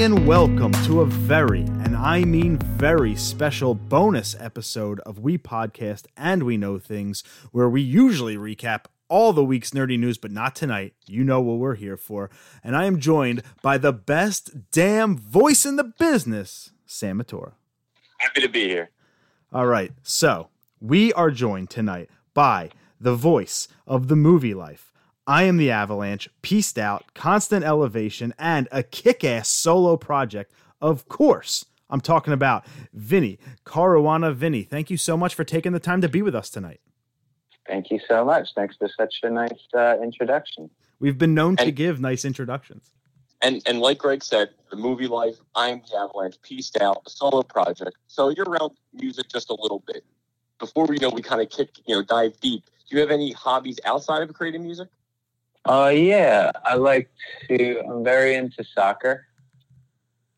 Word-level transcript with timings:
And 0.00 0.26
welcome 0.26 0.72
to 0.86 1.02
a 1.02 1.04
very, 1.04 1.60
and 1.60 1.94
I 1.94 2.24
mean 2.24 2.56
very 2.56 3.14
special 3.14 3.74
bonus 3.74 4.34
episode 4.40 4.98
of 5.00 5.18
We 5.18 5.36
Podcast 5.36 6.06
and 6.16 6.44
We 6.44 6.56
Know 6.56 6.78
Things, 6.78 7.22
where 7.52 7.68
we 7.68 7.82
usually 7.82 8.34
recap 8.34 8.86
all 9.10 9.34
the 9.34 9.44
week's 9.44 9.72
nerdy 9.72 9.98
news, 9.98 10.16
but 10.16 10.30
not 10.30 10.56
tonight. 10.56 10.94
You 11.04 11.22
know 11.22 11.42
what 11.42 11.58
we're 11.58 11.74
here 11.74 11.98
for. 11.98 12.30
And 12.64 12.74
I 12.74 12.86
am 12.86 12.98
joined 12.98 13.42
by 13.60 13.76
the 13.76 13.92
best 13.92 14.70
damn 14.70 15.18
voice 15.18 15.66
in 15.66 15.76
the 15.76 15.92
business, 15.98 16.70
Sam 16.86 17.22
Matora. 17.22 17.52
Happy 18.16 18.40
to 18.40 18.48
be 18.48 18.68
here. 18.68 18.88
All 19.52 19.66
right, 19.66 19.92
so 20.02 20.48
we 20.80 21.12
are 21.12 21.30
joined 21.30 21.68
tonight 21.68 22.08
by 22.32 22.70
the 22.98 23.14
voice 23.14 23.68
of 23.86 24.08
the 24.08 24.16
movie 24.16 24.54
life 24.54 24.89
I 25.30 25.44
am 25.44 25.58
the 25.58 25.70
Avalanche, 25.70 26.28
pieced 26.42 26.76
out, 26.76 27.14
constant 27.14 27.64
elevation, 27.64 28.34
and 28.36 28.66
a 28.72 28.82
kick 28.82 29.22
ass 29.22 29.48
solo 29.48 29.96
project. 29.96 30.52
Of 30.80 31.08
course, 31.08 31.66
I'm 31.88 32.00
talking 32.00 32.32
about 32.32 32.66
Vinnie, 32.92 33.38
Caruana 33.64 34.34
Vinnie. 34.34 34.64
Thank 34.64 34.90
you 34.90 34.96
so 34.96 35.16
much 35.16 35.36
for 35.36 35.44
taking 35.44 35.70
the 35.70 35.78
time 35.78 36.00
to 36.00 36.08
be 36.08 36.20
with 36.20 36.34
us 36.34 36.50
tonight. 36.50 36.80
Thank 37.68 37.92
you 37.92 38.00
so 38.08 38.24
much. 38.24 38.48
Thanks 38.56 38.74
for 38.76 38.88
such 38.88 39.20
a 39.22 39.30
nice 39.30 39.52
uh, 39.72 39.98
introduction. 40.02 40.68
We've 40.98 41.16
been 41.16 41.32
known 41.32 41.50
and, 41.50 41.60
to 41.60 41.70
give 41.70 42.00
nice 42.00 42.24
introductions. 42.24 42.90
And 43.40 43.62
and 43.66 43.78
like 43.78 43.98
Greg 43.98 44.24
said, 44.24 44.50
the 44.68 44.76
movie 44.76 45.06
life, 45.06 45.36
I'm 45.54 45.80
the 45.88 45.96
Avalanche, 45.96 46.42
pieced 46.42 46.80
out, 46.80 47.02
a 47.06 47.10
solo 47.10 47.44
project. 47.44 47.96
So 48.08 48.30
you're 48.30 48.46
around 48.46 48.72
music 48.92 49.28
just 49.28 49.50
a 49.50 49.56
little 49.56 49.84
bit. 49.86 50.02
Before 50.58 50.86
we 50.86 50.96
know, 50.96 51.08
we 51.08 51.22
kind 51.22 51.40
of 51.40 51.50
kick, 51.50 51.68
you 51.86 51.94
know, 51.94 52.02
dive 52.02 52.32
deep. 52.40 52.64
Do 52.64 52.96
you 52.96 53.00
have 53.00 53.12
any 53.12 53.30
hobbies 53.30 53.78
outside 53.84 54.22
of 54.22 54.34
creating 54.34 54.64
music? 54.64 54.88
Oh 55.66 55.84
uh, 55.84 55.88
yeah, 55.88 56.50
I 56.64 56.74
like 56.76 57.10
to. 57.48 57.80
I'm 57.80 58.02
very 58.02 58.34
into 58.34 58.64
soccer. 58.64 59.26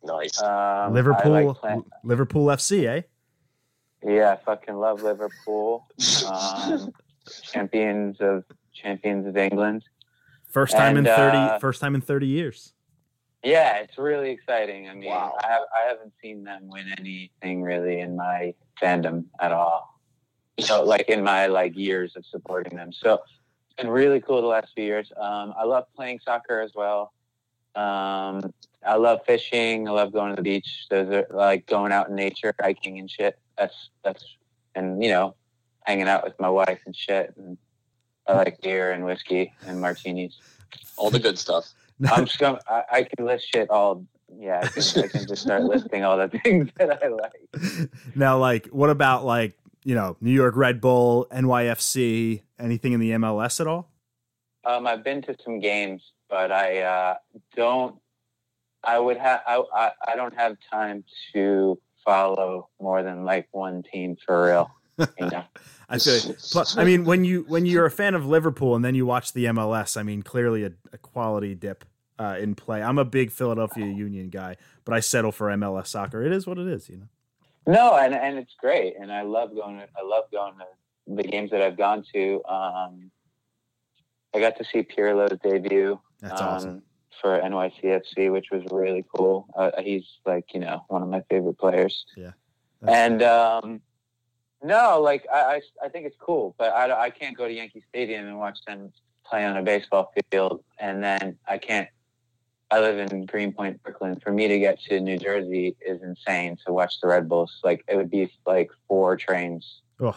Nice. 0.03 0.42
Um, 0.42 0.92
Liverpool, 0.92 1.56
like 1.62 1.79
Liverpool 2.03 2.47
FC, 2.47 2.89
eh? 2.89 3.03
Yeah, 4.05 4.33
I 4.33 4.45
fucking 4.45 4.75
love 4.75 5.03
Liverpool. 5.03 5.87
Um, 6.27 6.92
champions 7.42 8.17
of 8.20 8.45
champions 8.75 9.27
of 9.27 9.37
England. 9.37 9.84
First 10.48 10.77
time 10.77 10.97
and, 10.97 11.06
in 11.06 11.14
thirty. 11.14 11.39
Uh, 11.39 11.59
first 11.61 11.81
time 11.81 11.95
in 11.95 12.01
thirty 12.01 12.27
years. 12.27 12.75
Yeah, 13.45 13.79
it's 13.79 13.98
really 13.98 14.31
exciting. 14.31 14.89
I 14.89 14.95
mean, 14.95 15.11
wow. 15.11 15.34
I, 15.42 15.47
have, 15.48 15.62
I 15.75 15.89
haven't 15.89 16.12
seen 16.23 16.45
them 16.45 16.69
win 16.69 16.92
anything 16.97 17.62
really 17.62 17.98
in 17.98 18.17
my 18.17 18.55
fandom 18.81 19.25
at 19.41 19.51
all. 19.51 20.01
So, 20.61 20.84
like 20.84 21.09
in 21.09 21.25
my 21.25 21.47
like 21.47 21.77
years 21.77 22.14
of 22.17 22.25
supporting 22.27 22.77
them. 22.77 22.92
So 22.92 23.20
been 23.73 23.89
really 23.89 24.20
cool 24.20 24.41
the 24.41 24.48
last 24.48 24.73
few 24.75 24.84
years. 24.84 25.12
Um, 25.17 25.55
I 25.56 25.65
love 25.65 25.84
playing 25.95 26.20
soccer 26.25 26.61
as 26.61 26.73
well. 26.75 27.12
Um, 27.75 28.53
I 28.87 28.97
love 28.97 29.20
fishing. 29.27 29.89
I 29.89 29.92
love 29.92 30.12
going 30.12 30.31
to 30.31 30.37
the 30.37 30.42
beach. 30.42 30.87
Those 30.91 31.09
are 31.11 31.27
like 31.31 31.67
going 31.67 31.92
out 31.92 32.09
in 32.09 32.14
nature, 32.14 32.55
hiking 32.61 32.98
and 32.98 33.11
shit. 33.11 33.39
That's 33.56 33.91
that's 34.05 34.25
and 34.75 35.03
you 35.03 35.11
know, 35.11 35.34
hanging 35.84 36.09
out 36.09 36.25
with 36.25 36.39
my 36.39 36.48
wife 36.48 36.81
and 36.87 36.95
shit. 36.95 37.34
And 37.37 37.56
I 38.27 38.34
like 38.34 38.61
beer 38.61 38.92
and 38.92 39.05
whiskey 39.05 39.53
and 39.67 39.81
martinis. 39.81 40.39
All 40.97 41.11
the 41.11 41.20
good 41.20 41.39
stuff. 41.39 41.73
I'm 42.11 42.27
just 42.27 42.39
gonna, 42.39 42.59
I, 42.69 42.83
I 42.91 43.03
can 43.05 43.25
list 43.27 43.48
shit 43.53 43.70
all 43.70 44.05
yeah, 44.39 44.61
I 44.62 44.67
can, 44.67 45.05
I 45.05 45.08
can, 45.08 45.27
just 45.27 45.42
start 45.42 45.63
listing 45.64 46.05
all 46.05 46.17
the 46.17 46.29
things 46.45 46.70
that 46.77 47.02
I 47.02 47.08
like. 47.08 47.91
Now, 48.14 48.39
like, 48.39 48.67
what 48.68 48.91
about 48.91 49.24
like 49.24 49.57
you 49.85 49.95
know, 49.95 50.17
New 50.20 50.33
York 50.33 50.57
Red 50.57 50.81
Bull, 50.81 51.27
NYFC, 51.33 52.43
anything 52.59 52.93
in 52.93 53.01
the 53.01 53.11
MLS 53.13 53.61
at 53.61 53.67
all? 53.67 53.91
Um, 54.65 54.87
I've 54.87 55.03
been 55.03 55.23
to 55.23 55.37
some 55.45 55.61
games, 55.61 56.13
but 56.31 56.53
I 56.53 56.83
uh, 56.83 57.15
don't. 57.57 57.97
I 58.85 58.98
would 58.98 59.17
have. 59.17 59.41
I, 59.47 59.63
I 59.75 59.91
I 60.09 60.17
don't 60.17 60.35
have 60.35 60.57
time 60.71 61.05
to 61.33 61.79
follow 62.05 62.69
more 62.81 63.03
than 63.03 63.25
like 63.25 63.48
one 63.53 63.83
team 63.83 64.17
for 64.25 64.47
real. 64.47 64.71
You 64.98 65.31
know. 65.31 65.45
I 65.89 65.98
feel. 65.98 66.35
Plus, 66.53 66.79
I 66.79 66.85
mean, 66.85 67.05
when 67.05 67.25
you 67.25 67.45
when 67.48 67.67
you're 67.67 67.87
a 67.87 67.91
fan 67.91 68.15
of 68.15 68.25
Liverpool 68.25 68.75
and 68.75 68.85
then 68.85 68.95
you 68.95 69.05
watch 69.05 69.33
the 69.33 69.47
MLS, 69.47 69.97
I 69.97 70.03
mean, 70.03 70.23
clearly 70.23 70.65
a, 70.65 70.73
a 70.92 70.98
quality 70.98 71.55
dip 71.55 71.85
uh, 72.19 72.37
in 72.41 72.55
play. 72.55 72.83
I'm 72.83 72.98
a 72.98 73.05
big 73.05 73.31
Philadelphia 73.31 73.87
Union 73.87 74.31
guy, 74.31 74.57
but 74.85 74.95
I 74.95 75.01
settle 75.01 75.33
for 75.33 75.48
MLS 75.48 75.89
soccer. 75.89 76.23
It 76.25 76.33
is 76.33 76.47
what 76.47 76.59
it 76.59 76.67
is, 76.67 76.89
you 76.89 76.97
know. 76.97 77.09
No, 77.67 77.96
and 77.96 78.14
and 78.14 78.39
it's 78.39 78.55
great, 78.58 78.95
and 79.00 79.12
I 79.12 79.23
love 79.23 79.55
going. 79.55 79.78
To, 79.78 79.84
I 79.96 80.02
love 80.05 80.24
going 80.33 80.55
to 80.58 80.67
the 81.06 81.23
games 81.23 81.50
that 81.50 81.62
I've 81.62 81.77
gone 81.77 82.05
to. 82.12 82.42
Um, 82.45 83.11
I 84.34 84.40
got 84.40 84.56
to 84.58 84.64
see 84.64 84.83
Pirlo's 84.83 85.39
debut. 85.42 86.00
That's 86.20 86.40
um, 86.40 86.48
awesome. 86.48 86.83
For 87.20 87.39
NYCFC, 87.40 88.33
which 88.33 88.46
was 88.50 88.62
really 88.73 89.05
cool. 89.14 89.46
Uh, 89.56 89.70
he's 89.80 90.05
like 90.27 90.46
you 90.55 90.61
know 90.61 90.84
one 90.89 91.02
of 91.02 91.08
my 91.08 91.23
favorite 91.30 91.58
players. 91.58 92.05
Yeah. 92.17 92.33
And 92.86 93.23
um, 93.23 93.80
no, 94.64 95.00
like 95.00 95.27
I, 95.33 95.39
I, 95.39 95.61
I 95.84 95.89
think 95.89 96.06
it's 96.06 96.17
cool, 96.18 96.56
but 96.58 96.73
I 96.73 97.05
I 97.05 97.11
can't 97.11 97.36
go 97.36 97.46
to 97.46 97.52
Yankee 97.52 97.84
Stadium 97.89 98.27
and 98.27 98.39
watch 98.39 98.58
them 98.67 98.92
play 99.24 99.44
on 99.44 99.56
a 99.56 99.62
baseball 99.62 100.12
field, 100.30 100.64
and 100.79 101.02
then 101.02 101.39
I 101.46 101.58
can't 101.58 101.89
I 102.73 102.81
live 102.81 102.99
in 102.99 103.27
Greenpoint, 103.27 103.83
Brooklyn. 103.83 104.19
For 104.21 104.33
me 104.33 104.49
to 104.49 104.59
get 104.59 104.81
to 104.85 104.99
New 104.99 105.19
Jersey 105.19 105.77
is 105.87 106.03
insane 106.03 106.57
to 106.67 106.73
watch 106.73 107.01
the 107.03 107.09
Red 107.09 107.29
Bulls. 107.29 107.61
Like 107.63 107.85
it 107.87 107.97
would 107.97 108.11
be 108.11 108.33
like 108.47 108.71
four 108.89 109.15
trains. 109.17 109.83
Ugh. 110.01 110.17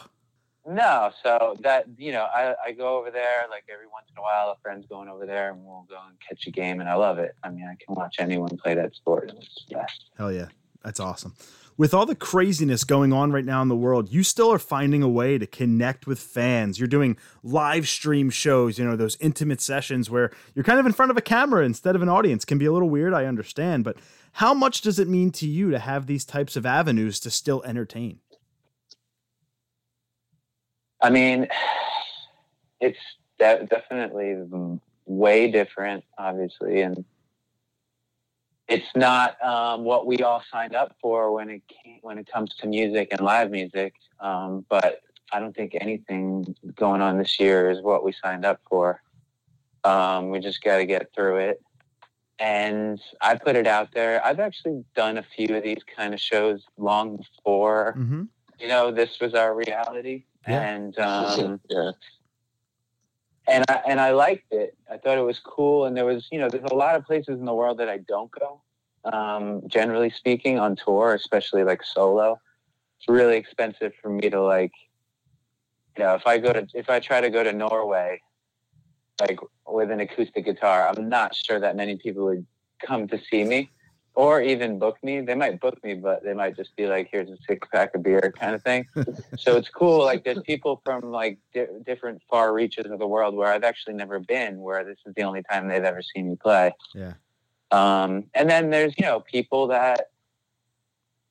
No, 0.66 1.12
so 1.22 1.58
that 1.60 1.86
you 1.98 2.14
know, 2.14 2.24
I, 2.24 2.56
I 2.66 2.72
go 2.72 2.98
over 2.98 3.12
there 3.12 3.46
like 3.52 3.66
every 3.72 3.88
once 3.88 4.08
in 4.10 4.18
a 4.18 4.22
while. 4.22 4.50
A 4.50 4.56
friend's 4.62 4.88
going 4.88 5.10
over 5.10 5.26
there, 5.26 5.52
and 5.52 5.66
we'll 5.66 5.86
go 5.90 6.00
and 6.08 6.18
catch 6.28 6.48
a 6.48 6.52
game, 6.52 6.80
and 6.80 6.90
I 6.90 6.96
love 6.96 7.20
it. 7.20 7.36
I 7.44 7.50
mean, 7.50 7.66
I 7.66 7.76
can 7.76 7.94
watch 7.94 8.16
anyone 8.20 8.58
play 8.58 8.74
that 8.74 8.96
sport. 8.96 9.34
It's 9.36 9.66
best. 9.70 10.06
Hell 10.18 10.32
yeah, 10.32 10.48
that's 10.82 11.02
awesome 11.02 11.36
with 11.78 11.94
all 11.94 12.06
the 12.06 12.16
craziness 12.16 12.84
going 12.84 13.12
on 13.12 13.32
right 13.32 13.44
now 13.44 13.62
in 13.62 13.68
the 13.68 13.76
world, 13.76 14.12
you 14.12 14.24
still 14.24 14.52
are 14.52 14.60
finding 14.60 15.04
a 15.04 15.10
way 15.10 15.38
to 15.38 15.46
connect 15.46 16.08
with 16.08 16.20
fans. 16.20 16.80
You're 16.80 16.88
doing 16.88 17.18
live 17.44 17.88
stream 17.88 18.30
shows, 18.30 18.80
you 18.80 18.86
know, 18.86 18.96
those 18.96 19.18
intimate 19.20 19.62
sessions 19.62 20.10
where 20.10 20.32
you're 20.54 20.64
kind 20.64 20.80
of 20.80 20.86
in 20.86 20.94
front 20.94 21.12
of 21.12 21.18
a 21.18 21.22
camera 21.22 21.66
instead 21.66 21.96
of 21.96 22.02
an 22.02 22.10
audience. 22.10 22.46
Can 22.46 22.58
be 22.58 22.66
a 22.66 22.72
little 22.72 22.90
weird, 22.90 23.14
I 23.14 23.26
understand, 23.26 23.84
but 23.84 23.98
how 24.34 24.54
much 24.54 24.82
does 24.82 25.00
it 25.00 25.08
mean 25.08 25.32
to 25.32 25.48
you 25.48 25.72
to 25.72 25.80
have 25.80 26.08
these 26.08 26.26
types 26.26 26.56
of 26.56 26.66
avenues 26.66 27.20
to 27.22 27.32
still 27.32 27.62
entertain? 27.64 28.20
I 31.02 31.10
mean, 31.10 31.48
it's 32.80 33.00
de- 33.38 33.66
definitely 33.66 34.36
way 35.06 35.52
different, 35.52 36.04
obviously, 36.18 36.82
and 36.82 37.04
it's 38.68 38.88
not 38.96 39.42
um, 39.44 39.84
what 39.84 40.08
we 40.08 40.18
all 40.20 40.44
signed 40.52 40.76
up 40.76 40.96
for 41.02 41.32
when 41.32 41.50
it 41.50 41.62
came, 41.68 42.00
when 42.02 42.18
it 42.18 42.28
comes 42.32 42.56
to 42.56 42.68
music 42.68 43.10
and 43.12 43.22
live 43.22 43.52
music. 43.52 43.94
Um, 44.20 44.66
but 44.70 45.02
I 45.32 45.40
don't 45.40 45.56
think 45.56 45.76
anything 45.80 46.56
going 46.76 47.02
on 47.02 47.18
this 47.18 47.40
year 47.40 47.70
is 47.70 47.82
what 47.82 48.04
we 48.04 48.12
signed 48.12 48.46
up 48.46 48.60
for. 48.68 49.02
Um, 49.84 50.30
we 50.30 50.40
just 50.40 50.64
got 50.64 50.78
to 50.78 50.86
get 50.86 51.14
through 51.14 51.38
it. 51.38 51.62
And 52.40 53.00
I 53.22 53.36
put 53.36 53.56
it 53.56 53.68
out 53.68 53.94
there. 53.94 54.26
I've 54.26 54.40
actually 54.40 54.84
done 54.96 55.18
a 55.18 55.24
few 55.24 55.56
of 55.56 55.64
these 55.64 55.82
kind 55.96 56.14
of 56.14 56.20
shows 56.20 56.64
long 56.78 57.18
before. 57.18 57.96
Mm-hmm. 57.98 58.24
You 58.60 58.68
know, 58.68 58.92
this 58.92 59.20
was 59.22 59.34
our 59.34 59.56
reality, 59.56 60.24
yeah. 60.48 60.62
and 60.62 61.00
um, 61.00 61.62
yeah 61.70 61.92
and 63.48 63.64
I 63.70 63.82
and 63.88 64.00
I 64.00 64.12
liked 64.12 64.52
it. 64.52 64.76
I 64.92 64.98
thought 64.98 65.18
it 65.18 65.24
was 65.24 65.40
cool, 65.40 65.86
and 65.86 65.96
there 65.96 66.06
was 66.06 66.28
you 66.32 66.40
know 66.40 66.50
there's 66.50 66.70
a 66.72 66.76
lot 66.76 66.96
of 66.96 67.06
places 67.06 67.40
in 67.40 67.46
the 67.46 67.54
world 67.54 67.78
that 67.80 67.90
I 67.90 67.98
don't 67.98 68.32
go. 68.32 68.62
Um, 69.12 69.62
generally 69.68 70.10
speaking, 70.10 70.60
on 70.60 70.76
tour, 70.76 71.14
especially 71.14 71.64
like 71.64 71.84
solo, 71.84 72.40
it's 73.00 73.08
really 73.08 73.38
expensive 73.38 73.94
for 74.02 74.10
me 74.10 74.30
to 74.30 74.42
like. 74.42 74.72
You 75.98 76.04
know, 76.04 76.16
if 76.16 76.28
I 76.28 76.40
go 76.40 76.52
to 76.52 76.68
if 76.74 76.90
I 76.90 77.00
try 77.00 77.22
to 77.22 77.30
go 77.30 77.44
to 77.44 77.54
Norway, 77.54 78.20
like 79.22 79.40
with 79.68 79.92
an 79.92 80.00
acoustic 80.00 80.46
guitar, 80.46 80.88
I'm 80.90 81.08
not 81.08 81.36
sure 81.36 81.60
that 81.60 81.76
many 81.76 81.98
people 81.98 82.26
would 82.26 82.46
come 82.86 83.08
to 83.08 83.20
see 83.30 83.44
me 83.44 83.72
or 84.16 84.42
even 84.42 84.80
book 84.80 84.98
me. 85.04 85.22
They 85.22 85.36
might 85.36 85.60
book 85.60 85.82
me, 85.84 85.94
but 85.94 86.24
they 86.24 86.34
might 86.34 86.56
just 86.56 86.76
be 86.76 86.88
like, 86.88 87.10
"Here's 87.12 87.30
a 87.30 87.38
six 87.48 87.68
pack 87.72 87.94
of 87.96 88.04
beer," 88.04 88.34
kind 88.40 88.56
of 88.56 88.64
thing. 88.64 88.86
so 89.38 89.58
it's 89.58 89.70
cool. 89.70 90.04
Like 90.04 90.24
there's 90.24 90.42
people 90.44 90.82
from 90.86 91.12
like 91.12 91.38
di- 91.54 91.68
different 91.86 92.22
far 92.30 92.54
reaches 92.54 92.86
of 92.90 93.00
the 93.00 93.08
world 93.08 93.36
where 93.36 93.54
I've 93.54 93.64
actually 93.64 93.96
never 93.96 94.20
been, 94.20 94.62
where 94.62 94.84
this 94.84 94.98
is 95.06 95.14
the 95.16 95.24
only 95.24 95.44
time 95.44 95.68
they've 95.68 95.84
ever 95.84 96.02
seen 96.02 96.30
me 96.30 96.36
play. 96.42 96.74
Yeah. 96.94 97.14
Um, 97.72 98.26
and 98.34 98.50
then 98.50 98.70
there's 98.70 98.94
you 98.98 99.06
know 99.06 99.20
people 99.20 99.68
that 99.68 100.10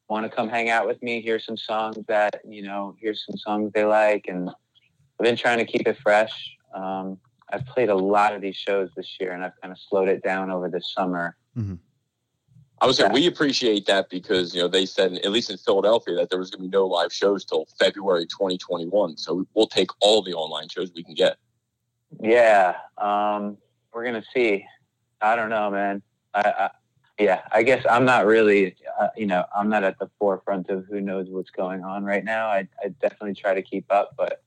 want 0.09 0.31
to 0.31 0.35
come 0.35 0.49
hang 0.49 0.69
out 0.71 0.87
with 0.87 1.03
me, 1.03 1.21
hear 1.21 1.39
some 1.39 1.57
songs 1.57 1.97
that 2.09 2.41
you 2.47 2.63
know, 2.63 2.97
hear 3.01 3.15
some 3.15 3.37
songs 3.37 3.73
they 3.73 3.85
like, 3.85 4.27
and 4.29 4.49
I've 4.49 5.25
been 5.25 5.37
trying 5.37 5.59
to 5.59 5.65
keep 5.65 5.87
it 5.87 5.99
fresh. 6.03 6.57
Um, 6.75 7.19
I've 7.53 7.67
played 7.67 7.89
a 7.89 7.95
lot 7.95 8.35
of 8.35 8.41
these 8.41 8.57
shows 8.57 8.91
this 8.97 9.17
year, 9.21 9.33
and 9.33 9.45
I've 9.45 9.59
kind 9.61 9.73
of 9.73 9.79
slowed 9.79 10.09
it 10.09 10.23
down 10.23 10.51
over 10.51 10.69
the 10.69 10.81
summer. 10.81 11.37
Mm-hmm 11.57 11.75
I 12.85 12.87
was 12.87 12.99
saying 12.99 13.13
we 13.13 13.27
appreciate 13.27 13.87
that 13.87 14.11
because 14.11 14.55
you 14.55 14.61
know 14.61 14.69
they 14.69 14.85
said 14.85 15.15
at 15.15 15.31
least 15.31 15.49
in 15.49 15.57
Philadelphia 15.57 16.17
that 16.17 16.29
there 16.29 16.39
was 16.39 16.51
going 16.51 16.65
to 16.65 16.69
be 16.69 16.77
no 16.77 16.87
live 16.87 17.13
shows 17.13 17.45
till 17.45 17.67
February 17.79 18.27
2021. 18.27 19.17
So 19.17 19.47
we'll 19.55 19.67
take 19.67 19.89
all 20.01 20.23
the 20.23 20.35
online 20.35 20.69
shows 20.69 20.93
we 20.95 21.03
can 21.03 21.15
get. 21.15 21.39
Yeah, 22.21 22.77
um, 22.99 23.57
we're 23.93 24.05
gonna 24.05 24.25
see. 24.35 24.67
I 25.21 25.35
don't 25.35 25.49
know, 25.49 25.71
man. 25.71 26.03
I, 26.35 26.41
I 26.59 26.71
yeah, 27.19 27.43
I 27.53 27.63
guess 27.63 27.85
I'm 27.89 28.05
not 28.05 28.27
really, 28.27 28.75
uh, 29.01 29.09
you 29.17 29.27
know, 29.27 29.45
I'm 29.57 29.69
not 29.69 29.85
at 29.85 29.99
the 30.01 30.11
forefront 30.19 30.69
of 30.69 30.85
who 30.87 31.01
knows 31.01 31.29
what's 31.31 31.51
going 31.51 31.85
on 31.85 32.03
right 32.05 32.25
now. 32.25 32.49
I, 32.49 32.67
I 32.83 32.89
definitely 33.01 33.35
try 33.35 33.55
to 33.55 33.63
keep 33.63 33.87
up, 33.91 34.15
but 34.17 34.43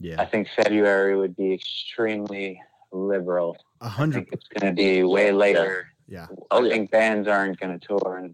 Yeah, 0.00 0.20
I 0.20 0.24
think 0.24 0.48
February 0.56 1.16
would 1.16 1.36
be 1.36 1.52
extremely 1.52 2.62
liberal. 2.92 3.58
a 3.82 3.86
I 3.86 3.88
hundred. 3.88 4.26
it's 4.32 4.46
going 4.48 4.74
to 4.74 4.82
be 4.82 5.02
way 5.02 5.32
later. 5.32 5.88
Yeah, 6.08 6.28
Oh, 6.50 6.64
I 6.64 6.70
think 6.70 6.90
bands 6.90 7.28
aren't 7.28 7.60
going 7.60 7.78
to 7.78 7.86
tour 7.86 8.30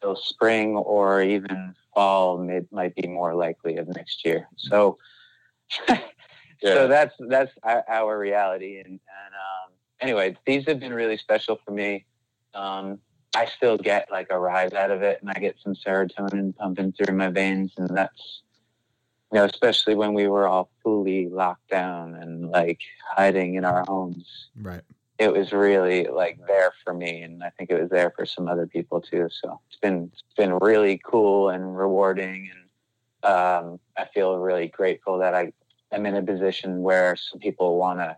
until 0.00 0.16
spring 0.16 0.76
or 0.76 1.22
even 1.22 1.74
fall. 1.94 2.38
May, 2.38 2.62
might 2.72 2.94
be 2.96 3.06
more 3.06 3.34
likely 3.34 3.76
of 3.76 3.86
next 3.88 4.24
year. 4.24 4.48
So, 4.56 4.98
Yeah. 5.88 6.74
so 6.74 6.88
that's 6.88 7.14
that's 7.28 7.50
our, 7.64 7.82
our 7.88 8.18
reality. 8.18 8.78
And, 8.78 8.86
and 8.86 9.34
um, 9.34 9.72
anyway, 10.02 10.36
these 10.46 10.66
have 10.66 10.80
been 10.80 10.92
really 10.92 11.16
special 11.16 11.58
for 11.64 11.70
me. 11.70 12.04
Um, 12.54 12.98
I 13.34 13.46
still 13.46 13.78
get 13.78 14.10
like 14.10 14.26
a 14.30 14.38
rise 14.38 14.74
out 14.74 14.90
of 14.90 15.02
it, 15.02 15.20
and 15.22 15.30
I 15.30 15.34
get 15.34 15.56
some 15.62 15.74
serotonin 15.74 16.54
pumping 16.54 16.92
through 16.92 17.16
my 17.16 17.28
veins, 17.28 17.72
and 17.78 17.96
that's 17.96 18.42
you 19.32 19.38
know, 19.38 19.46
especially 19.46 19.94
when 19.94 20.12
we 20.12 20.28
were 20.28 20.46
all 20.46 20.70
fully 20.82 21.28
locked 21.28 21.70
down 21.70 22.14
and 22.14 22.50
like 22.50 22.80
hiding 23.16 23.54
in 23.54 23.64
our 23.64 23.84
homes 23.88 24.48
right. 24.60 24.82
it 25.18 25.32
was 25.32 25.52
really 25.52 26.04
like 26.04 26.38
there 26.46 26.72
for 26.84 26.92
me 26.92 27.22
and 27.22 27.42
i 27.42 27.50
think 27.50 27.70
it 27.70 27.80
was 27.80 27.90
there 27.90 28.10
for 28.10 28.26
some 28.26 28.48
other 28.48 28.66
people 28.66 29.00
too 29.00 29.28
so 29.30 29.60
it's 29.68 29.78
been 29.78 30.10
it's 30.12 30.22
been 30.36 30.54
really 30.58 31.00
cool 31.04 31.48
and 31.48 31.76
rewarding 31.76 32.50
and 32.52 33.32
um, 33.32 33.80
i 33.96 34.04
feel 34.12 34.36
really 34.38 34.68
grateful 34.68 35.18
that 35.18 35.34
i 35.34 35.52
am 35.92 36.04
in 36.04 36.16
a 36.16 36.22
position 36.22 36.82
where 36.82 37.16
some 37.16 37.38
people 37.38 37.78
want 37.78 37.98
to 37.98 38.16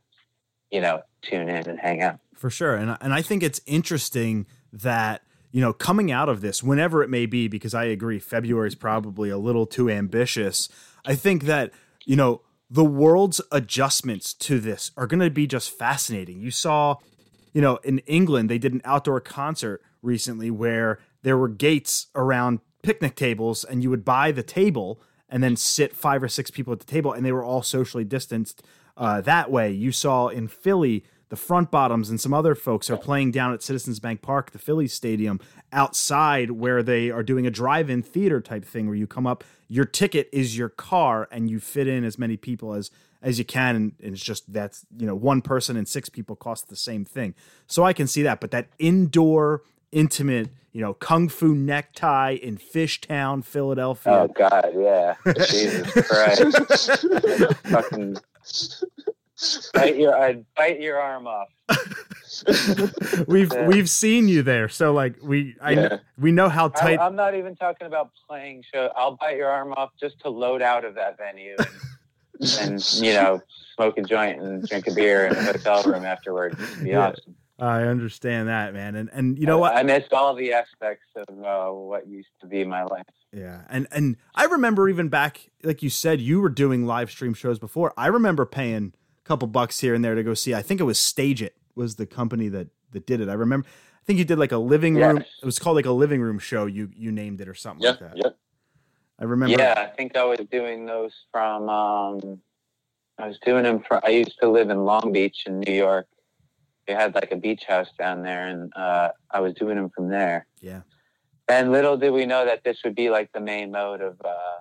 you 0.71 0.81
know 0.81 1.03
tune 1.23 1.49
in 1.49 1.69
and 1.69 1.79
hang 1.79 2.03
out 2.03 2.19
For 2.35 2.51
sure. 2.51 2.75
And 2.75 2.97
and 3.01 3.15
I 3.15 3.23
think 3.23 3.43
it's 3.43 3.61
interesting 3.67 4.47
that, 4.73 5.23
you 5.53 5.61
know, 5.61 5.73
coming 5.73 6.11
out 6.11 6.29
of 6.29 6.41
this, 6.41 6.63
whenever 6.63 7.03
it 7.03 7.09
may 7.09 7.27
be, 7.27 7.49
because 7.49 7.75
I 7.75 7.85
agree 7.85 8.19
February 8.19 8.69
is 8.69 8.75
probably 8.75 9.31
a 9.31 9.39
little 9.39 9.67
too 9.67 9.89
ambitious. 9.89 10.69
I 11.05 11.15
think 11.15 11.45
that, 11.45 11.71
you 12.05 12.17
know, 12.17 12.43
the 12.69 12.85
world's 12.85 13.41
adjustments 13.53 14.35
to 14.35 14.59
this 14.59 14.91
are 14.97 15.07
going 15.07 15.21
to 15.21 15.31
be 15.31 15.47
just 15.47 15.71
fascinating. 15.71 16.41
You 16.41 16.51
saw, 16.51 16.97
you 17.53 17.61
know, 17.61 17.77
in 17.85 17.99
England, 18.01 18.51
they 18.51 18.59
did 18.59 18.73
an 18.73 18.83
outdoor 18.85 19.21
concert 19.21 19.81
recently 20.03 20.51
where 20.51 20.99
there 21.23 21.39
were 21.39 21.49
gates 21.49 22.09
around 22.15 22.61
picnic 22.83 23.15
tables 23.15 23.65
and 23.65 23.83
you 23.83 23.91
would 23.91 24.05
buy 24.05 24.33
the 24.33 24.43
table 24.43 25.01
and 25.29 25.43
then 25.43 25.57
sit 25.57 25.95
five 25.95 26.23
or 26.23 26.29
six 26.29 26.51
people 26.51 26.73
at 26.73 26.81
the 26.81 26.85
table 26.85 27.13
and 27.13 27.25
they 27.25 27.33
were 27.33 27.45
all 27.45 27.63
socially 27.63 28.05
distanced 28.05 28.63
uh, 28.97 29.21
that 29.23 29.51
way. 29.51 29.71
You 29.71 29.93
saw 29.93 30.29
in 30.29 30.49
Philly, 30.49 31.05
the 31.29 31.37
front 31.37 31.71
bottoms 31.71 32.11
and 32.11 32.21
some 32.21 32.33
other 32.33 32.55
folks 32.55 32.89
are 32.91 32.97
playing 32.97 33.33
down 33.33 33.53
at 33.53 33.63
Citizens 33.63 33.99
Bank 33.99 34.23
Park, 34.23 34.53
the 34.53 34.59
Philly 34.59 34.87
Stadium, 34.87 35.41
outside 35.73 36.53
where 36.53 36.83
they 36.83 37.11
are 37.11 37.23
doing 37.23 37.47
a 37.47 37.51
drive-in 37.51 38.03
theater 38.03 38.41
type 38.41 38.65
thing 38.65 38.87
where 38.87 38.95
you 38.95 39.07
come 39.07 39.27
up, 39.27 39.43
your 39.67 39.85
ticket 39.85 40.29
is 40.33 40.57
your 40.57 40.69
car, 40.69 41.27
and 41.33 41.51
you 41.51 41.59
fit 41.59 41.89
in 41.89 42.05
as 42.05 42.19
many 42.19 42.37
people 42.37 42.75
as 42.75 42.91
as 43.23 43.39
you 43.39 43.45
can, 43.45 43.75
and, 43.75 43.93
and 44.03 44.13
it's 44.13 44.23
just 44.23 44.53
that's 44.53 44.85
you 44.99 45.07
know 45.07 45.15
one 45.15 45.41
person 45.41 45.77
and 45.77 45.89
six 45.89 46.09
people 46.09 46.37
cost 46.37 46.69
the 46.69 46.77
same 46.77 47.05
thing. 47.05 47.35
So 47.67 47.83
I 47.83 47.95
can 47.95 48.07
see 48.07 48.23
that, 48.23 48.39
but 48.39 48.51
that 48.51 48.69
indoor 48.79 49.63
intimate, 49.91 50.51
you 50.73 50.83
know, 50.83 50.93
kung 50.93 51.29
fu 51.29 51.55
necktie 51.55 52.33
in 52.33 52.59
Fishtown, 52.59 53.43
Philadelphia. 53.43 54.13
oh 54.13 54.29
god 54.29 54.73
yeah 54.77 55.15
jesus 55.49 55.91
christ 56.07 57.57
fucking 57.65 58.19
bite 59.75 59.97
your 59.97 60.17
i'd 60.19 60.45
bite 60.57 60.81
your 60.81 60.99
arm 60.99 61.27
off 61.27 61.49
we've 63.27 63.53
Yeah. 63.53 63.67
we've 63.67 63.89
seen 63.89 64.29
you 64.29 64.43
there, 64.43 64.69
so 64.69 64.93
like 64.93 65.17
we 65.23 65.57
I 65.61 65.71
Yeah. 65.73 65.99
we 66.19 66.31
know 66.33 66.49
how 66.49 66.69
tight. 66.69 66.99
i'm 67.01 67.17
not 67.17 67.35
even 67.35 67.55
talking 67.57 67.87
about 67.87 68.11
playing 68.29 68.65
show 68.73 68.91
i'll 68.97 69.17
bite 69.17 69.37
your 69.37 69.49
arm 69.49 69.73
off 69.77 69.91
just 69.99 70.21
to 70.21 70.29
load 70.31 70.63
out 70.63 70.85
of 70.85 70.95
that 70.97 71.17
venue 71.19 71.57
and, 72.41 72.59
and 72.61 72.93
you 72.95 73.13
know 73.15 73.41
smoke 73.75 73.97
a 73.99 74.03
joint 74.03 74.41
and 74.41 74.67
drink 74.67 74.87
a 74.87 74.93
beer 74.95 75.27
in 75.27 75.35
a 75.37 75.43
hotel 75.43 75.83
room 75.85 76.05
afterwards 76.05 76.57
It'd 76.61 76.85
be 76.85 76.91
Yeah. 76.91 77.09
awesome 77.11 77.35
I 77.59 77.83
understand 77.83 78.49
that, 78.49 78.75
man, 78.75 78.97
and 78.97 79.09
and 79.13 79.39
you 79.39 79.47
know 79.47 79.59
what? 79.59 79.77
I 79.77 79.85
missed 79.85 80.13
all 80.13 80.35
the 80.35 80.53
aspects 80.53 81.07
of 81.15 81.45
uh, 81.45 81.73
what 81.73 82.09
used 82.09 82.31
to 82.41 82.47
be 82.47 82.65
my 82.65 82.83
life. 82.83 83.07
Yeah, 83.33 83.63
and 83.69 83.87
and 83.93 84.17
I 84.35 84.47
remember 84.47 84.89
even 84.89 85.09
back, 85.09 85.51
like 85.63 85.83
you 85.83 85.91
said, 85.91 86.21
you 86.21 86.41
were 86.41 86.49
doing 86.49 86.85
live 86.85 87.11
stream 87.11 87.33
shows 87.33 87.61
before. 87.61 87.95
I 87.97 88.09
remember 88.09 88.45
paying 88.45 88.93
a 89.19 89.29
couple 89.29 89.47
bucks 89.47 89.79
here 89.79 89.95
and 89.95 90.05
there 90.05 90.17
to 90.17 90.25
go 90.25 90.35
see. 90.35 90.53
I 90.53 90.63
think 90.63 90.81
it 90.81 90.85
was 90.85 90.99
StageIt 90.99 91.51
was 91.77 91.95
the 91.95 92.07
company 92.07 92.49
that 92.49 92.69
that 92.91 93.07
did 93.07 93.21
it. 93.21 93.29
I 93.29 93.35
remember. 93.35 93.69
I 93.69 94.05
think 94.05 94.19
you 94.19 94.25
did 94.25 94.39
like 94.39 94.53
a 94.53 94.59
living 94.59 94.97
room. 94.97 95.19
Yes. 95.19 95.27
It 95.43 95.47
was 95.47 95.59
called 95.59 95.77
like 95.77 95.87
a 95.87 95.93
living 95.93 96.21
room 96.21 96.41
show. 96.41 96.67
You 96.67 96.91
you 96.95 97.13
named 97.13 97.41
it 97.41 97.49
or 97.49 97.55
something 97.55 97.85
yeah, 97.85 97.91
like 97.91 98.01
that. 98.01 98.17
yeah. 98.17 98.31
I 99.21 99.25
remember. 99.25 99.57
Yeah, 99.57 99.75
I 99.77 99.95
think 99.97 100.17
I 100.17 100.25
was 100.25 100.41
doing 100.51 100.87
those 100.87 101.13
from. 101.31 101.69
Um, 101.69 102.41
I 103.17 103.29
was 103.29 103.39
doing 103.47 103.63
them 103.63 103.83
from. 103.87 104.01
I 104.03 104.11
used 104.11 104.39
to 104.43 104.51
live 104.51 104.71
in 104.71 104.85
Long 104.85 105.13
Beach 105.13 105.45
in 105.47 105.61
New 105.61 105.73
York. 105.73 106.07
They 106.87 106.95
had 106.95 107.15
like 107.15 107.33
a 107.33 107.37
beach 107.37 107.65
house 107.67 107.89
down 107.99 108.23
there, 108.23 108.47
and 108.49 108.73
uh, 108.77 109.11
I 109.31 109.41
was 109.41 109.55
doing 109.55 109.77
them 109.77 109.91
from 109.91 110.09
there. 110.09 110.47
Yeah. 110.61 110.83
And 111.49 111.73
little 111.73 111.97
did 111.97 112.11
we 112.11 112.27
know 112.27 112.45
that 112.45 112.65
this 112.65 112.79
would 112.85 112.95
be 112.95 113.11
like 113.11 113.33
the 113.33 113.41
main 113.41 113.71
mode 113.71 114.01
of, 114.01 114.21
uh, 114.25 114.59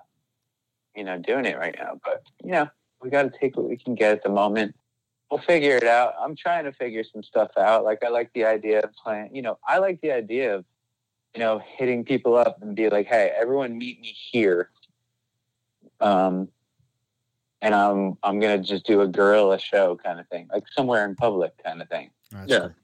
you 0.94 1.04
know, 1.04 1.18
doing 1.18 1.46
it 1.46 1.58
right 1.58 1.74
now. 1.78 1.98
But 2.04 2.22
you 2.42 2.52
know, 2.52 2.68
we 3.02 3.10
got 3.10 3.22
to 3.22 3.38
take 3.38 3.56
what 3.56 3.68
we 3.68 3.76
can 3.76 3.94
get 3.94 4.12
at 4.12 4.22
the 4.22 4.28
moment. 4.28 4.74
We'll 5.30 5.40
figure 5.40 5.76
it 5.76 5.84
out. 5.84 6.14
I'm 6.20 6.36
trying 6.36 6.64
to 6.64 6.72
figure 6.72 7.02
some 7.10 7.22
stuff 7.22 7.50
out. 7.56 7.84
Like 7.84 8.04
I 8.04 8.08
like 8.08 8.30
the 8.34 8.44
idea 8.44 8.80
of 8.80 8.94
playing. 8.94 9.34
You 9.34 9.42
know, 9.42 9.58
I 9.66 9.78
like 9.78 10.00
the 10.00 10.12
idea 10.12 10.54
of, 10.54 10.64
you 11.34 11.40
know, 11.40 11.60
hitting 11.78 12.04
people 12.04 12.36
up 12.36 12.62
and 12.62 12.76
be 12.76 12.88
like, 12.90 13.06
"Hey, 13.06 13.32
everyone, 13.36 13.76
meet 13.76 14.00
me 14.00 14.14
here." 14.30 14.70
Um, 16.00 16.48
and 17.64 17.74
I'm 17.74 18.16
I'm 18.22 18.38
gonna 18.38 18.58
just 18.58 18.84
do 18.84 19.00
a 19.00 19.08
guerrilla 19.08 19.58
show 19.58 19.96
kind 19.96 20.20
of 20.20 20.28
thing, 20.28 20.48
like 20.52 20.64
somewhere 20.76 21.04
in 21.06 21.16
public 21.16 21.52
kind 21.64 21.80
of 21.80 21.88
thing. 21.88 22.10
That's 22.30 22.52
Yeah. 22.52 22.58
cool. 22.60 22.74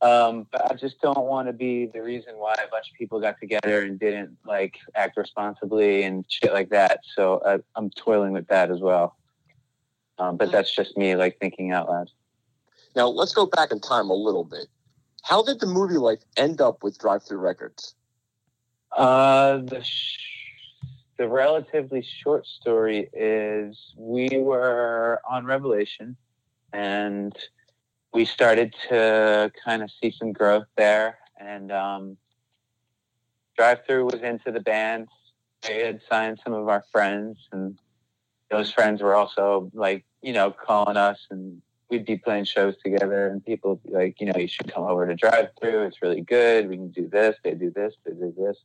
Um, 0.00 0.46
but 0.52 0.70
I 0.70 0.74
just 0.76 1.00
don't 1.00 1.26
want 1.26 1.48
to 1.48 1.52
be 1.52 1.86
the 1.86 2.00
reason 2.00 2.36
why 2.36 2.52
a 2.52 2.70
bunch 2.70 2.88
of 2.88 2.96
people 2.96 3.20
got 3.20 3.34
together 3.40 3.82
and 3.82 3.98
didn't 3.98 4.38
like 4.46 4.76
act 4.94 5.16
responsibly 5.16 6.04
and 6.04 6.24
shit 6.28 6.52
like 6.52 6.68
that. 6.70 7.00
So 7.16 7.42
I, 7.44 7.58
I'm 7.74 7.90
toiling 7.90 8.32
with 8.32 8.46
that 8.46 8.70
as 8.70 8.78
well. 8.78 9.16
Um, 10.18 10.36
but 10.36 10.52
that's 10.52 10.72
just 10.72 10.96
me 10.96 11.16
like 11.16 11.38
thinking 11.40 11.72
out 11.72 11.88
loud. 11.88 12.10
Now 12.94 13.08
let's 13.08 13.34
go 13.34 13.46
back 13.46 13.72
in 13.72 13.80
time 13.80 14.08
a 14.08 14.14
little 14.14 14.44
bit. 14.44 14.68
How 15.24 15.42
did 15.42 15.58
the 15.58 15.66
movie 15.66 15.98
life 15.98 16.20
end 16.36 16.60
up 16.60 16.84
with 16.84 16.96
Drive-Thru 16.98 17.36
Records? 17.36 17.94
Uh, 18.96 19.58
the 19.58 19.82
sh- 19.82 20.37
the 21.18 21.28
relatively 21.28 22.00
short 22.02 22.46
story 22.46 23.10
is 23.12 23.92
we 23.96 24.28
were 24.38 25.20
on 25.28 25.44
Revelation, 25.44 26.16
and 26.72 27.36
we 28.14 28.24
started 28.24 28.74
to 28.88 29.50
kind 29.64 29.82
of 29.82 29.90
see 30.00 30.12
some 30.12 30.32
growth 30.32 30.66
there. 30.76 31.18
And 31.38 31.72
um, 31.72 32.16
Drive-Thru 33.56 34.04
was 34.04 34.22
into 34.22 34.52
the 34.52 34.60
band. 34.60 35.08
They 35.62 35.84
had 35.84 36.00
signed 36.08 36.38
some 36.42 36.52
of 36.52 36.68
our 36.68 36.84
friends, 36.92 37.48
and 37.50 37.78
those 38.48 38.70
friends 38.70 39.02
were 39.02 39.14
also 39.14 39.70
like 39.74 40.04
you 40.22 40.32
know 40.32 40.50
calling 40.52 40.96
us 40.96 41.18
and. 41.30 41.60
We'd 41.90 42.04
be 42.04 42.18
playing 42.18 42.44
shows 42.44 42.74
together, 42.84 43.28
and 43.28 43.42
people 43.42 43.70
would 43.70 43.82
be 43.82 43.94
like, 43.94 44.20
you 44.20 44.26
know, 44.26 44.38
you 44.38 44.46
should 44.46 44.70
come 44.70 44.82
over 44.82 45.06
to 45.06 45.14
Drive 45.14 45.48
Through. 45.58 45.84
It's 45.84 46.02
really 46.02 46.20
good. 46.20 46.68
We 46.68 46.76
can 46.76 46.90
do 46.90 47.08
this. 47.08 47.34
They 47.42 47.54
do 47.54 47.70
this. 47.70 47.94
They 48.04 48.12
do 48.12 48.34
this 48.36 48.58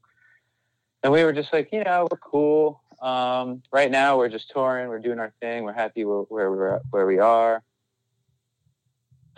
and 1.04 1.12
we 1.12 1.24
were 1.24 1.34
just 1.34 1.52
like, 1.52 1.70
you 1.72 1.84
know, 1.84 2.08
we're 2.10 2.18
cool. 2.18 2.82
Um, 3.02 3.62
right 3.72 3.92
now, 3.92 4.18
we're 4.18 4.30
just 4.30 4.50
touring. 4.50 4.88
We're 4.88 5.00
doing 5.00 5.20
our 5.20 5.34
thing. 5.42 5.64
We're 5.64 5.74
happy 5.74 6.06
where, 6.06 6.22
where 6.22 6.52
we're 6.52 6.80
where 6.90 7.06
we 7.06 7.20
are. 7.20 7.62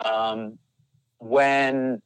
Um, 0.04 0.58
when 1.18 2.00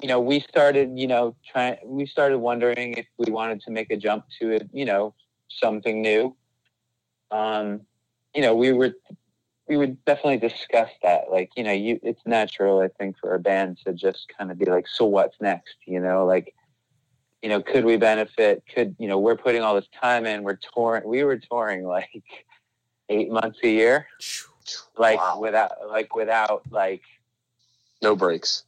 you 0.00 0.08
know 0.08 0.20
we 0.20 0.40
started, 0.40 0.98
you 0.98 1.06
know, 1.06 1.36
trying, 1.46 1.76
we 1.84 2.06
started 2.06 2.38
wondering 2.38 2.94
if 2.94 3.06
we 3.18 3.30
wanted 3.30 3.60
to 3.62 3.70
make 3.70 3.90
a 3.90 3.96
jump 3.96 4.24
to 4.40 4.52
it, 4.52 4.70
you 4.72 4.86
know, 4.86 5.14
something 5.50 6.00
new. 6.00 6.34
Um, 7.30 7.82
you 8.34 8.40
know, 8.40 8.54
we 8.54 8.72
were 8.72 8.94
we 9.68 9.76
would 9.76 10.02
definitely 10.06 10.38
discuss 10.38 10.90
that. 11.02 11.30
Like, 11.30 11.50
you 11.56 11.64
know, 11.64 11.72
you 11.72 12.00
it's 12.02 12.22
natural, 12.24 12.80
I 12.80 12.88
think, 12.88 13.18
for 13.18 13.34
a 13.34 13.38
band 13.38 13.78
to 13.84 13.92
just 13.92 14.32
kind 14.36 14.50
of 14.50 14.58
be 14.58 14.64
like, 14.64 14.88
so 14.88 15.04
what's 15.04 15.38
next? 15.42 15.76
You 15.86 16.00
know, 16.00 16.24
like 16.24 16.54
you 17.42 17.48
know, 17.48 17.60
could 17.60 17.84
we 17.84 17.96
benefit? 17.96 18.62
Could 18.72 18.94
you 18.98 19.08
know, 19.08 19.18
we're 19.18 19.36
putting 19.36 19.62
all 19.62 19.74
this 19.74 19.88
time 20.00 20.26
in. 20.26 20.42
We're 20.44 20.58
touring. 20.74 21.04
We 21.06 21.24
were 21.24 21.38
touring 21.38 21.84
like 21.84 22.22
eight 23.08 23.30
months 23.30 23.58
a 23.62 23.68
year, 23.68 24.06
like 24.96 25.18
Wow. 25.18 25.40
without, 25.40 25.72
like 25.88 26.14
without, 26.14 26.62
like 26.70 27.02
No 28.00 28.14
breaks. 28.16 28.64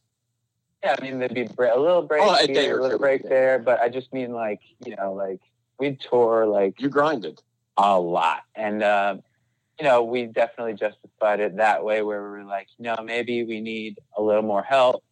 yeah. 0.83 0.95
I 0.99 1.01
mean, 1.01 1.19
there'd 1.19 1.33
be 1.33 1.43
a 1.43 1.79
little 1.79 2.01
break 2.03 2.21
Oh, 2.23 2.35
here, 2.45 2.79
a 2.79 2.81
little 2.83 2.99
break 2.99 3.23
yeah. 3.23 3.29
there, 3.29 3.59
but 3.59 3.79
I 3.79 3.89
just 3.89 4.11
mean 4.13 4.31
like 4.33 4.59
you 4.85 4.95
know, 4.95 5.13
like 5.13 5.39
we'd 5.79 5.99
tour 5.99 6.45
like 6.45 6.79
You 6.81 6.89
grinded. 6.89 7.41
a 7.77 7.99
lot, 7.99 8.41
and 8.55 8.83
um, 8.83 9.21
you 9.79 9.85
know, 9.85 10.03
we 10.03 10.25
definitely 10.25 10.73
justified 10.73 11.39
it 11.41 11.57
that 11.57 11.83
way, 11.83 12.01
where 12.01 12.21
we 12.23 12.29
were 12.29 12.43
like, 12.43 12.67
you 12.77 12.83
know, 12.83 12.97
maybe 13.03 13.43
we 13.43 13.59
need 13.61 13.99
a 14.17 14.21
little 14.21 14.41
more 14.43 14.63
help. 14.63 15.03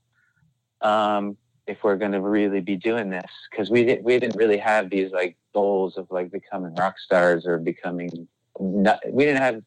Um, 0.82 1.38
if 1.68 1.84
we're 1.84 1.96
going 1.96 2.12
to 2.12 2.22
really 2.22 2.60
be 2.60 2.76
doing 2.76 3.10
this 3.10 3.32
because 3.50 3.70
we 3.70 3.84
didn't 3.84 4.04
we 4.04 4.20
didn't 4.20 4.36
really 4.36 4.58
have 4.58 4.90
these 4.90 5.12
like 5.12 5.38
goals 5.54 5.98
of 5.98 6.08
like 6.12 6.32
becoming 6.32 6.74
rock 6.76 7.00
stars 7.00 7.46
or 7.46 7.58
becoming 7.58 8.28
not, 8.60 9.00
we 9.10 9.26
didn't 9.26 9.42
have 9.42 9.62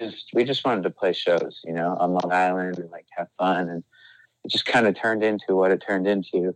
just 0.00 0.30
we 0.32 0.44
just 0.44 0.64
wanted 0.64 0.82
to 0.82 0.90
play 0.90 1.12
shows 1.12 1.60
you 1.64 1.72
know 1.72 1.96
on 1.98 2.12
long 2.12 2.32
island 2.32 2.78
and 2.78 2.90
like 2.90 3.06
have 3.10 3.28
fun 3.36 3.68
and 3.68 3.82
it 4.44 4.50
just 4.50 4.66
kind 4.66 4.86
of 4.86 4.96
turned 4.96 5.24
into 5.24 5.56
what 5.56 5.72
it 5.72 5.82
turned 5.86 6.06
into. 6.06 6.54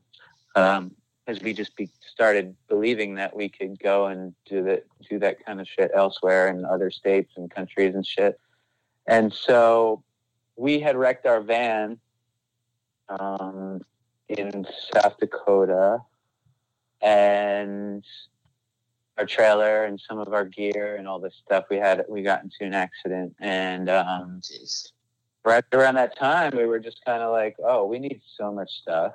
Um 0.54 0.92
as 1.28 1.40
we 1.40 1.52
just 1.52 1.76
be, 1.76 1.88
started 2.00 2.54
believing 2.68 3.14
that 3.14 3.34
we 3.34 3.48
could 3.48 3.78
go 3.78 4.06
and 4.06 4.34
do 4.44 4.62
that 4.64 4.84
do 5.08 5.18
that 5.18 5.44
kind 5.44 5.60
of 5.60 5.68
shit 5.68 5.90
elsewhere 5.94 6.48
in 6.48 6.64
other 6.64 6.90
states 6.90 7.32
and 7.36 7.50
countries 7.50 7.94
and 7.94 8.06
shit. 8.06 8.38
And 9.06 9.32
so 9.32 10.04
we 10.56 10.78
had 10.78 10.96
wrecked 10.96 11.26
our 11.26 11.40
van 11.40 11.98
um, 13.08 13.82
in 14.38 14.66
South 14.94 15.16
Dakota, 15.18 15.98
and 17.00 18.04
our 19.18 19.26
trailer 19.26 19.84
and 19.84 20.00
some 20.00 20.18
of 20.18 20.32
our 20.32 20.44
gear 20.44 20.96
and 20.96 21.06
all 21.06 21.18
this 21.20 21.34
stuff 21.44 21.64
we 21.70 21.76
had 21.76 22.04
we 22.08 22.22
got 22.22 22.42
into 22.42 22.56
an 22.62 22.74
accident. 22.74 23.34
And 23.40 23.88
um 23.90 24.40
right 25.44 25.64
around 25.72 25.96
that 25.96 26.16
time 26.16 26.52
we 26.56 26.64
were 26.66 26.78
just 26.78 27.04
kind 27.04 27.22
of 27.22 27.32
like 27.32 27.56
oh 27.62 27.84
we 27.84 27.98
need 27.98 28.20
so 28.38 28.52
much 28.52 28.70
stuff 28.70 29.12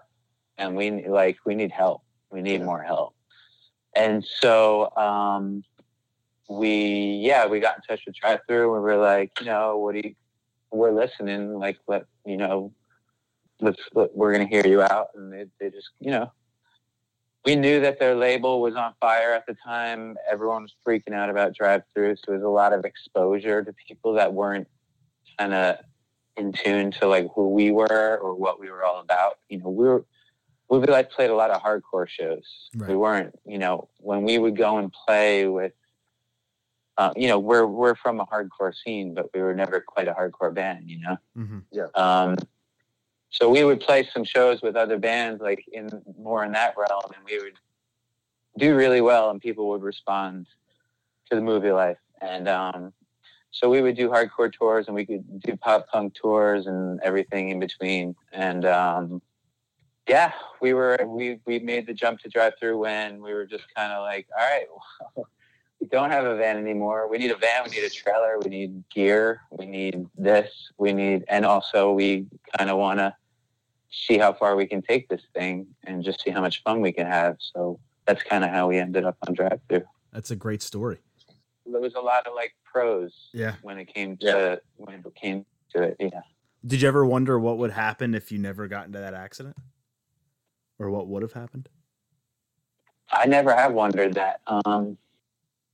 and 0.57 0.75
we 0.75 1.07
like 1.07 1.37
we 1.45 1.55
need 1.55 1.71
help. 1.71 2.03
We 2.31 2.41
need 2.41 2.59
Yeah. 2.59 2.65
more 2.65 2.83
help. 2.83 3.15
And 3.95 4.23
so 4.23 4.95
um 4.95 5.63
we 6.49 7.19
yeah 7.23 7.47
we 7.47 7.59
got 7.59 7.77
in 7.77 7.81
touch 7.81 8.03
with 8.05 8.15
Drive-Thru 8.15 8.75
and 8.75 8.83
we 8.83 8.89
were 8.89 8.97
like 8.97 9.31
you 9.39 9.47
know 9.47 9.77
what 9.77 9.93
do 9.95 10.01
you 10.03 10.15
we're 10.71 10.91
listening 10.91 11.57
like 11.57 11.77
let 11.87 12.05
you 12.25 12.37
know 12.37 12.71
let's 13.61 13.81
let, 13.93 14.15
we're 14.15 14.31
gonna 14.31 14.47
hear 14.47 14.65
you 14.65 14.81
out. 14.81 15.07
And 15.15 15.31
they, 15.31 15.45
they 15.59 15.69
just 15.69 15.89
you 15.99 16.11
know 16.11 16.31
we 17.45 17.55
knew 17.55 17.79
that 17.79 17.97
their 17.97 18.13
label 18.13 18.61
was 18.61 18.75
on 18.75 18.93
fire 18.99 19.31
at 19.33 19.45
the 19.45 19.55
time. 19.65 20.17
Everyone 20.29 20.63
was 20.63 20.75
freaking 20.85 21.13
out 21.13 21.29
about 21.29 21.55
drive 21.55 21.83
through 21.93 22.17
so 22.17 22.23
there 22.27 22.35
was 22.35 22.43
a 22.43 22.49
lot 22.49 22.73
of 22.73 22.83
exposure 22.83 23.63
to 23.63 23.73
people 23.87 24.13
that 24.13 24.33
weren't 24.33 24.67
kind 25.39 25.53
of 25.53 25.77
in 26.35 26.51
tune 26.51 26.91
to 26.91 27.07
like 27.07 27.27
who 27.33 27.49
we 27.49 27.71
were 27.71 28.19
or 28.21 28.35
what 28.35 28.59
we 28.59 28.69
were 28.69 28.83
all 28.83 28.99
about. 28.99 29.39
You 29.49 29.59
know 29.59 29.69
we 29.69 29.85
were 29.85 30.05
we 30.69 30.79
like 30.79 31.09
played 31.11 31.29
a 31.29 31.35
lot 31.35 31.51
of 31.51 31.61
hardcore 31.61 32.07
shows. 32.07 32.69
Right. 32.75 32.89
we 32.89 32.95
weren't 32.97 33.33
you 33.45 33.57
know 33.57 33.89
when 33.99 34.23
we 34.23 34.37
would 34.37 34.57
go 34.57 34.77
and 34.77 34.91
play 34.91 35.47
with 35.47 35.73
uh, 36.97 37.13
you 37.15 37.27
know 37.27 37.39
we're 37.39 37.65
we're 37.65 37.95
from 37.95 38.19
a 38.19 38.25
hardcore 38.25 38.73
scene 38.75 39.13
but 39.13 39.29
we 39.33 39.41
were 39.41 39.53
never 39.53 39.79
quite 39.79 40.07
a 40.07 40.13
hardcore 40.13 40.53
band 40.53 40.89
you 40.89 40.99
know? 40.99 41.17
Hmm 41.35 41.59
um, 41.95 42.37
so 43.29 43.49
we 43.49 43.63
would 43.63 43.79
play 43.79 44.07
some 44.13 44.23
shows 44.23 44.61
with 44.61 44.75
other 44.75 44.97
bands, 44.97 45.41
like 45.41 45.65
in 45.71 45.89
more 46.17 46.43
in 46.43 46.51
that 46.53 46.75
realm, 46.77 47.11
and 47.15 47.23
we 47.25 47.37
would 47.39 47.53
do 48.57 48.75
really 48.75 49.01
well, 49.01 49.29
and 49.29 49.41
people 49.41 49.69
would 49.69 49.83
respond 49.83 50.47
to 51.29 51.35
the 51.35 51.41
movie 51.41 51.71
life. 51.71 51.97
And 52.21 52.47
um, 52.47 52.93
so 53.51 53.69
we 53.69 53.81
would 53.81 53.95
do 53.95 54.09
hardcore 54.09 54.51
tours, 54.51 54.87
and 54.87 54.95
we 54.95 55.05
could 55.05 55.41
do 55.41 55.55
pop 55.57 55.87
punk 55.89 56.15
tours, 56.15 56.67
and 56.67 56.99
everything 57.03 57.49
in 57.49 57.59
between. 57.59 58.15
And 58.31 58.65
um, 58.65 59.21
yeah, 60.07 60.31
we 60.61 60.73
were 60.73 60.97
we 61.05 61.39
we 61.45 61.59
made 61.59 61.85
the 61.85 61.93
jump 61.93 62.19
to 62.21 62.29
Drive-Thru 62.29 62.77
when 62.77 63.21
we 63.21 63.33
were 63.33 63.45
just 63.45 63.65
kind 63.75 63.91
of 63.91 64.01
like, 64.03 64.27
all 64.37 64.45
right. 64.45 65.25
We 65.79 65.87
don't 65.87 66.09
have 66.09 66.25
a 66.25 66.35
van 66.35 66.57
anymore. 66.57 67.07
We 67.09 67.17
need 67.17 67.31
a 67.31 67.35
van. 67.37 67.63
We 67.65 67.69
need 67.71 67.83
a 67.83 67.89
trailer. 67.89 68.39
We 68.43 68.49
need 68.49 68.83
gear. 68.93 69.41
We 69.51 69.65
need 69.65 70.05
this. 70.17 70.51
We 70.77 70.91
need, 70.91 71.23
and 71.27 71.45
also 71.45 71.91
we 71.91 72.25
kind 72.57 72.69
of 72.69 72.77
want 72.77 72.99
to 72.99 73.15
see 73.91 74.17
how 74.17 74.33
far 74.33 74.55
we 74.55 74.65
can 74.65 74.81
take 74.81 75.07
this 75.07 75.21
thing 75.35 75.67
and 75.85 76.03
just 76.03 76.21
see 76.23 76.31
how 76.31 76.41
much 76.41 76.63
fun 76.63 76.81
we 76.81 76.91
can 76.91 77.05
have. 77.05 77.37
So 77.39 77.79
that's 78.05 78.23
kind 78.23 78.43
of 78.43 78.49
how 78.49 78.67
we 78.67 78.77
ended 78.79 79.05
up 79.05 79.17
on 79.27 79.33
drive 79.35 79.59
through. 79.69 79.83
That's 80.11 80.31
a 80.31 80.35
great 80.35 80.61
story. 80.61 80.97
There 81.65 81.81
was 81.81 81.95
a 81.95 81.99
lot 81.99 82.25
of 82.25 82.33
like 82.33 82.55
pros 82.63 83.29
Yeah. 83.33 83.55
when 83.61 83.77
it 83.77 83.85
came 83.93 84.17
to 84.17 84.25
Yeah. 84.25 84.55
when 84.77 84.95
it 85.05 85.15
came 85.15 85.45
to 85.75 85.83
it. 85.83 85.97
Yeah. 85.99 86.21
Did 86.65 86.81
you 86.81 86.87
ever 86.87 87.05
wonder 87.05 87.37
what 87.39 87.57
would 87.59 87.71
happen 87.71 88.15
if 88.15 88.31
you 88.31 88.39
never 88.39 88.67
got 88.67 88.87
into 88.87 88.99
that 88.99 89.13
accident, 89.13 89.55
or 90.79 90.89
what 90.89 91.07
would 91.07 91.21
have 91.21 91.33
happened? 91.33 91.69
I 93.11 93.25
never 93.25 93.53
have 93.53 93.73
wondered 93.73 94.13
that. 94.15 94.41
Um, 94.47 94.97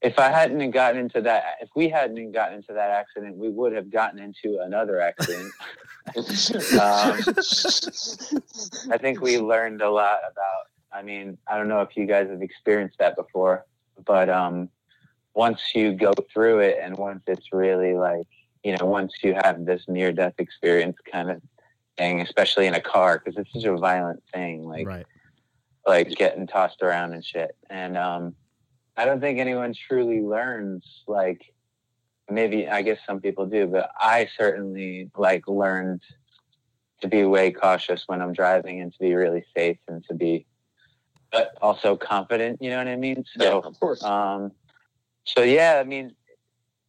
if 0.03 0.19
I 0.19 0.29
hadn't 0.29 0.71
gotten 0.71 0.99
into 0.99 1.21
that, 1.21 1.57
if 1.61 1.69
we 1.75 1.87
hadn't 1.87 2.33
gotten 2.33 2.57
into 2.57 2.73
that 2.73 2.89
accident, 2.89 3.37
we 3.37 3.49
would 3.49 3.71
have 3.71 3.89
gotten 3.89 4.19
into 4.19 4.59
another 4.61 4.99
accident. 5.01 5.51
Um, 6.05 7.17
I 8.91 8.97
think 8.99 9.21
we 9.21 9.39
learned 9.39 9.81
a 9.81 9.89
lot 9.89 10.19
about. 10.29 10.65
I 10.91 11.01
mean, 11.01 11.37
I 11.47 11.57
don't 11.57 11.69
know 11.69 11.79
if 11.79 11.95
you 11.95 12.05
guys 12.05 12.29
have 12.29 12.41
experienced 12.41 12.97
that 12.99 13.15
before, 13.15 13.65
but 14.05 14.27
um, 14.27 14.67
once 15.33 15.61
you 15.73 15.93
go 15.93 16.11
through 16.33 16.59
it, 16.59 16.77
and 16.81 16.97
once 16.97 17.23
it's 17.25 17.53
really 17.53 17.93
like, 17.93 18.27
you 18.65 18.75
know, 18.77 18.85
once 18.85 19.13
you 19.23 19.33
have 19.33 19.65
this 19.65 19.85
near-death 19.87 20.33
experience 20.39 20.97
kind 21.09 21.31
of 21.31 21.41
thing, 21.97 22.19
especially 22.19 22.67
in 22.67 22.73
a 22.73 22.81
car, 22.81 23.21
because 23.23 23.39
it's 23.39 23.53
such 23.53 23.63
a 23.63 23.77
violent 23.77 24.21
thing, 24.33 24.65
like 24.65 24.85
right. 24.85 25.05
like 25.87 26.09
getting 26.09 26.47
tossed 26.47 26.81
around 26.81 27.13
and 27.13 27.23
shit. 27.23 27.55
And 27.69 27.97
um, 27.97 28.35
I 28.95 29.05
don't 29.05 29.19
think 29.19 29.39
anyone 29.39 29.73
truly 29.73 30.21
learns. 30.21 30.83
Like, 31.07 31.53
maybe 32.29 32.67
I 32.69 32.81
guess 32.81 32.99
some 33.05 33.19
people 33.19 33.45
do, 33.45 33.67
but 33.67 33.91
I 33.97 34.29
certainly 34.37 35.09
like 35.17 35.47
learned 35.47 36.01
to 37.01 37.07
be 37.07 37.25
way 37.25 37.51
cautious 37.51 38.03
when 38.07 38.21
I'm 38.21 38.33
driving 38.33 38.81
and 38.81 38.93
to 38.93 38.99
be 38.99 39.13
really 39.13 39.43
safe 39.55 39.77
and 39.87 40.03
to 40.05 40.13
be, 40.13 40.45
but 41.31 41.57
also 41.61 41.95
confident. 41.95 42.61
You 42.61 42.69
know 42.69 42.77
what 42.77 42.87
I 42.87 42.95
mean? 42.95 43.25
yeah, 43.37 43.49
So, 43.49 43.59
of 43.61 43.79
course. 43.79 44.03
um, 44.03 44.51
so 45.25 45.41
yeah, 45.41 45.79
I 45.79 45.83
mean, 45.83 46.15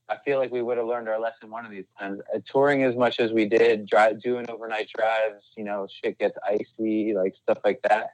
I 0.08 0.18
feel 0.25 0.38
like 0.38 0.52
we 0.52 0.61
would 0.62 0.76
have 0.76 0.87
learned 0.87 1.08
our 1.08 1.18
lesson 1.18 1.50
one 1.50 1.64
of 1.64 1.70
these 1.70 1.87
times. 1.99 2.20
Uh, 2.32 2.38
touring 2.46 2.82
as 2.84 2.94
much 2.94 3.18
as 3.20 3.32
we 3.32 3.46
did, 3.46 3.87
drive, 3.87 4.20
doing 4.23 4.49
overnight 4.50 4.88
drives, 4.94 5.42
you 5.56 5.64
know, 5.64 5.88
shit 6.02 6.18
gets 6.18 6.37
icy, 6.46 7.14
like 7.14 7.34
stuff 7.42 7.58
like 7.64 7.80
that. 7.88 8.11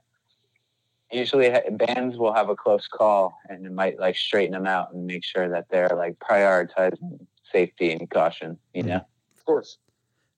Usually, 1.13 1.51
bands 1.73 2.17
will 2.17 2.33
have 2.33 2.49
a 2.49 2.57
close 2.57 2.87
call, 2.87 3.37
and 3.49 3.67
it 3.67 3.73
might 3.73 3.99
like 3.99 4.17
straighten 4.17 4.53
them 4.53 4.67
out 4.67 4.93
and 4.93 5.07
make 5.07 5.25
sure 5.25 5.49
that 5.49 5.67
they're 5.69 5.91
like 5.97 6.19
prioritizing 6.19 7.27
safety 7.53 7.93
and 7.93 8.09
caution. 8.09 8.59
You 8.75 8.85
know? 8.85 8.97
of 8.97 9.45
course. 9.45 9.79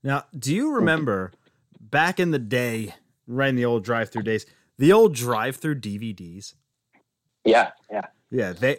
Now, 0.03 0.25
do 0.37 0.55
you 0.55 0.73
remember 0.73 1.33
back 1.79 2.19
in 2.19 2.31
the 2.31 2.39
day, 2.39 2.95
right 3.27 3.51
in 3.51 3.57
the 3.57 3.65
old 3.65 3.85
Drive-Thru 3.85 4.23
days, 4.23 4.47
the 4.79 4.93
old 4.93 5.15
Drive-Thru 5.15 5.75
DVDs? 5.77 6.55
Yeah, 7.45 7.71
yeah. 7.91 8.07
Yeah, 8.31 8.53
they. 8.53 8.79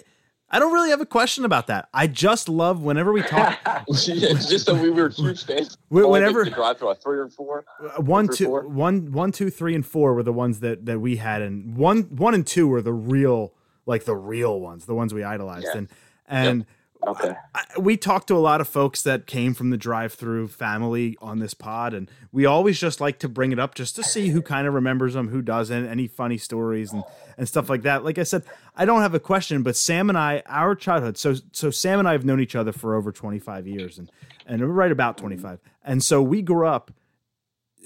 I 0.53 0.59
don't 0.59 0.71
really 0.71 0.91
have 0.91 1.01
a 1.01 1.05
question 1.07 1.45
about 1.45 1.65
that. 1.67 1.89
I 1.95 2.05
just 2.05 2.47
love 2.47 2.83
whenever 2.83 3.11
we 3.11 3.23
talk. 3.23 3.57
it's 3.87 4.05
just 4.05 4.67
that 4.67 4.75
we 4.75 4.91
were 4.91 5.09
huge 5.09 5.43
fans. 5.45 5.79
wh- 5.89 6.07
whenever 6.07 6.45
Drive-Thru 6.45 6.89
a 6.89 6.95
three 6.95 7.17
or 7.17 7.27
four. 7.27 7.65
uh, 7.81 7.99
one, 7.99 8.27
two, 8.27 8.45
four? 8.45 8.67
one, 8.67 9.11
one, 9.11 9.31
two, 9.31 9.49
three, 9.49 9.73
and 9.73 9.83
four 9.83 10.13
were 10.13 10.21
the 10.21 10.31
ones 10.31 10.59
that 10.59 10.85
that 10.85 10.99
we 11.01 11.15
had, 11.15 11.41
and 11.41 11.75
one, 11.75 12.03
one 12.03 12.35
and 12.35 12.45
two 12.45 12.67
were 12.67 12.83
the 12.83 12.93
real, 12.93 13.51
like 13.87 14.05
the 14.05 14.15
real 14.15 14.59
ones, 14.59 14.85
the 14.85 14.93
ones 14.93 15.11
we 15.11 15.23
idolized, 15.23 15.65
Yeah. 15.73 15.77
and 15.79 15.87
and 16.27 16.65
okay. 17.07 17.35
I, 17.53 17.63
we 17.79 17.97
talked 17.97 18.27
to 18.27 18.35
a 18.35 18.39
lot 18.39 18.61
of 18.61 18.67
folks 18.67 19.01
that 19.03 19.27
came 19.27 19.53
from 19.53 19.69
the 19.69 19.77
Drive-Thru 19.77 20.47
family 20.47 21.17
on 21.21 21.39
this 21.39 21.53
pod, 21.53 21.93
and 21.93 22.09
we 22.31 22.45
always 22.45 22.79
just 22.79 23.01
like 23.01 23.19
to 23.19 23.29
bring 23.29 23.51
it 23.51 23.59
up 23.59 23.75
just 23.75 23.95
to 23.95 24.03
see 24.03 24.29
who 24.29 24.41
kind 24.41 24.67
of 24.67 24.73
remembers 24.73 25.13
them, 25.13 25.29
who 25.29 25.41
doesn't, 25.41 25.85
any 25.87 26.07
funny 26.07 26.37
stories 26.37 26.91
and 26.93 27.03
and 27.37 27.47
stuff 27.47 27.69
like 27.69 27.81
that. 27.81 28.03
Like 28.03 28.17
I 28.17 28.23
said, 28.23 28.43
I 28.75 28.85
don't 28.85 29.01
have 29.01 29.15
a 29.15 29.19
question, 29.19 29.63
but 29.63 29.75
Sam 29.75 30.09
and 30.09 30.17
I, 30.17 30.43
our 30.45 30.75
childhood, 30.75 31.17
so 31.17 31.35
so 31.51 31.71
Sam 31.71 31.99
and 31.99 32.07
I 32.07 32.11
have 32.11 32.25
known 32.25 32.39
each 32.39 32.55
other 32.55 32.71
for 32.71 32.95
over 32.95 33.11
twenty-five 33.11 33.67
years, 33.67 33.97
and 33.97 34.11
and 34.45 34.75
right 34.75 34.91
about 34.91 35.17
twenty-five, 35.17 35.59
and 35.83 36.03
so 36.03 36.21
we 36.21 36.41
grew 36.41 36.67
up 36.67 36.91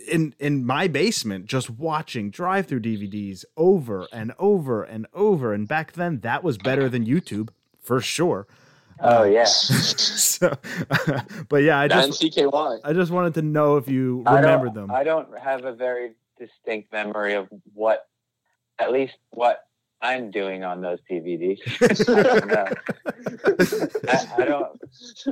in 0.09 0.33
in 0.39 0.65
my 0.65 0.87
basement 0.87 1.45
just 1.45 1.69
watching 1.69 2.29
Drive-Thru 2.29 2.79
DVDs 2.79 3.45
over 3.55 4.07
and 4.11 4.33
over 4.39 4.83
and 4.83 5.07
over, 5.13 5.53
and 5.53 5.67
back 5.67 5.93
then 5.93 6.19
that 6.19 6.43
was 6.43 6.57
better 6.57 6.89
than 6.89 7.05
YouTube 7.05 7.49
for 7.81 8.01
sure 8.01 8.47
Oh 8.99 9.23
yeah. 9.23 9.43
so, 9.45 10.57
but 11.49 11.57
yeah, 11.57 11.79
I 11.79 11.87
just 11.87 12.21
CKY. 12.21 12.79
I 12.83 12.93
just 12.93 13.11
wanted 13.11 13.33
to 13.35 13.41
know 13.41 13.77
if 13.77 13.87
you 13.87 14.23
I 14.25 14.39
remembered 14.39 14.73
them. 14.73 14.91
I 14.91 15.03
don't 15.03 15.37
have 15.37 15.65
a 15.65 15.73
very 15.73 16.13
distinct 16.39 16.91
memory 16.91 17.33
of 17.33 17.47
what, 17.73 18.07
at 18.79 18.91
least 18.91 19.15
what 19.31 19.63
I'm 20.01 20.29
doing 20.31 20.63
on 20.63 20.81
those 20.81 20.99
DVDs. 21.09 21.59
I 22.17 22.23
don't 22.23 22.47
know. 22.47 22.67
I, 24.07 24.43
I 24.43 24.45
don't. 24.45 24.79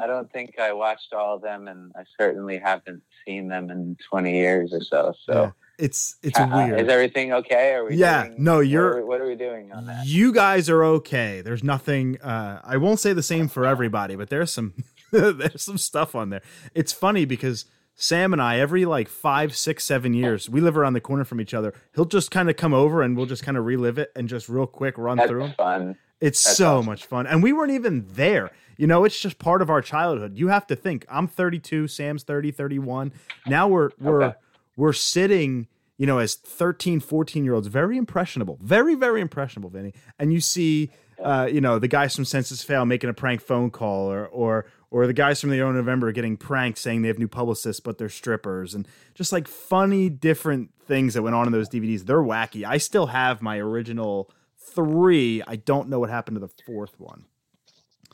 I 0.02 0.08
don't 0.08 0.32
think 0.32 0.60
I 0.60 0.74
watched 0.74 1.14
all 1.14 1.36
of 1.36 1.42
them, 1.42 1.68
and 1.68 1.92
I 1.96 2.04
certainly 2.20 2.58
haven't 2.58 3.04
seen 3.26 3.48
them 3.48 3.70
in 3.70 3.96
20 4.10 4.34
years 4.34 4.74
or 4.74 4.82
so. 4.82 5.14
So, 5.26 5.54
it's 5.78 6.16
it's 6.24 6.40
uh, 6.40 6.50
weird. 6.54 6.80
is 6.82 6.88
everything 6.88 7.34
okay? 7.34 7.74
Are 7.74 7.86
we? 7.86 7.96
Yeah, 7.96 8.28
doing- 8.28 8.44
no, 8.44 8.60
you're- 8.60 8.86
are 8.88 8.98
we- 8.98 9.04
What 9.04 9.22
are 9.22 9.28
we 9.28 9.36
doing 9.36 9.72
on 9.72 9.86
that? 9.88 10.06
you 10.06 10.32
guys 10.34 10.70
are 10.70 10.84
okay. 10.84 11.42
There's 11.42 11.64
nothing. 11.64 12.20
Uh, 12.22 12.62
I 12.64 12.78
won't 12.78 13.00
say 13.00 13.14
the 13.14 13.24
same 13.24 13.48
for 13.48 13.66
everybody, 13.66 14.16
but 14.16 14.30
there's 14.30 14.52
some 14.52 14.74
there's 15.12 15.62
some 15.64 15.78
stuff 15.78 16.16
on 16.16 16.30
there. 16.30 16.42
It's 16.74 16.92
funny 16.94 17.26
because 17.26 17.66
Sam 17.96 18.34
and 18.34 18.42
I, 18.42 18.60
every 18.60 18.86
like 18.86 19.08
five, 19.08 19.56
six, 19.56 19.84
seven 19.86 20.14
years, 20.14 20.50
we 20.50 20.60
live 20.62 20.78
around 20.78 20.94
the 20.94 21.02
corner 21.02 21.24
from 21.24 21.40
each 21.40 21.54
other. 21.54 21.74
He'll 21.96 22.06
just 22.06 22.30
kind 22.32 22.50
of 22.50 22.58
come 22.58 22.74
over 22.74 23.02
and 23.02 23.16
we'll 23.16 23.26
just 23.26 23.44
kind 23.44 23.58
of 23.58 23.66
relive 23.66 23.98
it 23.98 24.12
and 24.16 24.28
just 24.28 24.50
real 24.50 24.68
quick 24.68 24.98
run 24.98 25.18
That's 25.18 25.30
through 25.30 25.50
fun. 25.54 25.96
It's 26.22 26.44
That's 26.44 26.58
so 26.58 26.78
awesome. 26.78 26.86
much 26.88 27.06
fun. 27.06 27.28
And 27.28 27.42
we 27.44 27.54
weren't 27.54 27.72
even 27.72 28.06
there. 28.10 28.52
You 28.78 28.88
know, 28.88 29.06
it's 29.06 29.18
just 29.20 29.40
part 29.40 29.62
of 29.62 29.70
our 29.70 29.82
childhood. 29.82 30.38
You 30.38 30.50
have 30.50 30.68
to 30.68 30.76
think, 30.76 31.06
I'm 31.10 31.28
32, 31.28 31.88
Sam's 31.88 32.24
30, 32.24 32.52
31. 32.52 33.14
Now 33.48 33.68
we're 33.70 33.92
we're 34.00 34.24
Okay. 34.24 34.38
We're 34.76 34.94
sitting, 34.94 35.68
you 35.98 36.06
know, 36.06 36.20
as 36.20 36.36
13, 36.36 37.00
14 37.00 37.44
year 37.44 37.54
olds, 37.54 37.68
very 37.68 37.98
impressionable. 37.98 38.60
Very, 38.62 38.96
very 38.96 39.22
impressionable, 39.22 39.70
Vinnie. 39.70 39.94
And 40.20 40.34
you 40.34 40.42
see 40.42 40.92
uh, 41.22 41.48
you 41.52 41.62
know, 41.62 41.80
the 41.80 41.88
guys 41.88 42.16
from 42.16 42.26
Senses 42.26 42.64
Fail 42.64 42.86
making 42.86 43.10
a 43.10 43.14
prank 43.14 43.42
phone 43.42 43.70
call 43.72 44.12
or 44.12 44.26
or 44.28 44.66
or 44.92 45.08
the 45.08 45.14
guys 45.14 45.42
from 45.42 45.50
the 45.50 45.62
Early 45.62 45.74
November 45.74 46.12
getting 46.12 46.38
pranked 46.38 46.78
saying 46.78 47.02
they 47.02 47.08
have 47.08 47.20
new 47.20 47.28
publicists 47.28 47.80
but 47.80 47.98
they're 47.98 48.10
strippers 48.10 48.74
and 48.74 48.88
just 49.14 49.32
like 49.32 49.48
funny 49.48 50.10
different 50.10 50.72
things 50.86 51.14
that 51.14 51.22
went 51.22 51.36
on 51.36 51.48
in 51.48 51.54
those 51.54 51.70
DVDs. 51.70 52.06
They're 52.06 52.22
wacky. 52.22 52.66
I 52.66 52.78
still 52.78 53.08
have 53.08 53.42
my 53.42 53.58
original 53.58 54.30
three. 54.58 55.42
I 55.48 55.56
don't 55.56 55.90
know 55.90 56.00
what 56.00 56.10
happened 56.10 56.36
to 56.36 56.42
the 56.42 56.54
fourth 56.66 57.00
one. 57.00 57.26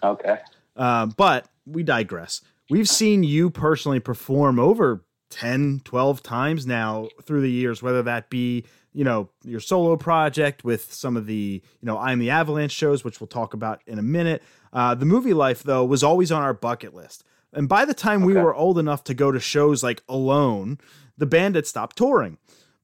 Okay. 0.03 0.37
Uh, 0.75 1.07
but 1.07 1.47
we 1.65 1.83
digress. 1.83 2.41
We've 2.69 2.89
seen 2.89 3.23
you 3.23 3.49
personally 3.49 3.99
perform 3.99 4.59
over 4.59 5.03
10, 5.31 5.81
12 5.83 6.21
times 6.21 6.67
now 6.67 7.07
through 7.23 7.41
the 7.41 7.49
years, 7.51 7.81
whether 7.81 8.03
that 8.03 8.29
be, 8.29 8.65
you 8.93 9.03
know, 9.03 9.29
your 9.43 9.59
solo 9.59 9.95
project 9.97 10.63
with 10.63 10.93
some 10.93 11.17
of 11.17 11.25
the, 11.25 11.61
you 11.81 11.85
know, 11.85 11.97
I'm 11.97 12.19
the 12.19 12.29
Avalanche 12.29 12.71
shows, 12.73 13.03
which 13.03 13.19
we'll 13.19 13.27
talk 13.27 13.53
about 13.53 13.81
in 13.87 13.97
a 13.97 14.03
minute. 14.03 14.43
Uh, 14.73 14.93
the 14.93 15.05
movie 15.05 15.33
life, 15.33 15.63
though, 15.63 15.83
was 15.85 16.03
always 16.03 16.31
on 16.31 16.41
our 16.43 16.53
bucket 16.53 16.93
list. 16.93 17.23
And 17.53 17.67
by 17.67 17.83
the 17.85 17.93
time 17.93 18.21
we 18.23 18.33
were 18.33 18.55
old 18.55 18.77
enough 18.77 19.03
to 19.05 19.13
go 19.13 19.31
to 19.31 19.39
shows 19.39 19.83
like 19.83 20.03
Alone, 20.07 20.77
the 21.17 21.25
band 21.25 21.55
had 21.55 21.67
stopped 21.67 21.97
touring. 21.97 22.37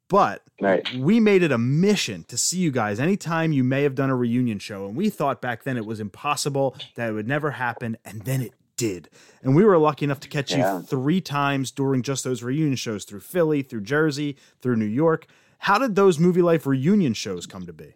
But 0.10 0.42
Right. 0.62 0.88
we 0.96 1.20
made 1.20 1.44
it 1.44 1.52
a 1.52 1.58
mission 1.58 2.24
to 2.30 2.38
see 2.38 2.60
you 2.60 2.72
guys 2.72 2.98
anytime 3.00 3.52
you 3.52 3.64
may 3.64 3.84
have 3.84 3.94
done 3.96 4.10
a 4.10 4.16
reunion 4.16 4.58
show. 4.60 4.86
And 4.88 4.96
we 4.96 5.10
thought 5.10 5.42
back 5.42 5.64
then 5.64 5.76
it 5.78 5.86
was 5.86 6.00
impossible, 6.00 6.76
that 6.96 7.10
it 7.10 7.14
would 7.14 7.28
never 7.28 7.52
happen. 7.52 7.98
And 8.06 8.22
then 8.24 8.42
it 8.42 8.54
did. 8.78 9.10
And 9.42 9.56
we 9.56 9.66
were 9.66 9.78
lucky 9.78 10.06
enough 10.06 10.20
to 10.22 10.28
catch 10.30 10.52
Yeah. 10.52 10.78
you 10.78 10.84
three 10.84 11.20
times 11.20 11.72
during 11.72 12.02
just 12.02 12.24
those 12.24 12.42
reunion 12.44 12.76
shows 12.76 13.04
through 13.04 13.20
Philly, 13.20 13.62
through 13.62 13.82
Jersey, 13.82 14.38
through 14.62 14.78
New 14.78 14.86
York. 14.86 15.28
How 15.60 15.78
did 15.78 15.96
those 15.96 16.20
movie 16.20 16.42
life 16.42 16.66
reunion 16.66 17.14
shows 17.14 17.46
come 17.46 17.66
to 17.66 17.74
be? 17.74 17.96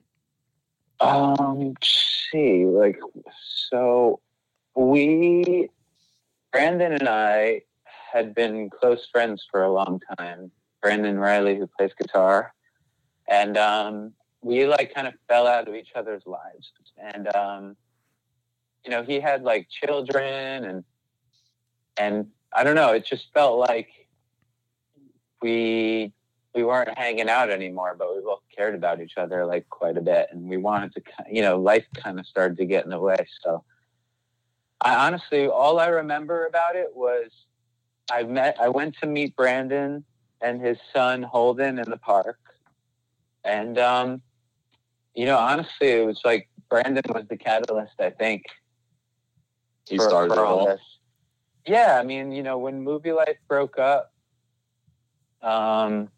Um, 0.99 1.75
see, 2.31 2.65
like, 2.65 2.99
so 3.69 4.19
we, 4.75 5.69
Brandon 6.51 6.93
and 6.93 7.07
I 7.07 7.61
had 8.11 8.35
been 8.35 8.69
close 8.69 9.07
friends 9.11 9.45
for 9.49 9.63
a 9.63 9.71
long 9.71 10.01
time. 10.17 10.51
Brandon 10.81 11.17
Reilly, 11.19 11.57
who 11.57 11.67
plays 11.67 11.91
guitar, 11.97 12.53
and 13.27 13.55
um, 13.57 14.13
we 14.41 14.65
like 14.65 14.93
kind 14.93 15.07
of 15.07 15.13
fell 15.27 15.45
out 15.47 15.67
of 15.67 15.75
each 15.75 15.89
other's 15.95 16.23
lives. 16.25 16.71
And 16.97 17.33
um, 17.35 17.75
you 18.83 18.91
know, 18.91 19.03
he 19.03 19.19
had 19.19 19.43
like 19.43 19.67
children, 19.69 20.65
and 20.65 20.83
and 21.97 22.27
I 22.53 22.63
don't 22.63 22.75
know. 22.75 22.93
It 22.93 23.05
just 23.05 23.25
felt 23.33 23.59
like 23.59 23.89
we 25.41 26.13
we 26.53 26.63
weren't 26.63 26.97
hanging 26.97 27.29
out 27.29 27.49
anymore, 27.49 27.95
but 27.97 28.13
we 28.13 28.21
both 28.21 28.41
cared 28.55 28.75
about 28.75 29.01
each 29.01 29.17
other 29.17 29.45
like 29.45 29.69
quite 29.69 29.97
a 29.97 30.01
bit, 30.01 30.27
and 30.31 30.43
we 30.49 30.57
wanted 30.57 30.93
to, 30.95 31.01
you 31.31 31.41
know, 31.41 31.59
life 31.59 31.85
kind 31.95 32.19
of 32.19 32.25
started 32.25 32.57
to 32.57 32.65
get 32.65 32.83
in 32.83 32.89
the 32.89 32.99
way. 32.99 33.25
So, 33.43 33.63
I 34.81 35.07
honestly, 35.07 35.47
all 35.47 35.79
I 35.79 35.87
remember 35.87 36.45
about 36.45 36.75
it 36.75 36.89
was 36.93 37.29
I 38.11 38.23
met, 38.23 38.57
I 38.59 38.69
went 38.69 38.97
to 39.01 39.07
meet 39.07 39.35
Brandon 39.35 40.03
and 40.41 40.59
his 40.59 40.77
son 40.93 41.23
Holden 41.23 41.79
in 41.79 41.89
the 41.89 41.97
park, 41.97 42.39
and 43.43 43.77
um, 43.77 44.21
you 45.13 45.25
know, 45.25 45.37
honestly, 45.37 45.89
it 45.89 46.05
was 46.05 46.19
like 46.25 46.49
Brandon 46.69 47.03
was 47.09 47.25
the 47.29 47.37
catalyst, 47.37 47.93
I 47.99 48.09
think, 48.09 48.43
He 49.89 49.97
started 49.97 50.33
it 50.33 50.39
all. 50.39 50.65
this. 50.67 50.81
Yeah, 51.67 51.97
I 51.99 52.03
mean, 52.03 52.31
you 52.31 52.43
know, 52.43 52.57
when 52.57 52.81
Movie 52.81 53.11
Life 53.11 53.37
broke 53.47 53.77
up, 53.77 54.11
um, 55.41 56.09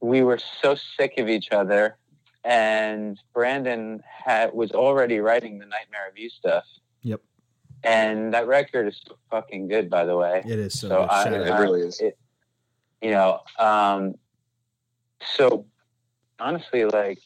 we 0.00 0.22
were 0.22 0.38
so 0.62 0.76
sick 0.96 1.14
of 1.18 1.28
each 1.28 1.50
other, 1.52 1.96
and 2.44 3.18
Brandon 3.32 4.02
had 4.06 4.52
was 4.52 4.70
already 4.72 5.18
writing 5.20 5.58
the 5.58 5.66
Nightmare 5.66 6.08
of 6.08 6.16
You 6.18 6.30
stuff. 6.30 6.64
Yep. 7.02 7.20
And 7.84 8.34
that 8.34 8.46
record 8.46 8.88
is 8.88 9.00
so 9.06 9.16
fucking 9.30 9.68
good, 9.68 9.88
by 9.88 10.04
the 10.04 10.16
way. 10.16 10.42
It 10.46 10.58
is 10.58 10.78
so, 10.78 10.88
So 10.88 11.00
good. 11.02 11.10
I- 11.10 11.24
Shout 11.24 11.32
It 11.34 11.48
out. 11.48 11.60
really 11.60 11.80
is. 11.82 12.00
It, 12.00 12.18
you 13.02 13.10
know, 13.10 13.40
um, 13.58 14.14
so 15.36 15.64
honestly, 16.40 16.84
like 16.84 17.18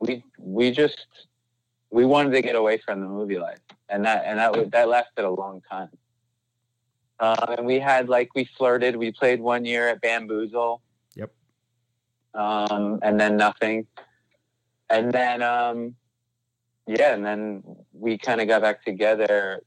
we 0.00 0.24
we 0.38 0.70
just 0.72 1.06
we 1.96 2.04
wanted 2.04 2.30
to 2.32 2.42
get 2.42 2.54
away 2.54 2.76
from 2.76 3.00
the 3.00 3.06
movie 3.06 3.38
life, 3.38 3.58
and 3.88 4.04
that 4.04 4.24
and 4.26 4.38
that 4.38 4.54
was, 4.54 4.68
that 4.68 4.86
lasted 4.86 5.24
a 5.24 5.30
long 5.30 5.62
time. 5.62 5.88
Uh, 7.18 7.54
and 7.56 7.66
we 7.66 7.78
had 7.78 8.10
like 8.10 8.28
we 8.34 8.44
flirted. 8.58 8.94
We 8.96 9.12
played 9.12 9.40
one 9.40 9.64
year 9.64 9.88
at 9.88 10.02
Bamboozle. 10.02 10.82
Yep. 11.14 11.32
Um, 12.34 12.98
and 13.02 13.18
then 13.18 13.38
nothing, 13.38 13.86
and 14.90 15.10
then 15.10 15.40
um, 15.40 15.94
yeah, 16.86 17.14
and 17.14 17.24
then 17.24 17.62
we 17.94 18.18
kind 18.18 18.42
of 18.42 18.46
got 18.46 18.60
back 18.60 18.84
together 18.84 19.62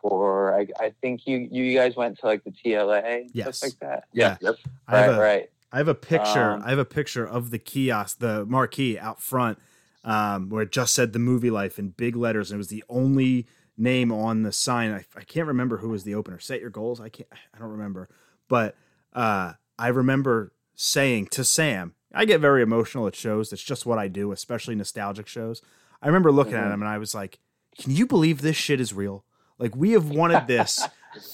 for 0.00 0.56
I, 0.56 0.68
I 0.78 0.92
think 1.00 1.26
you 1.26 1.48
you 1.50 1.76
guys 1.76 1.96
went 1.96 2.16
to 2.20 2.26
like 2.26 2.44
the 2.44 2.52
TLA 2.52 3.28
Yes. 3.32 3.58
stuff 3.58 3.70
like 3.70 3.78
that. 3.80 4.04
Yeah. 4.12 4.36
Yep. 4.40 4.54
Right, 4.88 5.06
a- 5.06 5.20
right. 5.20 5.50
I 5.72 5.78
have 5.78 5.88
a 5.88 5.96
picture. 5.96 6.52
Um, 6.52 6.62
I 6.64 6.70
have 6.70 6.78
a 6.78 6.84
picture 6.84 7.26
of 7.26 7.50
the 7.50 7.58
kiosk, 7.58 8.20
the 8.20 8.46
marquee 8.46 9.00
out 9.00 9.20
front, 9.20 9.58
um, 10.04 10.48
where 10.48 10.62
it 10.62 10.72
just 10.72 10.94
said 10.94 11.12
"The 11.12 11.18
Movie 11.18 11.50
Life" 11.50 11.78
in 11.78 11.90
big 11.90 12.16
letters, 12.16 12.50
and 12.50 12.56
it 12.56 12.58
was 12.58 12.68
the 12.68 12.84
only 12.88 13.46
name 13.76 14.12
on 14.12 14.42
the 14.42 14.52
sign. 14.52 14.92
I, 14.92 15.04
I 15.16 15.22
can't 15.24 15.46
remember 15.46 15.78
who 15.78 15.88
was 15.90 16.04
the 16.04 16.14
opener. 16.14 16.38
Set 16.38 16.60
your 16.60 16.70
goals. 16.70 17.00
I 17.00 17.08
can't. 17.08 17.28
I 17.54 17.58
don't 17.58 17.70
remember, 17.70 18.08
but 18.48 18.76
uh, 19.12 19.52
I 19.78 19.88
remember 19.88 20.52
saying 20.74 21.26
to 21.28 21.44
Sam, 21.44 21.94
"I 22.14 22.24
get 22.24 22.40
very 22.40 22.62
emotional 22.62 23.06
at 23.06 23.14
shows. 23.16 23.52
It's 23.52 23.62
just 23.62 23.86
what 23.86 23.98
I 23.98 24.08
do, 24.08 24.32
especially 24.32 24.74
nostalgic 24.74 25.26
shows." 25.28 25.62
I 26.02 26.06
remember 26.08 26.32
looking 26.32 26.54
at 26.54 26.64
Mhm. 26.64 26.74
him 26.74 26.82
and 26.82 26.88
I 26.88 26.98
was 26.98 27.14
like, 27.14 27.38
"Can 27.78 27.94
you 27.94 28.06
believe 28.06 28.40
this 28.42 28.56
shit 28.56 28.80
is 28.80 28.92
real? 28.92 29.24
Like 29.58 29.76
we 29.76 29.92
have 29.92 30.08
wanted 30.10 30.46
this 30.48 30.82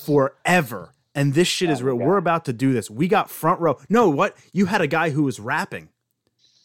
forever." 0.05 0.93
And 1.15 1.35
this 1.35 1.49
shit 1.49 1.69
is 1.71 1.81
Oh 1.81 1.85
my 1.85 1.87
real. 1.89 1.97
We're 2.07 2.17
about 2.17 2.45
to 2.45 2.53
do 2.53 2.73
this. 2.73 2.89
We 2.89 3.09
got 3.09 3.29
front 3.29 3.61
row. 3.61 3.79
No, 3.89 4.09
what? 4.09 4.37
You 4.53 4.67
had 4.67 4.81
a 4.81 4.87
guy 4.87 5.11
who 5.11 5.25
was 5.25 5.41
rapping. 5.41 5.89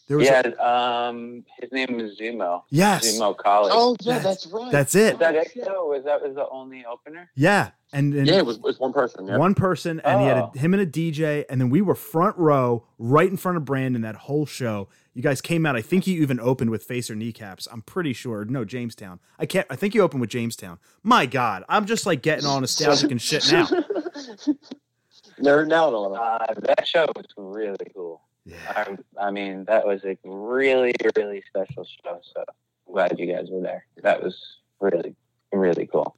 There 0.06 0.18
was 0.18 0.26
Yeah, 0.26 0.42
a, 0.46 0.62
um, 1.08 1.44
his 1.60 1.72
name 1.72 1.98
is 1.98 2.18
Zumo. 2.18 2.62
yes, 2.68 3.06
Zumo 3.18 3.34
College. 3.36 3.72
Oh 3.74 3.96
yeah, 4.00 4.18
That's- 4.18 4.42
that's, 4.42 4.46
right. 4.52 4.70
that's 4.72 4.94
it. 4.94 5.14
was 5.14 5.18
that 5.20 5.34
it? 5.34 5.64
though? 5.64 5.86
Was 5.86 6.04
that 6.04 6.22
was 6.22 6.34
the 6.34 6.46
only 6.50 6.84
opener? 6.84 7.30
yeah, 7.34 7.70
and, 7.92 8.12
and 8.12 8.26
yeah, 8.26 8.34
it 8.36 8.44
was, 8.44 8.56
it 8.58 8.62
was 8.62 8.78
one 8.78 8.92
person. 8.92 9.26
Yeah. 9.26 9.38
one 9.38 9.54
person, 9.54 10.00
and 10.00 10.20
he 10.20 10.26
had 10.26 10.36
Oh. 10.36 10.52
a, 10.54 10.58
him 10.58 10.74
and 10.74 10.82
a 10.82 10.86
DJ, 10.86 11.44
and 11.48 11.58
then 11.60 11.70
we 11.70 11.80
were 11.80 11.94
front 11.94 12.36
row, 12.36 12.84
right 12.98 13.30
in 13.30 13.38
front 13.38 13.56
of 13.56 13.64
Brandon 13.64 14.02
that 14.02 14.14
whole 14.16 14.44
show. 14.44 14.88
You 15.14 15.22
guys 15.22 15.40
came 15.40 15.64
out. 15.64 15.74
I 15.76 15.80
think 15.80 16.06
you 16.06 16.20
even 16.22 16.38
opened 16.40 16.70
with 16.70 16.82
Face 16.82 17.08
or 17.08 17.14
Kneecaps. 17.14 17.66
I'm 17.72 17.82
pretty 17.82 18.12
sure. 18.12 18.44
No, 18.44 18.64
Jamestown. 18.64 19.20
I 19.38 19.46
can't. 19.46 19.66
I 19.70 19.76
think 19.76 19.94
you 19.94 20.02
opened 20.02 20.20
with 20.20 20.30
Jamestown. 20.30 20.78
My 21.02 21.24
God, 21.24 21.64
I'm 21.68 21.86
just 21.86 22.04
like 22.04 22.20
getting 22.20 22.44
all 22.46 22.60
nostalgic 22.60 23.10
and 23.10 23.22
shit 23.22 23.50
now. 23.50 23.66
Nerding 25.40 25.72
out 25.72 25.94
on 25.94 26.12
him. 26.12 26.20
Uh, 26.20 26.60
that 26.66 26.86
show 26.86 27.06
was 27.16 27.26
really 27.36 27.76
cool. 27.94 28.22
Yeah. 28.44 28.56
I, 28.68 29.26
I 29.26 29.30
mean, 29.30 29.64
that 29.64 29.86
was 29.86 30.04
a 30.04 30.18
really, 30.24 30.92
really 31.16 31.42
special 31.48 31.84
show. 31.84 32.20
So 32.34 32.44
glad 32.86 33.18
you 33.18 33.32
guys 33.32 33.46
were 33.50 33.62
there. 33.62 33.86
That 34.02 34.22
was 34.22 34.36
really, 34.80 35.14
really 35.52 35.86
cool. 35.86 36.16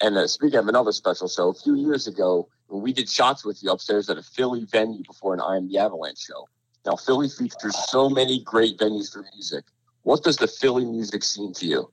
And 0.00 0.16
uh, 0.16 0.26
speaking 0.26 0.58
of 0.58 0.68
another 0.68 0.92
special 0.92 1.28
show, 1.28 1.48
a 1.48 1.54
few 1.54 1.74
years 1.74 2.06
ago, 2.06 2.48
we 2.68 2.92
did 2.92 3.08
shots 3.08 3.44
with 3.44 3.62
you 3.62 3.70
upstairs 3.70 4.08
at 4.08 4.18
a 4.18 4.22
Philly 4.22 4.64
venue 4.64 5.02
before 5.04 5.34
an 5.34 5.40
I 5.40 5.56
Am 5.56 5.68
the 5.68 5.78
Avalanche 5.78 6.18
show. 6.18 6.48
Now, 6.84 6.96
Philly 6.96 7.28
features 7.28 7.76
so 7.88 8.08
many 8.08 8.42
great 8.42 8.78
venues 8.78 9.12
for 9.12 9.24
music. 9.34 9.64
What 10.02 10.24
does 10.24 10.36
the 10.36 10.48
Philly 10.48 10.84
music 10.84 11.22
scene 11.22 11.52
to 11.54 11.66
you? 11.66 11.92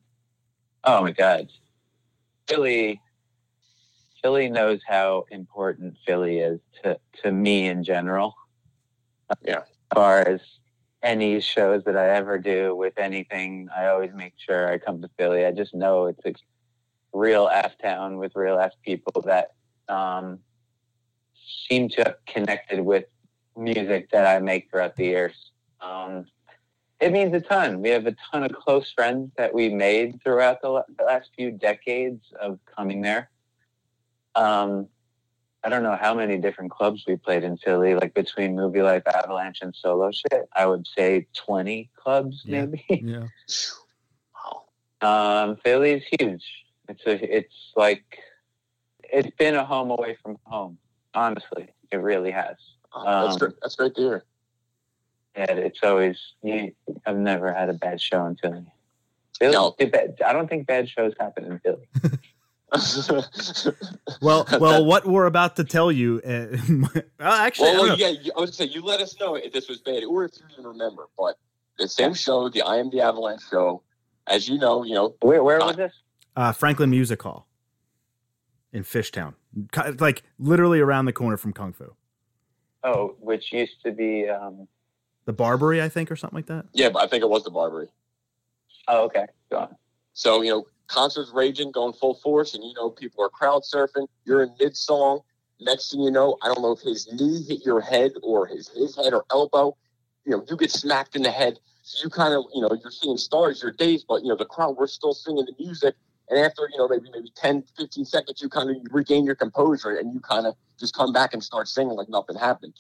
Oh 0.84 1.02
my 1.02 1.12
God, 1.12 1.50
Philly. 2.48 3.02
Philly 4.22 4.50
knows 4.50 4.82
how 4.86 5.26
important 5.32 5.96
Philly 6.06 6.40
is 6.40 6.60
to, 6.84 7.00
to 7.24 7.32
me 7.32 7.68
in 7.68 7.84
general. 7.84 8.36
Yeah. 9.44 9.60
As 9.60 9.96
far 9.96 10.20
as 10.20 10.42
any 11.02 11.40
shows 11.40 11.84
that 11.86 11.98
I 11.98 12.10
ever 12.10 12.38
do 12.38 12.76
with 12.76 12.98
anything, 12.98 13.70
I 13.76 13.88
always 13.88 14.12
make 14.14 14.34
sure 14.38 14.72
I 14.72 14.78
come 14.78 15.02
to 15.02 15.10
Philly. 15.18 15.46
I 15.46 15.52
just 15.52 15.74
know 15.74 16.08
it's 16.08 16.26
a 16.26 16.34
real 17.14 17.48
ass 17.48 17.72
town 17.82 18.18
with 18.18 18.36
real 18.36 18.60
ass 18.60 18.74
people 18.84 19.22
that 19.26 19.52
um, 19.88 20.40
seem 21.68 21.90
to 21.90 22.04
have 22.04 22.16
connected 22.28 22.82
with 22.82 23.06
music 23.56 24.10
that 24.12 24.26
I 24.26 24.40
make 24.40 24.70
throughout 24.70 24.96
the 24.96 25.06
years. 25.06 25.52
Um, 25.82 26.26
it 27.00 27.12
means 27.12 27.34
a 27.34 27.40
ton. 27.40 27.82
We 27.82 27.90
have 27.90 28.06
a 28.08 28.16
ton 28.32 28.44
of 28.44 28.52
close 28.52 28.92
friends 28.92 29.32
that 29.38 29.54
we 29.54 29.70
made 29.70 30.22
throughout 30.24 30.62
the, 30.62 30.84
the 30.98 31.06
last 31.06 31.30
few 31.36 31.52
decades 31.52 32.24
of 32.42 32.60
coming 32.76 33.02
there. 33.02 33.30
Um, 34.36 34.88
I 35.64 35.70
don't 35.70 35.84
know 35.84 35.98
how 36.00 36.14
many 36.14 36.38
different 36.38 36.72
clubs 36.72 37.04
we 37.06 37.18
played 37.18 37.44
in 37.44 37.58
Philly, 37.58 37.94
like 37.94 38.14
between 38.14 38.56
Movie 38.56 38.82
Life, 38.82 39.04
Avalanche, 39.14 39.60
and 39.62 39.76
solo 39.76 40.10
shit. 40.12 40.48
I 40.56 40.66
would 40.66 40.88
say 40.98 41.28
20 41.36 41.90
clubs, 41.98 42.44
Yeah. 42.46 42.66
maybe. 42.66 42.86
Yeah. 42.90 43.28
Wow. 44.36 44.64
Um, 45.02 45.58
Philly's 45.64 46.04
huge. 46.20 46.44
It's 46.90 47.06
a, 47.06 47.38
it's 47.38 47.72
like, 47.76 48.04
it's 49.04 49.30
been 49.38 49.56
a 49.56 49.64
home 49.66 49.92
away 49.92 50.18
from 50.22 50.38
home. 50.44 50.78
Honestly, 51.14 51.70
it 51.92 51.98
really 51.98 52.32
has. 52.32 52.56
Oh, 52.94 53.04
that's 53.06 53.34
Um, 53.34 53.40
great. 53.40 53.54
That's 53.62 53.76
great 53.76 53.96
to 53.96 54.02
hear. 54.02 54.24
Yeah, 55.38 55.52
it's 55.52 55.80
always. 55.84 56.18
You, 56.44 56.74
I've 57.06 57.16
never 57.18 57.54
had 57.54 57.70
a 57.70 57.74
bad 57.74 58.02
show 58.02 58.26
in 58.26 58.36
Philly. 58.38 58.66
Philly 59.40 59.54
No. 59.54 59.72
bad- 59.80 60.22
I 60.26 60.34
don't 60.34 60.50
think 60.50 60.68
bad 60.68 60.90
shows 60.90 61.14
happen 61.20 61.46
in 61.46 61.60
Philly. 61.60 61.88
Well, 64.22 64.46
well, 64.60 64.86
what 64.86 65.06
we're 65.08 65.26
about 65.26 65.56
to 65.58 65.64
tell 65.64 65.92
you. 65.92 66.22
Uh, 66.26 66.58
well, 67.20 67.32
actually, 67.34 67.70
I 67.70 67.74
well, 67.74 67.86
don't 67.88 68.00
yeah, 68.00 68.10
you, 68.10 68.32
I 68.36 68.42
was 68.42 68.52
gonna 68.58 68.70
say 68.70 68.74
you 68.76 68.82
let 68.84 69.00
us 69.00 69.20
know 69.20 69.36
if 69.36 69.54
this 69.54 69.68
was 69.70 69.80
bad 69.80 70.04
or 70.04 70.26
if 70.26 70.32
you 70.38 70.44
even 70.54 70.66
remember. 70.66 71.08
But 71.18 71.38
the 71.78 71.88
same 71.88 72.14
show, 72.14 72.50
the 72.50 72.62
I 72.62 72.78
Am 72.78 72.90
the 72.90 73.02
Avalanche 73.02 73.42
show, 73.50 73.82
as 74.28 74.48
you 74.50 74.58
know, 74.60 74.84
you 74.84 74.94
know, 74.94 75.16
Where 75.22 75.44
where 75.44 75.60
was 75.60 75.76
this? 75.78 75.94
uh, 76.36 76.52
Franklin 76.52 76.90
Music 76.90 77.22
Hall 77.22 77.48
in 78.74 78.84
Fishtown, 78.84 79.34
like 80.00 80.24
literally 80.38 80.80
around 80.80 81.06
the 81.06 81.14
corner 81.14 81.38
from 81.38 81.54
Kung 81.54 81.74
Fu. 81.74 81.94
Oh, 82.84 83.16
which 83.20 83.52
used 83.52 83.82
to 83.84 83.92
be. 83.92 84.28
Um, 84.30 84.68
The 85.26 85.34
Barbary, 85.34 85.82
I 85.82 85.90
think, 85.90 86.12
or 86.12 86.16
something 86.16 86.38
like 86.38 86.48
that. 86.48 86.66
yeah, 86.74 86.90
but 86.90 87.04
I 87.04 87.08
think 87.08 87.24
it 87.24 87.30
was 87.30 87.44
the 87.44 87.52
Barbary. 87.52 87.88
oh, 88.88 89.06
okay. 89.06 89.26
Go 89.52 89.58
on. 89.60 89.76
So, 90.14 90.42
you 90.42 90.50
know, 90.52 90.66
concerts 90.90 91.32
raging, 91.34 91.72
going 91.72 91.94
full 91.94 92.16
force, 92.16 92.56
and 92.56 92.64
you 92.64 92.74
know, 92.74 92.90
people 92.90 93.24
are 93.24 93.30
crowd 93.30 93.64
surfing. 93.64 94.08
You're 94.26 94.44
in 94.44 94.54
mid 94.60 94.76
song. 94.76 95.22
Next 95.62 95.92
thing 95.92 96.02
you 96.02 96.12
know, 96.12 96.38
I 96.42 96.48
don't 96.48 96.62
know 96.62 96.72
if 96.72 96.82
his 96.82 97.12
knee 97.12 97.44
hit 97.44 97.66
your 97.66 97.82
head 97.82 98.12
or 98.24 98.48
his, 98.48 98.70
his 98.70 98.96
head 98.96 99.14
or 99.14 99.26
elbow. 99.32 99.76
You 100.26 100.32
know, 100.32 100.46
you 100.50 100.58
get 100.58 100.72
smacked 100.72 101.16
in 101.16 101.22
the 101.22 101.32
head. 101.32 101.60
So 101.84 102.04
you 102.04 102.10
kind 102.10 102.34
of, 102.34 102.46
you 102.54 102.62
know, 102.62 102.70
you're 102.82 102.92
seeing 102.92 103.18
stars, 103.18 103.62
you're 103.62 103.72
dazed, 103.72 104.06
but, 104.08 104.22
you 104.22 104.30
know, 104.30 104.36
the 104.36 104.46
crowd, 104.46 104.78
we're 104.78 104.88
still 104.88 105.14
singing 105.14 105.46
the 105.46 105.54
music. 105.60 105.96
And 106.30 106.40
after, 106.40 106.70
you 106.72 106.78
know, 106.78 106.88
maybe 106.88 107.10
maybe 107.12 107.32
10, 107.36 107.64
15 107.76 108.06
seconds, 108.06 108.42
you 108.42 108.48
kind 108.48 108.70
of 108.70 108.78
regain 108.92 109.26
your 109.26 109.36
composure 109.36 109.98
and 109.98 110.14
you 110.14 110.20
kind 110.20 110.46
of 110.46 110.56
just 110.80 110.96
come 110.96 111.12
back 111.12 111.34
and 111.34 111.44
start 111.44 111.68
singing 111.68 111.96
like 111.96 112.10
nothing 112.10 112.38
happened. 112.38 112.74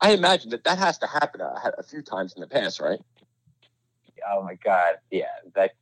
I 0.00 0.12
imagine 0.12 0.50
that 0.50 0.64
that 0.64 0.78
has 0.78 0.98
to 0.98 1.06
happen 1.06 1.40
a, 1.40 1.72
a 1.78 1.82
few 1.82 2.02
times 2.02 2.34
in 2.34 2.40
the 2.40 2.46
past, 2.46 2.80
right? 2.80 2.98
Oh 4.28 4.42
my 4.42 4.54
God. 4.54 4.94
Yeah, 5.10 5.26
that 5.54 5.72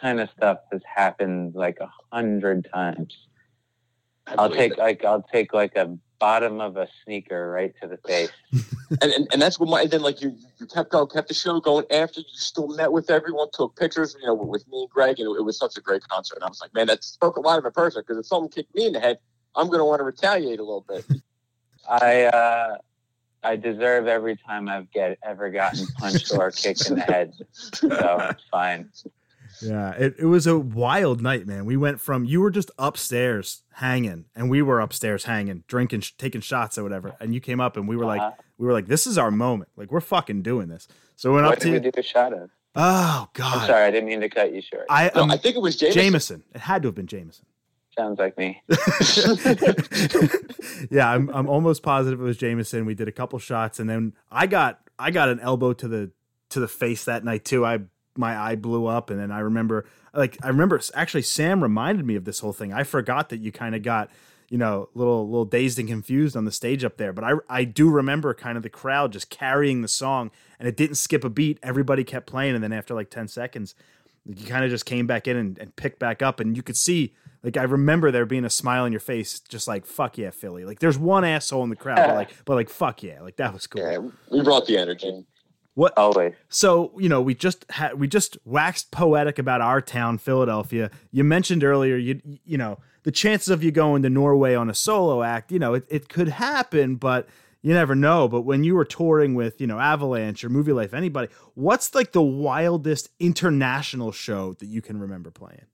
kind 0.00 0.20
of 0.20 0.28
stuff 0.36 0.58
has 0.72 0.82
happened 0.84 1.54
like 1.54 1.78
a 1.80 1.90
hundred 2.12 2.68
times. 2.72 3.16
I'll 4.26 4.50
take 4.50 4.76
like 4.76 5.04
I'll 5.04 5.22
take 5.22 5.52
like 5.52 5.76
a 5.76 5.96
bottom 6.18 6.60
of 6.60 6.76
a 6.76 6.86
sneaker 7.04 7.50
right 7.50 7.74
to 7.80 7.88
the 7.88 7.96
face. 8.06 8.30
and, 9.02 9.12
and 9.12 9.28
and 9.32 9.42
that's 9.42 9.58
what 9.58 9.68
my 9.68 9.86
then 9.86 10.02
like 10.02 10.20
you 10.20 10.36
you 10.58 10.66
kept 10.66 10.90
going, 10.90 11.08
kept 11.08 11.28
the 11.28 11.34
show 11.34 11.60
going 11.60 11.84
after 11.90 12.20
you 12.20 12.26
still 12.28 12.68
met 12.68 12.92
with 12.92 13.10
everyone, 13.10 13.48
took 13.52 13.76
pictures, 13.76 14.16
you 14.20 14.26
know, 14.26 14.34
with 14.34 14.66
me 14.68 14.82
and 14.82 14.90
Greg, 14.90 15.18
and 15.18 15.28
it, 15.28 15.38
it 15.38 15.42
was 15.42 15.58
such 15.58 15.76
a 15.76 15.80
great 15.80 16.06
concert. 16.08 16.36
And 16.36 16.44
I 16.44 16.48
was 16.48 16.60
like, 16.60 16.74
man, 16.74 16.86
that 16.86 17.02
spoke 17.02 17.36
a 17.36 17.40
lot 17.40 17.58
of 17.58 17.64
a 17.64 17.70
person 17.70 18.02
because 18.06 18.18
if 18.18 18.26
someone 18.26 18.50
kicked 18.50 18.74
me 18.74 18.86
in 18.86 18.92
the 18.92 19.00
head, 19.00 19.18
I'm 19.56 19.68
gonna 19.68 19.86
want 19.86 20.00
to 20.00 20.04
retaliate 20.04 20.60
a 20.60 20.62
little 20.62 20.84
bit. 20.88 21.04
I 21.88 22.24
uh, 22.24 22.76
I 23.42 23.56
deserve 23.56 24.06
every 24.06 24.36
time 24.36 24.68
I've 24.68 24.90
get 24.92 25.18
ever 25.22 25.50
gotten 25.50 25.86
punched 25.98 26.32
or 26.32 26.50
kicked 26.50 26.88
in 26.88 26.96
the 26.96 27.02
head, 27.02 27.32
so 27.52 27.88
it's 28.30 28.44
fine. 28.50 28.90
Yeah, 29.62 29.90
it, 29.92 30.16
it 30.18 30.24
was 30.26 30.46
a 30.46 30.58
wild 30.58 31.22
night, 31.22 31.46
man. 31.46 31.64
We 31.66 31.76
went 31.76 32.00
from 32.00 32.24
you 32.24 32.40
were 32.40 32.50
just 32.50 32.70
upstairs 32.78 33.62
hanging, 33.74 34.26
and 34.34 34.50
we 34.50 34.62
were 34.62 34.80
upstairs 34.80 35.24
hanging, 35.24 35.64
drinking, 35.68 36.00
sh- 36.00 36.12
taking 36.18 36.40
shots 36.40 36.78
or 36.78 36.82
whatever. 36.82 37.16
And 37.20 37.34
you 37.34 37.40
came 37.40 37.60
up, 37.60 37.76
and 37.76 37.86
we 37.88 37.96
were 37.96 38.06
like, 38.06 38.20
Uh-huh. 38.20 38.42
we 38.58 38.66
were 38.66 38.72
like, 38.72 38.86
this 38.86 39.06
is 39.06 39.18
our 39.18 39.30
moment. 39.30 39.70
Like 39.76 39.90
we're 39.90 40.00
fucking 40.00 40.42
doing 40.42 40.68
this. 40.68 40.88
So 41.16 41.30
we 41.30 41.36
went 41.36 41.46
what 41.46 41.56
up 41.58 41.62
did 41.62 41.72
we 41.72 41.80
to. 41.80 41.90
do 41.90 42.00
a 42.00 42.02
shot 42.02 42.32
of? 42.32 42.50
Oh 42.76 43.28
God! 43.34 43.52
I'm 43.52 43.58
God, 43.60 43.66
sorry, 43.66 43.84
I 43.86 43.90
didn't 43.90 44.08
mean 44.08 44.20
to 44.20 44.28
cut 44.28 44.54
you 44.54 44.62
short. 44.62 44.86
I 44.88 45.10
No, 45.14 45.22
um, 45.22 45.30
I 45.30 45.36
think 45.36 45.56
it 45.56 45.62
was 45.62 45.76
Jameson. 45.76 46.02
Jameson. 46.02 46.42
It 46.54 46.60
had 46.60 46.82
to 46.82 46.88
have 46.88 46.94
been 46.94 47.06
Jameson. 47.08 47.44
Sounds 47.98 48.18
like 48.20 48.38
me. 48.38 48.62
yeah, 50.90 51.10
I'm 51.10 51.28
I'm 51.30 51.48
almost 51.48 51.82
positive 51.82 52.20
it 52.20 52.24
was 52.24 52.36
Jameson. 52.36 52.86
We 52.86 52.94
did 52.94 53.08
a 53.08 53.12
couple 53.12 53.38
shots, 53.38 53.80
and 53.80 53.88
then 53.90 54.14
I 54.30 54.46
got 54.46 54.80
I 54.98 55.10
got 55.10 55.28
an 55.28 55.40
elbow 55.40 55.72
to 55.74 55.88
the 55.88 56.10
to 56.50 56.60
the 56.60 56.68
face 56.68 57.04
that 57.04 57.24
night 57.24 57.44
too. 57.44 57.64
I 57.66 57.80
my 58.16 58.38
eye 58.38 58.56
blew 58.56 58.86
up, 58.86 59.10
and 59.10 59.20
then 59.20 59.30
I 59.30 59.40
remember 59.40 59.86
like 60.14 60.38
I 60.42 60.48
remember 60.48 60.80
actually 60.94 61.22
Sam 61.22 61.62
reminded 61.62 62.04
me 62.06 62.16
of 62.16 62.24
this 62.24 62.40
whole 62.40 62.52
thing. 62.52 62.72
I 62.72 62.82
forgot 62.82 63.28
that 63.30 63.40
you 63.40 63.52
kind 63.52 63.74
of 63.74 63.82
got 63.82 64.10
you 64.48 64.58
know 64.58 64.88
a 64.94 64.98
little 64.98 65.26
little 65.28 65.44
dazed 65.44 65.78
and 65.78 65.88
confused 65.88 66.36
on 66.36 66.44
the 66.44 66.52
stage 66.52 66.84
up 66.84 66.96
there, 66.96 67.12
but 67.12 67.24
I 67.24 67.32
I 67.48 67.64
do 67.64 67.88
remember 67.90 68.34
kind 68.34 68.56
of 68.56 68.62
the 68.62 68.70
crowd 68.70 69.12
just 69.12 69.30
carrying 69.30 69.82
the 69.82 69.88
song, 69.88 70.30
and 70.58 70.68
it 70.68 70.76
didn't 70.76 70.96
skip 70.96 71.24
a 71.24 71.30
beat. 71.30 71.58
Everybody 71.62 72.04
kept 72.04 72.26
playing, 72.26 72.54
and 72.54 72.62
then 72.62 72.72
after 72.72 72.94
like 72.94 73.10
ten 73.10 73.28
seconds. 73.28 73.74
You 74.26 74.46
kind 74.46 74.66
of 74.66 74.70
just 74.70 74.84
came 74.84 75.06
back 75.06 75.26
in 75.26 75.36
and, 75.38 75.58
and 75.58 75.74
picked 75.74 75.98
back 75.98 76.20
up, 76.20 76.40
and 76.40 76.54
you 76.54 76.62
could 76.62 76.76
see 76.76 77.14
like 77.42 77.56
I 77.56 77.62
remember 77.62 78.10
there 78.10 78.26
being 78.26 78.44
a 78.44 78.50
smile 78.50 78.84
on 78.84 78.92
your 78.92 79.00
face, 79.00 79.40
just 79.40 79.66
like 79.66 79.86
"fuck 79.86 80.18
yeah, 80.18 80.30
Philly." 80.30 80.64
Like 80.64 80.80
there's 80.80 80.98
one 80.98 81.24
asshole 81.24 81.64
in 81.64 81.70
the 81.70 81.76
crowd, 81.76 81.96
but 81.96 82.14
like, 82.14 82.44
but 82.44 82.54
like 82.54 82.68
"fuck 82.68 83.02
yeah," 83.02 83.22
like 83.22 83.36
that 83.36 83.54
was 83.54 83.66
cool. 83.66 83.80
Yeah, 83.80 83.98
we 84.30 84.42
brought 84.42 84.66
the 84.66 84.76
energy. 84.76 85.24
What? 85.80 85.96
Always. 85.96 86.34
So 86.50 86.92
you 86.98 87.08
know, 87.08 87.22
we 87.22 87.34
just 87.34 87.64
had 87.70 87.98
we 87.98 88.06
just 88.06 88.36
waxed 88.44 88.90
poetic 88.90 89.38
about 89.38 89.62
our 89.62 89.80
town, 89.80 90.18
Philadelphia. 90.18 90.90
You 91.10 91.24
mentioned 91.24 91.64
earlier, 91.64 91.96
you 91.96 92.20
you 92.44 92.58
know, 92.58 92.80
the 93.04 93.10
chances 93.10 93.48
of 93.48 93.64
you 93.64 93.70
going 93.70 94.02
to 94.02 94.10
Norway 94.10 94.54
on 94.54 94.68
a 94.68 94.74
solo 94.74 95.22
act, 95.22 95.50
you 95.50 95.58
know, 95.58 95.72
it, 95.72 95.86
it 95.88 96.10
could 96.10 96.28
happen, 96.28 96.96
but 96.96 97.30
you 97.62 97.72
never 97.72 97.94
know. 97.94 98.28
But 98.28 98.42
when 98.42 98.62
you 98.62 98.74
were 98.74 98.84
touring 98.84 99.34
with, 99.34 99.58
you 99.58 99.66
know, 99.66 99.78
Avalanche 99.78 100.44
or 100.44 100.50
Movie 100.50 100.74
Life, 100.74 100.92
anybody, 100.92 101.32
what's 101.54 101.94
like 101.94 102.12
the 102.12 102.20
wildest 102.20 103.08
international 103.18 104.12
show 104.12 104.52
that 104.58 104.66
you 104.66 104.82
can 104.82 105.00
remember 105.00 105.30
playing? 105.30 105.64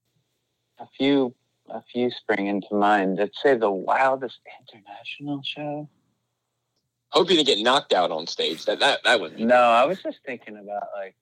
A 0.78 0.86
few 0.96 1.34
a 1.68 1.82
few 1.92 2.12
spring 2.12 2.46
into 2.46 2.72
mind. 2.76 3.20
I'd 3.20 3.30
say 3.42 3.56
the 3.56 3.72
wildest 3.72 4.38
international 4.70 5.42
show. 5.42 5.88
Hope 7.16 7.30
you 7.30 7.36
didn't 7.36 7.46
get 7.46 7.58
knocked 7.64 7.94
out 7.94 8.10
on 8.10 8.26
stage. 8.26 8.66
That 8.66 8.78
that 8.80 9.02
that 9.04 9.18
was 9.18 9.32
No, 9.38 9.54
I 9.56 9.86
was 9.86 10.02
just 10.02 10.18
thinking 10.26 10.58
about 10.58 10.82
like 10.94 11.16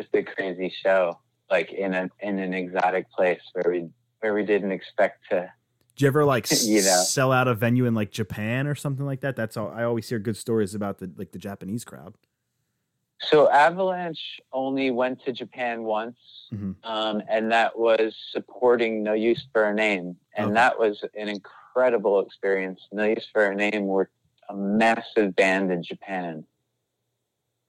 just 0.00 0.14
a 0.14 0.22
crazy 0.22 0.72
show, 0.82 1.20
like 1.50 1.70
in 1.72 1.92
a 1.92 2.08
in 2.20 2.38
an 2.38 2.54
exotic 2.54 3.10
place 3.10 3.42
where 3.52 3.70
we 3.70 3.88
where 4.20 4.32
we 4.32 4.46
didn't 4.46 4.72
expect 4.72 5.18
to. 5.28 5.52
Did 5.96 6.02
you 6.04 6.08
ever 6.08 6.24
like 6.24 6.50
You 6.62 6.76
know. 6.80 7.02
sell 7.06 7.32
out 7.32 7.48
a 7.48 7.54
venue 7.54 7.84
in 7.84 7.94
like 7.94 8.10
Japan 8.10 8.66
or 8.66 8.74
something 8.74 9.04
like 9.04 9.20
that? 9.20 9.36
That's 9.36 9.58
all. 9.58 9.68
I 9.70 9.84
always 9.84 10.08
hear 10.08 10.18
good 10.18 10.38
stories 10.38 10.74
about 10.74 10.96
the 11.00 11.10
like 11.16 11.32
the 11.32 11.38
Japanese 11.38 11.84
crowd. 11.84 12.14
So 13.20 13.50
Avalanche 13.50 14.40
only 14.54 14.90
went 14.90 15.22
to 15.26 15.32
Japan 15.34 15.82
once, 15.82 16.16
Mhm. 16.50 16.76
um, 16.82 17.22
and 17.28 17.52
that 17.52 17.78
was 17.78 18.16
supporting 18.32 19.02
No 19.02 19.12
Use 19.12 19.46
for 19.52 19.64
a 19.64 19.74
Name, 19.74 20.16
and 20.34 20.46
Okay. 20.46 20.54
that 20.54 20.78
was 20.78 21.04
an 21.14 21.28
incredible 21.28 22.20
experience. 22.20 22.80
No 22.90 23.04
Use 23.04 23.28
for 23.30 23.44
a 23.50 23.54
Name 23.54 23.86
were 23.86 24.08
a 24.50 24.54
massive 24.54 25.36
band 25.36 25.70
in 25.70 25.82
Japan. 25.82 26.44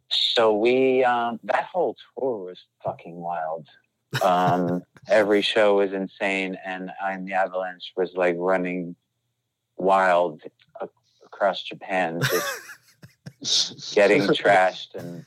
So 0.10 0.58
we 0.58 1.04
um, 1.04 1.40
that 1.44 1.66
whole 1.66 1.96
tour 2.18 2.46
was 2.46 2.60
fucking 2.84 3.16
wild. 3.16 3.68
Um, 4.24 4.82
every 5.08 5.42
show 5.42 5.78
was 5.78 5.94
insane, 5.94 6.58
and 6.66 6.92
I'm 7.02 7.26
the 7.26 7.34
Avalanche 7.34 7.94
was 7.96 8.12
like 8.14 8.36
running 8.38 8.96
wild 9.78 10.42
a- 10.82 10.90
across 11.26 11.64
Japan, 11.64 12.20
just 13.42 13.94
getting 13.96 14.24
trashed 14.24 14.96
and 14.96 15.26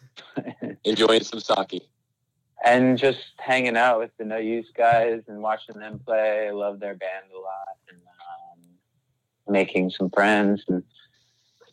enjoying 0.85 1.23
some 1.23 1.41
sake. 1.41 1.89
and 2.65 2.99
just 2.99 3.21
hanging 3.39 3.77
out 3.77 4.01
with 4.01 4.11
the 4.19 4.25
No 4.25 4.37
Use 4.37 4.71
guys 4.77 5.23
and 5.29 5.41
watching 5.41 5.79
them 5.79 5.99
play. 6.05 6.49
I 6.49 6.51
love 6.51 6.79
their 6.79 6.95
band 6.95 7.27
a 7.35 7.39
lot, 7.39 7.77
and 7.89 7.99
um, 7.99 9.53
making 9.55 9.91
some 9.91 10.11
friends. 10.11 10.63
And 10.69 10.83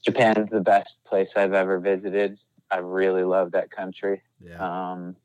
Japan's 0.06 0.50
the 0.52 0.62
best 0.62 0.90
place 1.06 1.30
I've 1.36 1.54
ever 1.54 1.80
visited. 1.80 2.38
I 2.70 2.78
really 2.78 3.24
love 3.24 3.52
that 3.52 3.70
country. 3.72 4.22
Yeah. 4.40 4.58
Um, 4.90 5.16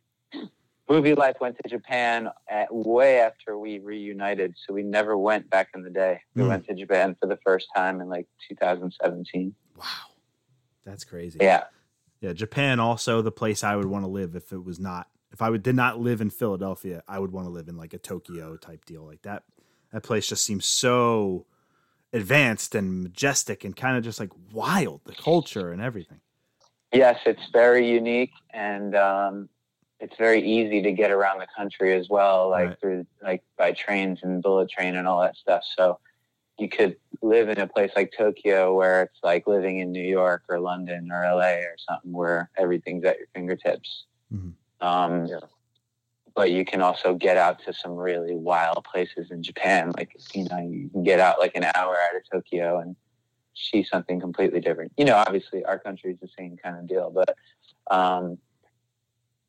Movie 0.88 1.14
Life 1.14 1.36
went 1.40 1.56
to 1.62 1.68
Japan 1.68 2.28
at, 2.48 2.68
way 2.72 3.18
after 3.20 3.58
we 3.58 3.80
reunited, 3.80 4.54
so 4.56 4.72
we 4.72 4.82
never 4.84 5.16
went 5.18 5.50
back 5.50 5.68
in 5.74 5.82
the 5.82 5.90
day. 5.90 6.20
We 6.34 6.42
Hmm. 6.42 6.48
went 6.48 6.66
to 6.66 6.74
Japan 6.74 7.16
for 7.20 7.26
the 7.26 7.38
first 7.44 7.66
time 7.74 8.00
in 8.00 8.08
like 8.08 8.28
2017. 8.48 9.54
Wow. 9.76 9.84
That's 10.84 11.04
crazy. 11.04 11.38
Yeah, 11.40 11.64
Yeah, 12.20 12.32
Japan 12.32 12.78
also 12.80 13.20
the 13.20 13.32
place 13.32 13.64
I 13.64 13.74
would 13.76 13.86
want 13.86 14.04
to 14.04 14.08
live 14.08 14.36
if 14.36 14.52
it 14.52 14.64
was 14.64 14.78
not 14.78 15.08
if 15.32 15.42
I 15.42 15.50
would 15.50 15.62
did 15.64 15.74
not 15.74 15.98
live 16.00 16.20
in 16.20 16.30
Philadelphia, 16.30 17.02
I 17.08 17.18
would 17.18 17.32
want 17.32 17.46
to 17.46 17.50
live 17.50 17.68
in 17.68 17.76
like 17.76 17.92
a 17.92 17.98
Tokyo 17.98 18.56
type 18.56 18.84
deal 18.86 19.04
like 19.04 19.22
that. 19.22 19.42
That 19.92 20.02
place 20.04 20.26
just 20.28 20.44
seems 20.44 20.64
so 20.64 21.46
advanced 22.12 22.75
and 22.75 23.03
majestic 23.03 23.64
and 23.64 23.77
kind 23.77 23.97
of 23.97 24.05
just 24.05 24.21
like 24.21 24.31
wild, 24.53 25.01
the 25.05 25.14
culture 25.14 25.73
and 25.73 25.83
everything. 25.83 26.21
Yes, 26.92 27.19
it's 27.27 27.42
very 27.53 27.88
unique 27.88 28.33
and 28.55 28.95
um, 28.95 29.49
it's 30.01 30.16
very 30.16 30.40
easy 30.42 30.83
to 30.83 30.92
get 30.92 31.11
around 31.11 31.40
the 31.40 31.47
country 31.57 31.95
as 31.95 32.09
well, 32.09 32.49
like 32.51 32.69
Right. 32.69 32.81
through 32.81 33.07
like 33.23 33.42
by 33.59 33.73
trains 33.73 34.21
and 34.23 34.42
bullet 34.42 34.71
train 34.71 34.97
and 34.97 35.07
all 35.07 35.21
that 35.21 35.37
stuff. 35.37 35.62
So 35.77 35.99
you 36.59 36.69
could 36.69 36.97
live 37.23 37.49
in 37.49 37.59
a 37.59 37.66
place 37.66 37.90
like 37.97 38.12
Tokyo 38.16 38.75
where 38.75 39.03
it's 39.03 39.19
like 39.23 39.47
living 39.47 39.79
in 39.81 39.92
New 39.92 40.03
York 40.07 40.45
or 40.49 40.59
London 40.61 41.11
or 41.11 41.25
LA 41.25 41.57
or 41.64 41.77
something 41.88 42.12
where 42.12 42.51
everything's 42.57 43.05
at 43.05 43.19
your 43.19 43.27
fingertips. 43.35 44.07
Mhm. 44.33 44.55
Um, 44.81 45.27
Yeah. 45.27 45.40
But 46.37 46.53
you 46.53 46.64
can 46.64 46.83
also 46.83 47.14
get 47.14 47.38
out 47.38 47.64
to 47.64 47.72
some 47.72 47.92
really 47.92 48.37
wild 48.37 48.85
places 48.85 49.31
in 49.31 49.42
Japan. 49.42 49.92
Like, 49.96 50.14
you 50.35 50.44
know, 50.44 50.59
you 50.59 50.90
can 50.90 51.03
get 51.03 51.18
out 51.18 51.40
like 51.40 51.57
an 51.57 51.64
hour 51.75 51.96
out 51.96 52.14
of 52.14 52.22
Tokyo 52.31 52.79
and 52.79 52.94
see 53.55 53.83
something 53.83 54.20
completely 54.20 54.61
different. 54.61 54.92
You 54.99 55.07
know, 55.07 55.16
obviously 55.16 55.64
our 55.64 55.79
country 55.79 56.12
is 56.12 56.20
the 56.20 56.29
same 56.38 56.59
kind 56.62 56.79
of 56.79 56.87
deal, 56.87 57.11
but 57.11 57.35
um, 57.90 58.38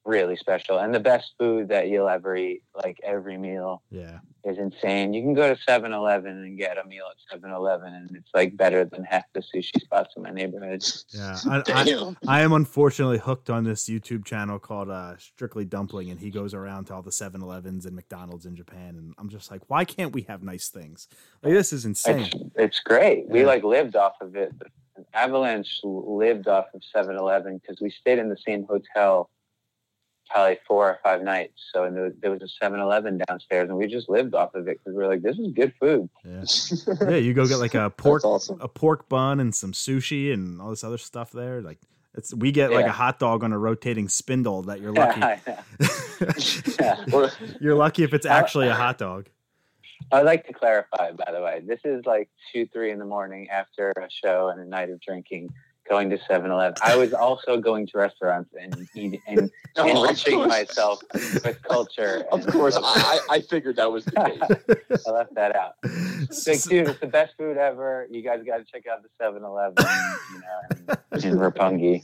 really 0.08 0.38
special. 0.38 0.80
And 0.80 0.96
the 0.96 1.00
best 1.00 1.34
food 1.38 1.68
that 1.68 1.90
you'll 1.90 2.08
ever 2.08 2.36
eat, 2.36 2.64
like 2.74 2.98
every 3.04 3.38
meal 3.38 3.84
Yeah. 3.92 4.20
is 4.46 4.58
insane. 4.58 5.14
You 5.14 5.22
can 5.22 5.34
go 5.34 5.54
to 5.54 5.60
7-Eleven 5.68 6.32
and 6.32 6.58
get 6.58 6.78
a 6.78 6.88
meal 6.88 7.04
at 7.12 7.40
7-Eleven, 7.42 7.94
and 7.94 8.16
it's 8.16 8.30
like 8.34 8.56
better 8.56 8.86
than 8.86 9.04
half 9.04 9.26
the 9.34 9.42
sushi 9.42 9.80
spots 9.82 10.14
in 10.16 10.24
my 10.24 10.32
neighborhood. 10.32 10.84
Yeah. 11.10 11.38
I, 11.46 11.62
I, 11.68 12.16
I 12.28 12.42
am 12.42 12.54
unfortunately 12.54 13.18
hooked 13.18 13.50
on 13.50 13.66
this 13.66 13.88
YouTube 13.90 14.24
channel 14.26 14.58
called 14.58 14.90
uh, 14.90 15.18
Strictly 15.18 15.66
Dumpling, 15.66 16.10
and 16.10 16.20
he 16.20 16.32
goes 16.32 16.54
around 16.54 16.86
to 16.86 16.96
all 16.96 17.02
the 17.02 17.12
7 17.12 17.42
Elevens 17.42 17.86
and 17.86 17.94
McDonald's 17.96 18.46
in 18.46 18.56
Japan. 18.56 18.96
And 18.96 19.14
I'm 19.18 19.30
just 19.30 19.52
like, 19.52 19.62
why 19.68 19.84
can't 19.84 20.14
we 20.14 20.22
have 20.24 20.42
nice 20.42 20.70
things? 20.70 21.10
Like, 21.44 21.54
this 21.54 21.74
is 21.74 21.86
insane. 21.86 22.22
It's, 22.22 22.36
it's 22.56 22.80
great. 22.80 23.28
We 23.28 23.46
like 23.46 23.64
lived 23.64 23.98
off 23.98 24.14
of 24.22 24.36
it. 24.38 24.54
Avalanche 25.14 25.82
lived 25.84 26.48
off 26.48 26.66
of 26.74 26.82
7-Eleven 26.96 27.58
because 27.60 27.80
we 27.82 27.92
stayed 27.92 28.18
in 28.20 28.30
the 28.30 28.38
same 28.48 28.64
hotel 28.64 29.30
probably 30.30 30.60
four 30.68 30.90
or 30.90 31.00
five 31.04 31.22
nights. 31.22 31.54
So 31.74 31.84
and 31.84 31.96
there, 31.96 32.12
there 32.22 32.32
was 32.32 32.42
a 32.42 32.66
7-Eleven 32.66 33.22
downstairs, 33.28 33.70
and 33.70 33.78
we 33.78 33.88
just 33.88 34.10
lived 34.10 34.34
off 34.36 34.56
of 34.56 34.68
it 34.68 34.80
because 34.80 34.96
we 34.96 35.04
were 35.04 35.08
like, 35.08 35.22
this 35.22 35.38
is 35.38 35.52
good 35.54 35.74
food. 35.80 36.10
Yeah. 36.26 36.44
yeah, 37.10 37.16
you 37.18 37.34
go 37.34 37.48
get 37.48 37.58
like 37.58 37.76
a 37.76 37.90
pork 37.90 38.24
awesome. 38.26 38.60
a 38.62 38.68
pork 38.68 39.10
bun 39.10 39.40
and 39.40 39.54
some 39.54 39.72
sushi 39.72 40.34
and 40.34 40.62
all 40.62 40.70
this 40.70 40.84
other 40.84 40.98
stuff 40.98 41.32
there. 41.32 41.62
Like 41.62 41.80
it's 42.16 42.34
we 42.34 42.52
get 42.52 42.72
like 42.72 42.86
a 42.86 42.92
hot 42.92 43.20
dog 43.20 43.44
on 43.44 43.54
a 43.54 43.58
rotating 43.58 44.10
spindle 44.10 44.64
that 44.64 44.82
you're 44.82 44.92
lucky. 44.94 45.22
yeah. 46.80 47.04
Or- 47.14 47.32
you're 47.62 47.76
lucky 47.76 48.04
if 48.04 48.14
it's 48.14 48.26
actually 48.26 48.68
a 48.68 48.76
hot 48.76 48.98
dog. 48.98 49.28
I'd 50.12 50.22
like 50.22 50.46
to 50.48 50.54
clarify, 50.54 51.12
by 51.12 51.32
the 51.32 51.42
way, 51.42 51.62
this 51.66 51.80
is 51.84 52.06
like 52.06 52.30
two, 52.54 52.66
three 52.68 52.92
in 52.92 53.00
the 53.00 53.06
morning 53.06 53.50
after 53.50 53.92
a 53.98 54.08
show 54.10 54.50
and 54.50 54.62
a 54.62 54.66
night 54.66 54.90
of 54.90 55.02
drinking, 55.02 55.50
going 55.90 56.10
to 56.10 56.18
7-Eleven. 56.18 56.76
I 56.84 56.96
was 56.96 57.14
also 57.14 57.58
going 57.58 57.88
to 57.88 57.98
restaurants 57.98 58.50
and 58.60 58.88
eating 58.96 59.20
and 59.28 59.50
No, 59.78 59.88
enriching 59.88 60.48
myself 60.48 61.02
with 61.14 61.62
culture. 61.64 62.26
Of 62.32 62.42
and- 62.44 62.52
course, 62.54 62.76
I, 62.76 62.82
I 62.84 63.20
I 63.36 63.42
figured 63.42 63.76
that 63.78 63.92
was 63.92 64.06
the 64.06 64.12
case. 64.92 65.00
I 65.08 65.12
left 65.12 65.36
that 65.36 65.56
out. 65.56 65.74
It's 65.84 66.48
like, 66.48 66.62
dude, 66.64 66.88
it's 66.88 67.00
the 67.00 67.08
best 67.08 67.34
food 67.38 67.58
ever. 67.58 68.08
You 68.10 68.22
guys 68.24 68.42
got 68.46 68.58
to 68.58 68.64
check 68.64 68.86
out 68.88 69.04
the 69.04 69.10
7-Eleven, 69.24 69.86
you 70.34 70.40
know, 70.40 70.96
in, 71.14 71.24
in 71.24 71.38
Roppongi. 71.38 72.02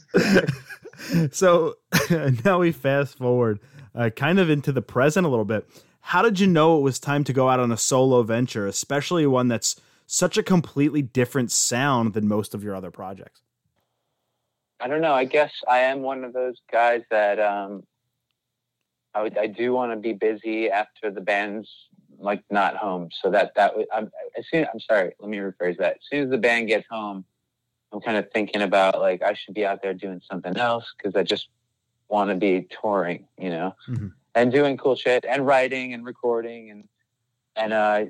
so 1.34 1.74
now 2.44 2.58
we 2.60 2.72
fast 2.72 3.18
forward 3.18 3.60
uh, 3.94 4.10
kind 4.10 4.38
of 4.38 4.50
into 4.50 4.72
the 4.72 4.82
present 4.82 5.26
a 5.26 5.28
little 5.28 5.44
bit. 5.44 5.66
How 6.00 6.22
did 6.22 6.38
you 6.38 6.46
know 6.46 6.78
it 6.78 6.82
was 6.82 7.00
time 7.00 7.24
to 7.24 7.32
go 7.32 7.48
out 7.48 7.60
on 7.60 7.72
a 7.72 7.76
solo 7.76 8.22
venture, 8.22 8.66
especially 8.66 9.26
one 9.26 9.48
that's 9.48 9.80
such 10.06 10.36
a 10.36 10.42
completely 10.42 11.00
different 11.02 11.50
sound 11.50 12.12
than 12.12 12.28
most 12.28 12.54
of 12.54 12.62
your 12.62 12.74
other 12.74 12.90
projects? 12.90 13.40
I 14.84 14.86
don't 14.86 15.00
know. 15.00 15.14
I 15.14 15.24
guess 15.24 15.50
I 15.66 15.78
am 15.80 16.02
one 16.02 16.24
of 16.24 16.34
those 16.34 16.56
guys 16.70 17.00
that 17.10 17.40
um, 17.40 17.84
I, 19.14 19.22
would, 19.22 19.38
I 19.38 19.46
do 19.46 19.72
want 19.72 19.92
to 19.92 19.96
be 19.96 20.12
busy 20.12 20.68
after 20.70 21.10
the 21.10 21.22
band's 21.22 21.70
like 22.18 22.42
not 22.50 22.76
home. 22.76 23.08
So 23.22 23.30
that 23.30 23.52
that 23.56 23.74
would, 23.74 23.86
I'm 23.90 24.10
as 24.36 24.44
soon. 24.50 24.66
I'm 24.70 24.78
sorry. 24.80 25.14
Let 25.18 25.30
me 25.30 25.38
rephrase 25.38 25.78
that. 25.78 25.92
As 25.94 26.02
soon 26.10 26.24
as 26.24 26.30
the 26.30 26.36
band 26.36 26.68
gets 26.68 26.86
home, 26.90 27.24
I'm 27.92 28.02
kind 28.02 28.18
of 28.18 28.30
thinking 28.32 28.60
about 28.60 29.00
like 29.00 29.22
I 29.22 29.32
should 29.32 29.54
be 29.54 29.64
out 29.64 29.80
there 29.82 29.94
doing 29.94 30.20
something 30.30 30.54
else 30.54 30.84
because 30.98 31.16
I 31.16 31.22
just 31.22 31.48
want 32.08 32.28
to 32.28 32.36
be 32.36 32.68
touring, 32.82 33.26
you 33.38 33.48
know, 33.48 33.74
Mhm. 33.88 34.12
and 34.34 34.52
doing 34.52 34.76
cool 34.76 34.96
shit 34.96 35.24
and 35.26 35.46
writing 35.46 35.94
and 35.94 36.04
recording 36.04 36.70
and 36.70 36.86
and 37.56 37.72
uh, 37.72 38.04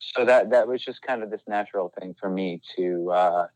so 0.00 0.24
that 0.24 0.50
that 0.50 0.66
was 0.66 0.84
just 0.84 1.02
kind 1.02 1.22
of 1.22 1.30
this 1.30 1.42
natural 1.46 1.92
thing 2.00 2.16
for 2.18 2.28
me 2.28 2.60
to. 2.76 3.12
Uh, 3.12 3.46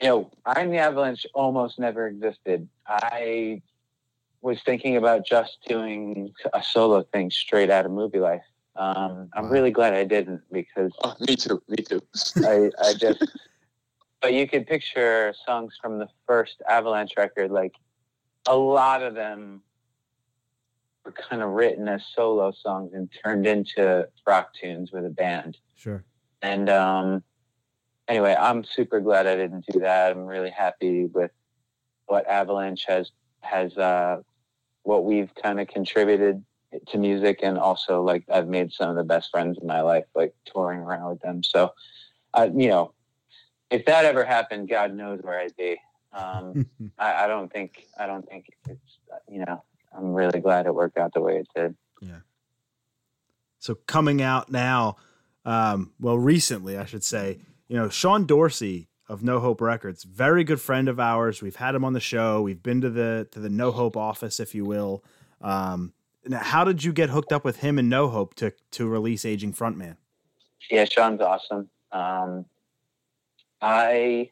you 0.00 0.08
know, 0.08 0.30
I'm 0.46 0.70
the 0.70 0.78
Avalanche 0.78 1.26
almost 1.34 1.78
never 1.78 2.06
existed. 2.06 2.68
I 2.86 3.62
was 4.40 4.62
thinking 4.64 4.96
about 4.96 5.26
just 5.26 5.58
doing 5.66 6.32
a 6.54 6.62
solo 6.62 7.02
thing 7.12 7.30
straight 7.30 7.70
out 7.70 7.84
of 7.84 7.92
movie 7.92 8.20
life. 8.20 8.42
Um, 8.76 9.28
I'm 9.34 9.44
Wow. 9.44 9.50
really 9.50 9.70
glad 9.70 9.94
I 9.94 10.04
didn't 10.04 10.40
because 10.50 10.92
Oh, 11.04 11.14
me 11.20 11.36
too. 11.36 11.62
Me 11.68 11.76
too. 11.76 12.00
I, 12.44 12.70
I 12.82 12.94
just, 12.94 13.22
but 14.22 14.32
you 14.32 14.48
could 14.48 14.66
picture 14.66 15.34
songs 15.46 15.76
from 15.80 15.98
the 15.98 16.08
first 16.26 16.62
Avalanche 16.68 17.12
record, 17.18 17.50
like 17.50 17.74
a 18.46 18.56
lot 18.56 19.02
of 19.02 19.14
them 19.14 19.62
were 21.04 21.12
kind 21.12 21.42
of 21.42 21.50
written 21.50 21.88
as 21.88 22.02
solo 22.14 22.52
songs 22.52 22.92
and 22.94 23.10
turned 23.22 23.46
into 23.46 24.08
rock 24.26 24.54
tunes 24.54 24.92
with 24.92 25.04
a 25.04 25.10
band. 25.10 25.58
Sure. 25.76 26.04
And 26.40 26.70
um, 26.70 27.22
anyway, 28.10 28.36
I'm 28.38 28.64
super 28.64 29.00
glad 29.00 29.26
I 29.26 29.36
didn't 29.36 29.64
do 29.70 29.80
that. 29.80 30.10
I'm 30.10 30.26
really 30.26 30.50
happy 30.50 31.06
with 31.06 31.30
what 32.06 32.26
Avalanche 32.28 32.84
has 32.88 33.12
has 33.40 33.76
uh, 33.78 34.20
what 34.82 35.04
we've 35.04 35.30
kind 35.40 35.60
of 35.60 35.68
contributed 35.68 36.44
to 36.88 36.98
music, 36.98 37.40
and 37.42 37.56
also 37.56 38.02
like 38.02 38.24
I've 38.30 38.48
made 38.48 38.72
some 38.72 38.90
of 38.90 38.96
the 38.96 39.04
best 39.04 39.30
friends 39.30 39.58
in 39.60 39.66
my 39.66 39.80
life, 39.80 40.04
like 40.14 40.34
touring 40.44 40.80
around 40.80 41.08
with 41.08 41.20
them. 41.20 41.42
So, 41.42 41.72
uh, 42.34 42.48
you 42.52 42.68
know, 42.68 42.92
if 43.70 43.86
that 43.86 44.04
ever 44.04 44.24
happened, 44.24 44.68
God 44.68 44.92
knows 44.92 45.20
where 45.22 45.38
I'd 45.38 45.56
be. 45.56 45.80
Um, 46.12 46.66
I, 46.98 47.24
I 47.24 47.26
don't 47.28 47.50
think 47.50 47.86
I 47.98 48.06
don't 48.06 48.28
think 48.28 48.46
it's 48.68 48.98
you 49.28 49.44
know 49.44 49.62
I'm 49.96 50.12
really 50.12 50.40
glad 50.40 50.66
it 50.66 50.74
worked 50.74 50.98
out 50.98 51.14
the 51.14 51.20
way 51.20 51.38
it 51.38 51.48
did. 51.54 51.76
Yeah. 52.02 52.20
So 53.60 53.74
coming 53.74 54.22
out 54.22 54.50
now, 54.50 54.96
um, 55.44 55.92
well, 56.00 56.18
recently, 56.18 56.78
I 56.78 56.86
should 56.86 57.04
say, 57.04 57.38
you 57.70 57.76
know, 57.76 57.88
Sean 57.88 58.26
Dorsey 58.26 58.88
of 59.08 59.22
No 59.22 59.38
Hope 59.38 59.60
Records, 59.60 60.02
very 60.02 60.42
good 60.42 60.60
friend 60.60 60.88
of 60.88 60.98
ours. 60.98 61.40
We've 61.40 61.54
had 61.54 61.76
him 61.76 61.84
on 61.84 61.92
the 61.92 62.00
show. 62.00 62.42
We've 62.42 62.62
been 62.62 62.80
to 62.80 62.90
the 62.90 63.28
to 63.30 63.38
the 63.38 63.48
No 63.48 63.70
Hope 63.70 63.96
office, 63.96 64.40
if 64.40 64.56
you 64.56 64.64
will. 64.64 65.04
Um, 65.40 65.92
now, 66.26 66.40
how 66.40 66.64
did 66.64 66.82
you 66.82 66.92
get 66.92 67.10
hooked 67.10 67.32
up 67.32 67.44
with 67.44 67.58
him 67.58 67.78
and 67.78 67.88
No 67.88 68.08
Hope 68.08 68.34
to 68.34 68.52
to 68.72 68.88
release 68.88 69.24
Aging 69.24 69.52
Frontman? 69.52 69.96
Yeah, 70.68 70.84
Sean's 70.84 71.20
awesome. 71.20 71.70
Um, 71.92 72.44
I 73.62 74.30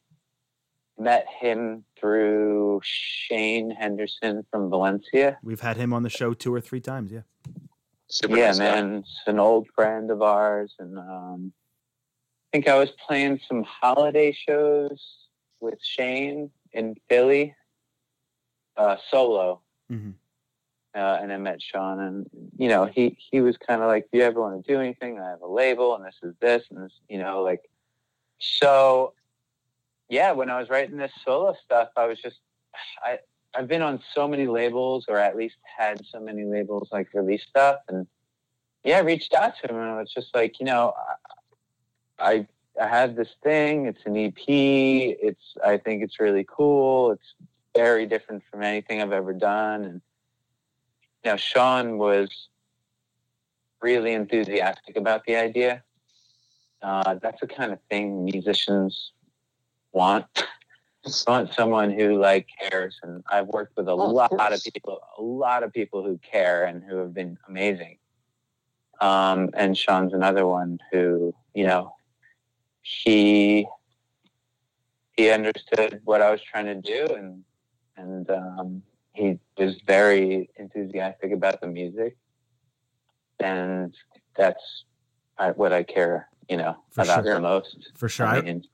met 0.98 1.27
him 1.40 1.85
through 1.98 2.81
Shane 2.83 3.70
Henderson 3.70 4.44
from 4.51 4.68
Valencia. 4.68 5.38
We've 5.44 5.61
had 5.61 5.77
him 5.77 5.92
on 5.92 6.03
the 6.03 6.11
show 6.11 6.35
two 6.35 6.53
or 6.53 6.61
three 6.61 6.81
times. 6.81 7.12
Yeah. 7.12 7.20
Super 8.09 8.37
yeah, 8.37 8.46
nice 8.48 8.59
guy. 8.59 8.64
man, 8.64 8.94
it's 8.96 9.20
an 9.27 9.38
old 9.38 9.68
friend 9.77 10.11
of 10.11 10.22
ours, 10.22 10.74
and 10.81 10.98
um, 10.98 11.53
I 11.67 11.67
think 12.52 12.68
I 12.68 12.78
was 12.78 12.90
playing 13.06 13.40
some 13.46 13.62
holiday 13.62 14.32
shows 14.32 15.02
with 15.61 15.78
Shane 15.82 16.50
in 16.72 16.96
Philly, 17.08 17.54
uh, 18.76 18.96
solo, 19.11 19.61
Mhm. 19.90 20.14
uh, 20.94 21.18
and 21.20 21.32
I 21.32 21.37
met 21.37 21.61
Sean, 21.61 22.00
and 22.00 22.30
you 22.56 22.68
know, 22.68 22.87
he 22.87 23.16
he 23.30 23.40
was 23.40 23.56
kind 23.56 23.82
of 23.82 23.88
like, 23.88 24.08
"Do 24.11 24.18
you 24.18 24.24
ever 24.24 24.40
want 24.40 24.64
to 24.64 24.72
do 24.72 24.80
anything? 24.80 25.18
I 25.18 25.30
have 25.30 25.42
a 25.42 25.46
label, 25.46 25.94
and 25.94 26.04
this 26.04 26.16
is 26.22 26.34
this, 26.40 26.64
and 26.70 26.84
this, 26.84 26.92
you 27.08 27.18
know, 27.18 27.42
like." 27.42 27.68
So, 28.40 29.14
yeah, 30.08 30.32
when 30.32 30.48
I 30.48 30.61
was 30.61 30.68
writing 30.70 30.96
this 30.96 31.12
solo 31.24 31.54
stuff, 31.64 31.88
I 31.96 32.06
was 32.06 32.20
just, 32.20 32.38
I 33.02 33.18
I've 33.54 33.66
been 33.66 33.82
on 33.82 34.00
so 34.14 34.28
many 34.28 34.46
labels, 34.46 35.06
or 35.08 35.18
at 35.18 35.37
least 35.37 35.56
had 35.76 36.04
so 36.06 36.20
many 36.20 36.44
labels 36.44 36.88
like 36.92 37.12
release 37.14 37.42
stuff, 37.42 37.80
and 37.88 38.06
yeah, 38.84 38.98
I 38.98 39.00
reached 39.00 39.34
out 39.34 39.54
to 39.58 39.70
him, 39.70 39.76
and 39.76 39.90
I 39.90 39.98
was 39.98 40.12
just 40.12 40.34
like, 40.34 40.61
you 40.61 40.66
know, 40.66 40.94
I 42.18 42.46
I 42.81 42.87
have 42.87 43.16
this 43.16 43.31
thing. 43.42 43.87
It's 43.87 44.00
an 44.07 44.16
EP. 44.16 44.35
It's 44.46 45.57
I 45.64 45.76
think 45.78 46.02
it's 46.02 46.20
really 46.20 46.46
cool. 46.48 47.12
It's 47.12 47.35
very 47.76 48.07
different 48.07 48.42
from 48.50 48.62
anything 48.62 49.02
I've 49.02 49.12
ever 49.12 49.33
done, 49.33 49.85
and 49.85 50.00
you 51.24 51.31
know, 51.33 51.37
Sean 51.37 51.98
was 51.98 52.28
really 53.81 54.12
enthusiastic 54.12 54.96
about 54.96 55.24
the 55.26 55.37
idea. 55.37 55.83
Uh, 56.83 57.16
that's 57.20 57.40
the 57.40 57.46
kind 57.46 57.72
of 57.72 57.78
thing 57.90 58.24
musicians 58.24 59.12
want. 59.92 60.26
want 61.26 61.52
someone 61.54 61.90
who 61.90 62.20
like 62.20 62.46
cares, 62.61 62.98
and 63.02 63.22
I've 63.31 63.46
worked 63.46 63.76
with 63.76 63.88
a 63.88 63.92
Oh, 63.92 64.00
of 64.00 64.12
lot 64.12 64.33
of 64.33 64.38
course. 64.38 64.62
people, 64.70 65.00
a 65.16 65.22
lot 65.22 65.62
of 65.62 65.72
people 65.72 66.04
who 66.04 66.18
care 66.18 66.64
and 66.64 66.83
who 66.85 66.96
have 66.96 67.14
been 67.14 67.38
amazing. 67.48 67.98
Um, 69.00 69.50
and 69.54 69.76
Sean's 69.78 70.12
another 70.12 70.46
one 70.46 70.78
who, 70.92 71.33
you 71.54 71.64
know, 71.64 71.94
he 73.05 73.66
he 75.16 75.31
understood 75.31 76.01
what 76.05 76.22
I 76.22 76.31
was 76.31 76.40
trying 76.42 76.66
to 76.66 76.74
do, 76.77 77.14
and 77.14 77.44
and 77.96 78.31
um, 78.31 78.83
he 79.12 79.38
was 79.57 79.77
very 79.87 80.48
enthusiastic 80.57 81.33
about 81.33 81.61
the 81.61 81.66
music, 81.66 82.16
and 83.40 83.94
that's 84.37 84.85
what 85.57 85.72
I 85.72 85.83
care 85.83 86.29
you 86.48 86.57
know, 86.57 86.77
For 86.90 87.03
about 87.03 87.24
sure. 87.24 87.35
the 87.35 87.40
most. 87.40 87.90
For 87.94 88.09
sure. 88.09 88.27
I 88.27 88.40
mean, 88.40 88.64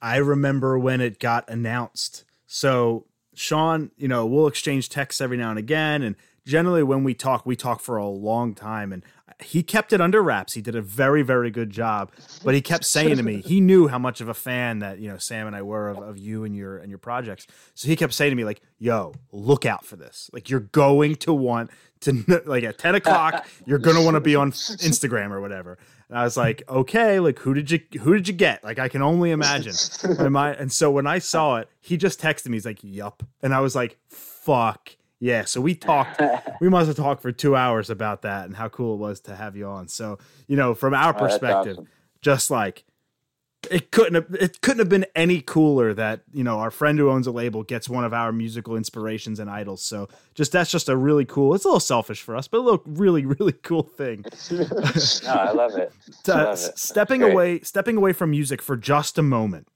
I 0.00 0.16
remember 0.16 0.78
when 0.78 1.00
it 1.00 1.18
got 1.18 1.48
announced. 1.48 2.24
So 2.46 3.06
Sean, 3.34 3.90
you 3.96 4.08
know, 4.08 4.24
we'll 4.24 4.46
exchange 4.46 4.88
texts 4.88 5.20
every 5.20 5.36
now 5.36 5.50
and 5.50 5.58
again, 5.58 6.02
and 6.02 6.16
generally 6.46 6.82
when 6.82 7.04
we 7.04 7.14
talk, 7.14 7.44
we 7.44 7.56
talk 7.56 7.80
for 7.80 7.96
a 7.96 8.06
long 8.06 8.54
time. 8.54 8.92
And 8.92 9.02
he 9.42 9.62
kept 9.62 9.92
it 9.92 10.00
under 10.00 10.22
wraps. 10.22 10.52
He 10.52 10.60
did 10.60 10.76
a 10.76 10.82
very, 10.82 11.22
very 11.22 11.50
good 11.50 11.70
job. 11.70 12.12
But 12.44 12.54
he 12.54 12.60
kept 12.60 12.84
saying 12.84 13.16
to 13.16 13.22
me, 13.22 13.40
he 13.40 13.60
knew 13.60 13.88
how 13.88 13.98
much 13.98 14.20
of 14.20 14.28
a 14.28 14.34
fan 14.34 14.80
that 14.80 14.98
you 14.98 15.08
know 15.08 15.16
Sam 15.16 15.46
and 15.46 15.56
I 15.56 15.62
were 15.62 15.88
of, 15.88 15.98
of 15.98 16.18
you 16.18 16.44
and 16.44 16.54
your 16.54 16.78
and 16.78 16.90
your 16.90 16.98
projects. 16.98 17.46
So 17.74 17.88
he 17.88 17.96
kept 17.96 18.12
saying 18.12 18.30
to 18.30 18.36
me 18.36 18.44
like, 18.44 18.60
"Yo, 18.78 19.14
look 19.32 19.64
out 19.64 19.86
for 19.86 19.96
this. 19.96 20.30
Like 20.32 20.50
you're 20.50 20.60
going 20.60 21.14
to 21.16 21.32
want 21.32 21.70
to 22.00 22.42
like 22.46 22.64
at 22.64 22.78
ten 22.78 22.94
o'clock, 22.94 23.46
you're 23.64 23.78
gonna 23.78 24.02
want 24.02 24.14
to 24.14 24.20
be 24.20 24.36
on 24.36 24.52
Instagram 24.52 25.30
or 25.30 25.40
whatever." 25.40 25.78
And 26.08 26.18
I 26.18 26.24
was 26.24 26.36
like, 26.36 26.62
"Okay, 26.68 27.18
like 27.18 27.38
who 27.38 27.54
did 27.54 27.70
you 27.70 27.80
who 28.00 28.14
did 28.14 28.28
you 28.28 28.34
get? 28.34 28.62
Like 28.62 28.78
I 28.78 28.88
can 28.88 29.00
only 29.02 29.30
imagine." 29.30 29.74
And 30.02 30.36
and 30.36 30.70
so 30.70 30.90
when 30.90 31.06
I 31.06 31.18
saw 31.18 31.56
it, 31.56 31.68
he 31.80 31.96
just 31.96 32.20
texted 32.20 32.48
me. 32.48 32.56
He's 32.56 32.66
like, 32.66 32.80
"Yup," 32.82 33.22
and 33.42 33.54
I 33.54 33.60
was 33.60 33.74
like, 33.74 33.96
"Fuck." 34.08 34.96
Yeah, 35.24 35.46
so 35.46 35.60
we 35.62 35.74
talked. 35.74 36.20
We 36.60 36.68
must 36.68 36.86
have 36.86 36.96
talked 36.96 37.20
for 37.22 37.32
two 37.32 37.56
hours 37.56 37.90
about 37.90 38.22
that 38.22 38.44
and 38.46 38.54
how 38.54 38.68
cool 38.68 38.94
it 38.94 38.98
was 38.98 39.20
to 39.22 39.34
have 39.34 39.56
you 39.56 39.66
on. 39.66 39.88
So 39.88 40.18
you 40.46 40.56
know, 40.56 40.74
from 40.74 40.92
our 40.94 41.14
Oh, 41.14 41.18
perspective, 41.18 41.78
awesome. 41.78 41.88
just 42.20 42.50
like 42.50 42.84
it 43.70 43.90
couldn't 43.90 44.14
have 44.14 44.26
it 44.40 44.60
couldn't 44.60 44.78
have 44.80 44.88
been 44.90 45.06
any 45.16 45.40
cooler 45.40 45.94
that 45.94 46.20
you 46.32 46.44
know 46.44 46.58
our 46.58 46.70
friend 46.70 46.98
who 46.98 47.10
owns 47.10 47.26
a 47.26 47.30
label 47.32 47.62
gets 47.62 47.88
one 47.88 48.04
of 48.04 48.12
our 48.12 48.30
musical 48.32 48.76
inspirations 48.76 49.40
and 49.40 49.48
idols 49.50 49.82
so 49.82 50.06
just 50.34 50.52
that's 50.52 50.70
just 50.70 50.88
a 50.90 50.96
really 50.96 51.24
cool 51.24 51.54
it's 51.54 51.64
a 51.64 51.68
little 51.68 51.80
selfish 51.80 52.20
for 52.20 52.36
us 52.36 52.46
but 52.46 52.58
a 52.58 52.60
little 52.60 52.82
really 52.86 53.24
really 53.24 53.52
cool 53.54 53.82
thing 53.82 54.22
no, 54.50 54.60
I 55.30 55.50
love 55.52 55.76
it. 55.78 55.90
I 56.28 56.32
love 56.44 56.58
it. 56.58 56.78
stepping 56.78 57.22
away 57.22 57.60
stepping 57.60 57.96
away 57.96 58.12
from 58.12 58.30
music 58.32 58.60
for 58.60 58.76
just 58.76 59.16
a 59.16 59.22
moment 59.22 59.66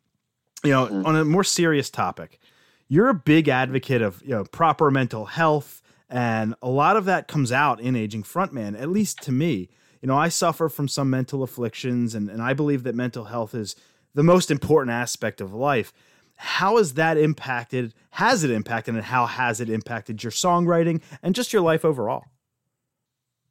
you 0.63 0.71
know 0.71 0.87
Mhm. 0.89 1.07
on 1.07 1.17
a 1.17 1.25
more 1.25 1.45
serious 1.45 1.89
topic 1.89 2.39
you're 2.88 3.09
a 3.09 3.14
big 3.14 3.48
advocate 3.48 4.03
of 4.03 4.22
you 4.22 4.31
know 4.31 4.44
proper 4.44 4.90
mental 4.90 5.27
health 5.27 5.83
and 6.09 6.55
a 6.62 6.68
lot 6.68 6.96
of 6.96 7.05
that 7.05 7.29
comes 7.29 7.53
out 7.53 7.81
in 7.81 7.94
aging 7.94 8.22
frontman 8.22 8.81
at 8.81 8.88
least 8.88 9.22
to 9.22 9.33
me. 9.33 9.68
You 10.01 10.09
know 10.09 10.16
i 10.16 10.29
suffer 10.29 10.68
from 10.68 10.88
some 10.88 11.11
mental 11.11 11.42
afflictions 11.42 12.14
and, 12.14 12.31
and 12.31 12.40
i 12.40 12.55
believe 12.55 12.85
that 12.85 12.94
mental 12.94 13.24
health 13.24 13.55
is 13.55 13.77
the 14.14 14.22
most 14.22 14.51
important 14.51 14.92
aspect 14.92 15.40
of 15.40 15.53
life. 15.53 15.92
How 16.37 16.77
has 16.77 16.94
that 16.94 17.18
impacted 17.18 17.94
has 18.11 18.44
it 18.44 18.51
impacted 18.51 18.94
and 18.94 19.05
how 19.05 19.27
has 19.27 19.61
it 19.61 19.68
impacted 19.68 20.22
your 20.22 20.33
songwriting 20.33 21.03
and 21.22 21.35
just 21.35 21.53
your 21.53 21.62
life 21.62 21.85
overall? 21.85 22.24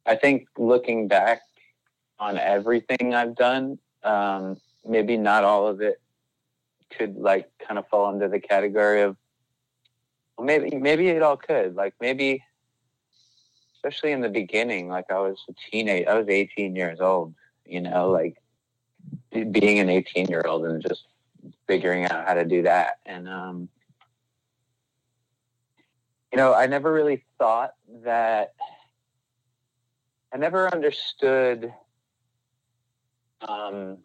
I 0.06 0.15
think 0.15 0.47
looking 0.58 1.08
back 1.08 1.41
on 2.17 2.38
everything 2.38 3.13
I've 3.13 3.36
done, 3.36 3.78
um, 4.04 4.58
maybe 4.86 5.17
not 5.17 5.43
all 5.43 5.67
of 5.67 5.82
it 5.82 6.02
could 6.89 7.17
like 7.17 7.50
kind 7.60 7.78
of 7.78 7.88
fall 7.89 8.06
under 8.06 8.28
the 8.30 8.39
category 8.39 9.02
of 9.02 9.17
maybe 10.39 10.76
maybe 10.76 11.08
it 11.10 11.21
all 11.21 11.38
could 11.38 11.76
like 11.76 11.93
maybe 12.00 12.43
especially 13.76 14.12
in 14.12 14.21
the 14.21 14.30
beginning 14.30 14.88
like 14.88 15.12
I 15.12 15.19
was 15.19 15.43
a 15.50 15.54
teenage 15.71 16.08
I 16.08 16.15
was 16.15 16.28
18 16.28 16.76
years 16.76 17.00
old 17.00 17.34
you 17.65 17.82
know 17.82 18.10
like 18.10 18.38
being 19.32 19.80
an 19.80 19.89
18 19.89 20.28
year 20.28 20.43
old 20.45 20.65
and 20.65 20.82
just 20.82 21.06
figuring 21.67 22.06
out 22.06 22.28
how 22.28 22.34
to 22.34 22.45
do 22.45 22.63
that. 22.63 23.00
And 23.06 23.28
um 23.28 23.69
you 26.32 26.38
know 26.38 26.54
I 26.54 26.67
never 26.67 26.91
really 26.91 27.23
thought 27.38 27.73
that 28.04 28.54
I 30.34 30.38
never 30.38 30.71
understood 30.73 31.73
um, 33.47 34.00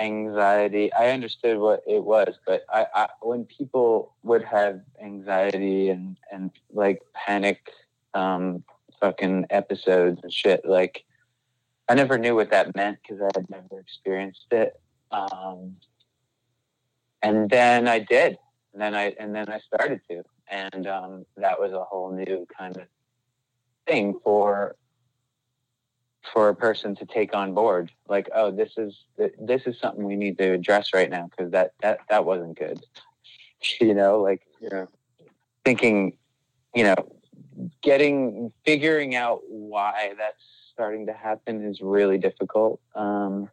anxiety. 0.00 0.92
I 0.92 1.10
understood 1.10 1.58
what 1.58 1.82
it 1.86 2.02
was, 2.02 2.34
but 2.46 2.64
I, 2.72 2.86
I 2.94 3.08
when 3.22 3.44
people 3.44 4.14
would 4.22 4.44
have 4.44 4.80
anxiety 5.02 5.90
and 5.90 6.16
and 6.32 6.50
like 6.72 7.02
panic, 7.14 7.70
um, 8.14 8.64
fucking 9.00 9.46
episodes 9.50 10.20
and 10.22 10.32
shit, 10.32 10.64
like 10.64 11.04
I 11.88 11.94
never 11.94 12.18
knew 12.18 12.34
what 12.34 12.50
that 12.50 12.74
meant 12.76 12.98
because 13.02 13.22
I 13.22 13.38
had 13.38 13.48
never 13.50 13.80
experienced 13.80 14.46
it. 14.50 14.80
Um, 15.10 15.76
and 17.22 17.48
then 17.48 17.88
I 17.88 17.98
did, 17.98 18.38
and 18.72 18.82
then 18.82 18.94
I 18.94 19.14
and 19.18 19.34
then 19.34 19.48
I 19.48 19.60
started 19.60 20.00
to, 20.10 20.22
and 20.50 20.86
um, 20.86 21.26
that 21.36 21.58
was 21.58 21.72
a 21.72 21.84
whole 21.84 22.12
new 22.12 22.46
kind 22.56 22.76
of 22.76 22.86
thing 23.86 24.18
for 24.22 24.76
for 26.32 26.48
a 26.48 26.54
person 26.54 26.94
to 26.96 27.06
take 27.06 27.34
on 27.34 27.54
board. 27.54 27.90
Like 28.08 28.28
oh 28.34 28.50
this 28.50 28.72
is 28.76 28.96
this 29.38 29.62
is 29.66 29.78
something 29.80 30.04
we 30.04 30.16
need 30.16 30.38
to 30.38 30.52
address 30.52 30.92
right 30.94 31.10
now 31.10 31.28
because 31.30 31.52
that 31.52 31.72
that 31.82 32.00
that 32.10 32.24
wasn't 32.24 32.58
good. 32.58 32.80
You 33.80 33.92
know 33.94 34.20
like 34.22 34.42
Yeah. 34.60 34.84
thinking 35.64 36.16
you 36.74 36.84
know 36.84 36.94
getting 37.82 38.52
figuring 38.64 39.16
out 39.16 39.40
why 39.48 40.12
that's 40.16 40.42
starting 40.72 41.06
to 41.06 41.12
happen 41.12 41.64
is 41.64 41.80
really 41.80 42.18
difficult 42.18 42.80
um 42.94 43.50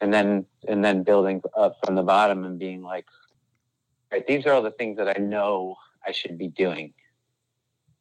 and 0.00 0.12
then 0.12 0.46
and 0.66 0.84
then 0.84 1.04
building 1.04 1.40
up 1.56 1.76
from 1.84 1.94
the 1.94 2.02
bottom 2.02 2.44
and 2.44 2.58
being 2.58 2.82
like 2.82 3.06
right 4.10 4.26
these 4.26 4.46
are 4.46 4.52
all 4.52 4.62
the 4.62 4.72
things 4.72 4.96
that 4.96 5.08
i 5.16 5.20
know 5.20 5.76
i 6.04 6.10
should 6.10 6.36
be 6.36 6.48
doing 6.48 6.92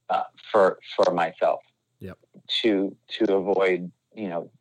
uh, 0.10 0.24
for 0.52 0.80
for 0.96 1.14
myself 1.14 1.62
Yep. 2.00 2.18
to 2.62 2.96
to 3.18 3.36
avoid 3.36 3.92
you 4.16 4.30
know 4.30 4.52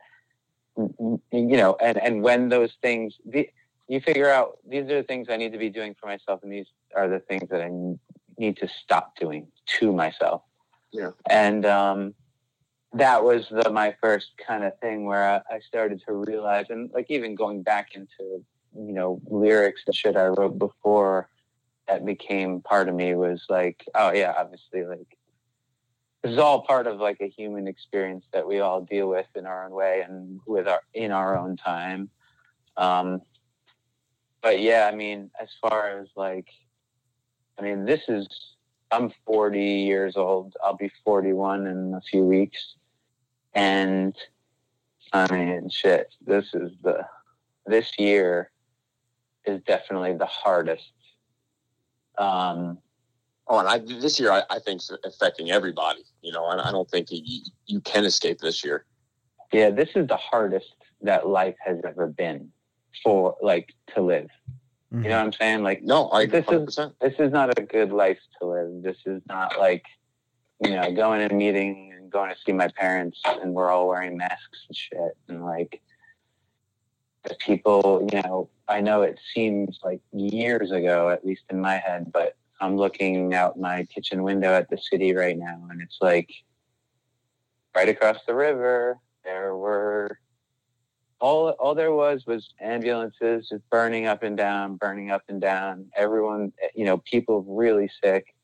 n- 0.79 0.95
n- 1.33 1.49
you 1.51 1.57
know 1.57 1.77
and 1.81 1.99
and 1.99 2.23
when 2.23 2.49
those 2.49 2.73
things 2.83 3.15
the, 3.27 3.49
you 3.89 4.01
figure 4.01 4.29
out 4.31 4.59
these 4.69 4.85
are 4.85 4.97
the 4.97 5.03
things 5.03 5.29
i 5.31 5.37
need 5.37 5.53
to 5.53 5.59
be 5.59 5.71
doing 5.71 5.95
for 6.01 6.07
myself 6.07 6.41
and 6.43 6.53
these 6.53 6.67
are 6.95 7.09
the 7.09 7.19
things 7.21 7.49
that 7.51 7.61
I 7.63 7.71
need 8.39 8.57
to 8.59 8.69
stop 8.69 9.17
doing 9.17 9.49
to 9.79 9.93
myself 9.93 10.43
Yeah. 10.93 11.11
and 11.29 11.65
um 11.67 12.15
that 12.93 13.23
was 13.23 13.49
the 13.51 13.71
my 13.71 13.95
first 14.01 14.29
kind 14.47 14.65
of 14.65 14.79
thing 14.81 15.05
where 15.05 15.29
I, 15.51 15.57
I 15.57 15.61
started 15.61 16.03
to 16.07 16.15
realize 16.15 16.67
and 16.71 16.91
like 16.93 17.07
even 17.11 17.35
going 17.35 17.63
back 17.63 17.95
into 17.95 18.45
you 18.75 18.93
know 18.93 19.21
lyrics 19.27 19.83
and 19.87 19.95
shit 19.95 20.17
i 20.17 20.27
wrote 20.27 20.59
before 20.59 21.29
that 21.89 22.05
became 22.05 22.61
part 22.63 22.89
of 22.89 22.95
me 22.95 23.15
was 23.15 23.45
like 23.49 23.85
oh 23.95 24.13
yeah 24.13 24.35
obviously 24.37 24.85
like 24.85 25.16
this 26.27 26.33
is 26.33 26.39
all 26.41 26.63
part 26.63 26.89
of 26.89 26.99
like 26.99 27.21
a 27.21 27.29
human 27.29 27.69
experience 27.69 28.25
that 28.33 28.47
we 28.47 28.59
all 28.59 28.81
deal 28.81 29.09
with 29.09 29.27
in 29.37 29.47
our 29.47 29.65
own 29.65 29.71
way 29.71 30.05
and 30.07 30.41
with 30.45 30.67
our 30.67 30.81
in 30.93 31.13
our 31.13 31.39
own 31.39 31.57
time. 31.57 32.11
Um 32.77 33.23
but 34.43 34.61
yeah 34.61 34.91
i 34.93 34.95
mean 34.95 35.31
as 35.41 35.49
far 35.61 36.01
as 36.01 36.09
like 36.17 36.49
i 37.59 37.63
mean 37.63 37.85
this 37.85 38.03
is 38.09 38.27
i'm 38.91 39.13
40 39.25 39.61
years 39.61 40.17
old. 40.17 40.55
I'll 40.63 40.77
be 40.77 40.91
41 41.05 41.67
in 41.67 41.95
a 41.95 42.01
few 42.01 42.25
weeks. 42.25 42.75
And 43.55 44.15
i 45.13 45.33
mean 45.33 45.69
shit 45.71 46.13
this 46.25 46.47
is 46.55 46.73
the 46.83 47.07
this 47.67 47.99
year 47.99 48.51
is 49.45 49.63
definitely 49.63 50.15
the 50.15 50.27
hardest. 50.27 50.93
Um 52.19 52.79
Oh, 53.49 53.59
and 53.59 53.69
I 53.69 53.79
this 53.79 54.19
year 54.19 54.33
I, 54.33 54.43
I 54.51 54.59
think 54.59 54.81
is 54.81 54.91
affecting 55.05 55.51
everybody. 55.51 56.05
You 56.23 56.33
know, 56.33 56.45
I, 56.45 56.69
I 56.69 56.73
don't 56.73 56.91
think 56.91 57.09
you, 57.11 57.43
you 57.67 57.81
can 57.81 58.05
escape 58.05 58.39
this 58.39 58.65
year. 58.65 58.85
Yeah, 59.53 59.71
this 59.71 59.91
is 59.95 60.09
the 60.09 60.17
hardest 60.17 60.75
that 61.03 61.29
life 61.29 61.55
has 61.65 61.79
ever 61.87 62.09
been 62.09 62.51
for 63.03 63.37
like 63.41 63.73
to 63.95 64.01
live. 64.01 64.29
You 64.91 64.99
know 64.99 65.09
mm-hmm. 65.09 65.11
what 65.11 65.19
I'm 65.19 65.33
saying? 65.33 65.63
Like 65.63 65.83
No, 65.83 66.11
I 66.11 66.27
This 66.27 66.45
is- 66.47 66.77
100%. 66.77 66.95
this 67.01 67.15
is 67.19 67.33
not 67.33 67.57
a 67.59 67.63
good 67.63 67.93
life 67.93 68.19
to 68.41 68.49
live. 68.49 68.83
This 68.83 68.99
is 69.05 69.23
not 69.29 69.59
like 69.59 69.85
you 70.65 70.71
know 70.71 70.91
going 70.93 71.21
in 71.21 71.31
a 71.31 71.35
meeting 71.35 71.93
and 71.97 72.11
going 72.11 72.31
to 72.31 72.41
see 72.45 72.53
my 72.53 72.69
parents 72.69 73.21
and 73.25 73.53
we're 73.53 73.71
all 73.71 73.89
wearing 73.89 74.17
masks 74.17 74.65
and 74.69 74.77
shit 74.77 75.17
and 75.29 75.45
like 75.45 75.83
the 77.25 77.35
people 77.35 78.09
you 78.11 78.23
know 78.23 78.49
I 78.69 78.81
know 78.81 79.03
it 79.03 79.21
seems 79.35 79.81
like 79.85 80.01
years 80.13 80.71
ago 80.71 81.11
at 81.11 81.25
least 81.25 81.43
in 81.51 81.61
my 81.61 81.77
head, 81.77 82.11
but 82.13 82.37
I'm 82.61 82.77
looking 82.77 83.35
out 83.35 83.59
my 83.59 83.85
kitchen 83.85 84.23
window 84.23 84.53
at 84.55 84.71
the 84.71 84.79
city 84.79 85.15
right 85.15 85.39
now 85.39 85.67
and 85.71 85.81
it's 85.81 85.99
like 86.01 86.33
right 87.75 87.89
across 87.89 88.19
the 88.27 88.35
river 88.35 88.99
there 89.25 89.57
were 89.57 90.19
all 91.21 91.51
all 91.51 91.75
there 91.75 91.93
was 91.93 92.27
was 92.27 92.55
ambulances 92.61 93.49
just 93.49 93.69
burning 93.71 94.07
up 94.07 94.23
and 94.23 94.37
down, 94.37 94.77
burning 94.77 95.11
up 95.11 95.23
and 95.29 95.41
down. 95.41 95.87
Everyone, 95.97 96.53
you 96.75 96.85
know, 96.85 96.99
people 96.99 97.43
really 97.43 97.91
sick. 98.03 98.35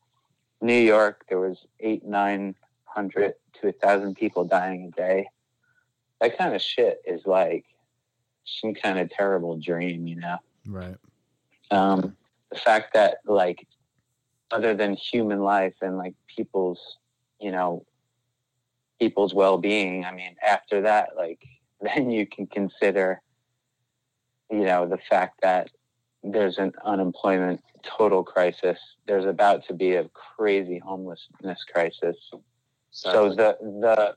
New 0.61 0.79
York, 0.79 1.25
there 1.29 1.39
was 1.39 1.57
eight, 1.79 2.03
nine 2.03 2.55
hundred 2.85 3.33
to 3.61 3.67
a 3.69 3.71
thousand 3.71 4.15
people 4.15 4.43
dying 4.45 4.91
a 4.91 4.95
day. 4.95 5.27
That 6.21 6.37
kind 6.37 6.55
of 6.55 6.61
shit 6.61 7.01
is 7.05 7.25
like 7.25 7.65
some 8.45 8.73
kind 8.73 8.99
of 8.99 9.09
terrible 9.09 9.57
dream, 9.57 10.07
you 10.07 10.15
know. 10.15 10.37
right 10.67 10.97
Um, 11.69 12.15
the 12.51 12.57
fact 12.57 12.93
that 12.93 13.17
like 13.25 13.67
other 14.53 14.75
than 14.75 14.93
human 14.93 15.39
life 15.39 15.73
and 15.81 15.97
like 15.97 16.13
people's, 16.35 16.79
you 17.39 17.51
know, 17.51 17.85
people's 18.99 19.33
well-being. 19.33 20.05
I 20.05 20.11
mean, 20.11 20.35
after 20.45 20.81
that, 20.81 21.09
like 21.17 21.41
then 21.81 22.11
you 22.11 22.25
can 22.27 22.47
consider, 22.47 23.21
you 24.49 24.63
know, 24.65 24.87
the 24.87 24.99
fact 25.09 25.41
that 25.41 25.69
there's 26.23 26.57
an 26.57 26.71
unemployment 26.85 27.61
total 27.83 28.23
crisis. 28.23 28.79
There's 29.07 29.25
about 29.25 29.65
to 29.67 29.73
be 29.73 29.95
a 29.95 30.09
crazy 30.09 30.79
homelessness 30.79 31.63
crisis. 31.71 32.15
So 32.91 33.29
the 33.29 33.57
the 33.61 34.15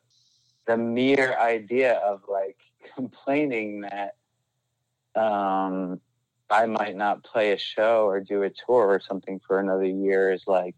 the 0.66 0.76
mere 0.76 1.36
idea 1.38 1.94
of 1.94 2.20
like 2.28 2.58
complaining 2.94 3.80
that 3.80 4.14
um, 5.20 6.00
I 6.50 6.66
might 6.66 6.96
not 6.96 7.24
play 7.24 7.52
a 7.52 7.58
show 7.58 8.06
or 8.06 8.20
do 8.20 8.42
a 8.42 8.50
tour 8.50 8.86
or 8.86 9.00
something 9.00 9.40
for 9.46 9.58
another 9.58 9.84
year 9.84 10.32
is 10.32 10.42
like 10.46 10.76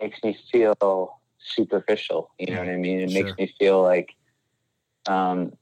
makes 0.00 0.22
me 0.22 0.38
feel 0.50 1.20
superficial. 1.38 2.30
You 2.38 2.54
know 2.54 2.60
what 2.60 2.68
I 2.68 2.76
mean? 2.76 3.00
It 3.00 3.10
Sure. 3.10 3.24
makes 3.24 3.38
me 3.38 3.54
feel 3.58 3.82
like, 3.82 4.14
um, 5.06 5.52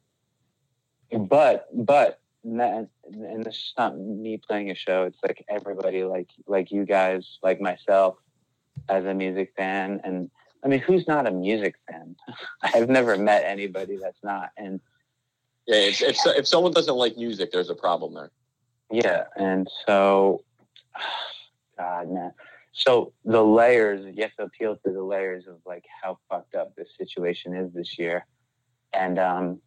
but 1.13 1.69
but 1.73 2.21
and 2.45 2.89
and 3.05 3.45
this 3.45 3.55
is 3.55 3.73
not 3.79 3.99
me 3.99 4.39
playing 4.39 4.71
a 4.71 4.75
show. 4.75 5.05
It's 5.05 5.19
like 5.23 5.45
everybody, 5.49 6.05
like 6.05 6.29
like 6.47 6.71
you 6.71 6.85
guys, 6.85 7.39
like 7.43 7.61
myself, 7.61 8.17
as 8.89 9.05
a 9.05 9.15
music 9.15 9.53
fan, 9.57 10.01
and 10.05 10.31
I 10.65 10.69
mean, 10.69 10.81
who's 10.81 11.07
not 11.07 11.27
a 11.27 11.31
music 11.31 11.77
fan? 11.91 12.17
I've 12.63 12.89
never 12.89 13.17
met 13.17 13.45
anybody 13.45 13.97
that's 13.97 14.23
not, 14.23 14.51
and 14.57 14.81
yeah, 15.67 15.77
if, 15.77 16.03
if, 16.03 16.17
if 16.27 16.49
someone 16.49 16.73
doesn't 16.73 16.97
like 16.97 17.17
music, 17.17 17.53
there's 17.53 17.71
a 17.71 17.75
problem 17.75 18.15
there. 18.15 18.31
Yeah, 18.91 19.25
and 19.37 19.69
so, 19.87 20.45
God, 21.79 22.11
man. 22.11 22.33
So 22.73 23.13
the 23.25 23.43
layers, 23.43 24.05
you 24.15 24.23
have 24.23 24.35
to 24.37 24.45
appeal 24.45 24.77
to 24.85 24.93
the 24.93 25.03
layers 25.03 25.47
of 25.49 25.57
like 25.67 25.85
how 26.03 26.19
fucked 26.29 26.55
up 26.55 26.77
this 26.77 26.89
situation 26.97 27.55
is 27.55 27.73
this 27.73 27.99
year. 27.99 28.25
And 28.93 29.19
um, 29.19 29.61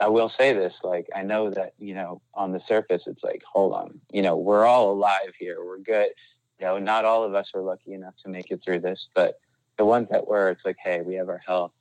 I 0.00 0.08
will 0.08 0.28
say 0.28 0.52
this, 0.52 0.74
like 0.82 1.06
I 1.14 1.22
know 1.22 1.50
that 1.50 1.72
you 1.78 1.94
know 1.94 2.20
on 2.34 2.52
the 2.52 2.60
surface 2.66 3.04
it's 3.06 3.22
like, 3.22 3.42
hold 3.50 3.72
on, 3.72 4.00
you 4.10 4.20
know, 4.20 4.36
we're 4.36 4.66
all 4.66 4.92
alive 4.92 5.32
here, 5.38 5.64
we're 5.64 5.78
good. 5.78 6.08
You 6.58 6.66
know, 6.66 6.78
not 6.78 7.04
all 7.04 7.24
of 7.24 7.34
us 7.34 7.50
are 7.54 7.62
lucky 7.62 7.94
enough 7.94 8.14
to 8.24 8.28
make 8.28 8.50
it 8.50 8.60
through 8.64 8.80
this, 8.80 9.08
but 9.14 9.36
the 9.78 9.84
ones 9.84 10.08
that 10.10 10.26
were, 10.26 10.50
it's 10.50 10.64
like, 10.64 10.76
hey, 10.82 11.00
we 11.00 11.14
have 11.14 11.28
our 11.28 11.42
health, 11.44 11.72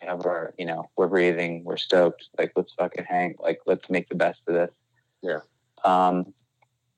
we 0.00 0.06
have 0.06 0.24
our, 0.24 0.54
you 0.58 0.66
know, 0.66 0.88
we're 0.96 1.08
breathing, 1.08 1.64
we're 1.64 1.76
stoked, 1.76 2.28
like 2.38 2.52
let's 2.56 2.72
fucking 2.74 3.04
hang, 3.04 3.34
like 3.38 3.60
let's 3.66 3.88
make 3.90 4.08
the 4.08 4.14
best 4.14 4.40
of 4.46 4.54
this. 4.54 4.70
Yeah. 5.22 5.40
Um, 5.84 6.32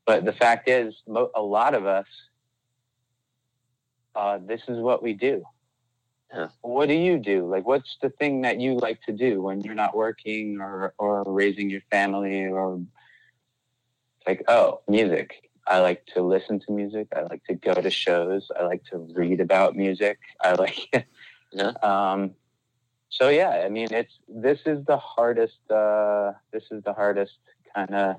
but 0.07 0.25
the 0.25 0.33
fact 0.33 0.69
is, 0.69 0.95
mo- 1.07 1.31
a 1.35 1.43
lot 1.43 1.75
of 1.75 1.87
us, 1.87 2.07
uh, 4.15 4.39
this 4.45 4.63
is 4.69 4.79
what 4.79 5.03
we 5.03 5.13
do. 5.15 5.45
Yeah. 6.33 6.49
What 6.63 6.89
do 6.89 6.95
you 6.95 7.19
do? 7.19 7.49
Like, 7.49 7.67
what's 7.67 7.97
the 8.03 8.11
thing 8.11 8.43
that 8.43 8.61
you 8.61 8.75
like 8.75 9.01
to 9.03 9.13
do 9.13 9.41
when 9.43 9.61
you're 9.61 9.75
not 9.75 9.97
working 9.97 10.59
or 10.61 10.93
or 10.99 11.23
raising 11.27 11.71
your 11.71 11.83
family 11.91 12.47
or 12.47 12.81
like, 14.27 14.43
oh, 14.49 14.81
music. 14.89 15.51
I 15.67 15.81
like 15.81 16.05
to 16.15 16.23
listen 16.23 16.61
to 16.61 16.73
music. 16.73 17.09
I 17.17 17.23
like 17.23 17.43
to 17.45 17.55
go 17.55 17.75
to 17.75 17.91
shows. 17.91 18.49
I 18.59 18.65
like 18.65 18.85
to 18.91 18.99
read 19.15 19.41
about 19.41 19.77
music. 19.77 20.19
I 20.43 20.53
like, 20.55 21.07
Yeah. 21.53 21.73
um, 21.83 22.33
so 23.09 23.29
yeah, 23.29 23.63
I 23.65 23.69
mean, 23.69 23.93
it's 23.93 24.13
this 24.29 24.59
is 24.67 24.85
the 24.87 24.97
hardest. 24.97 25.59
Uh, 25.71 26.33
this 26.53 26.65
is 26.71 26.83
the 26.83 26.93
hardest 26.93 27.39
kind 27.75 27.95
of. 27.95 28.17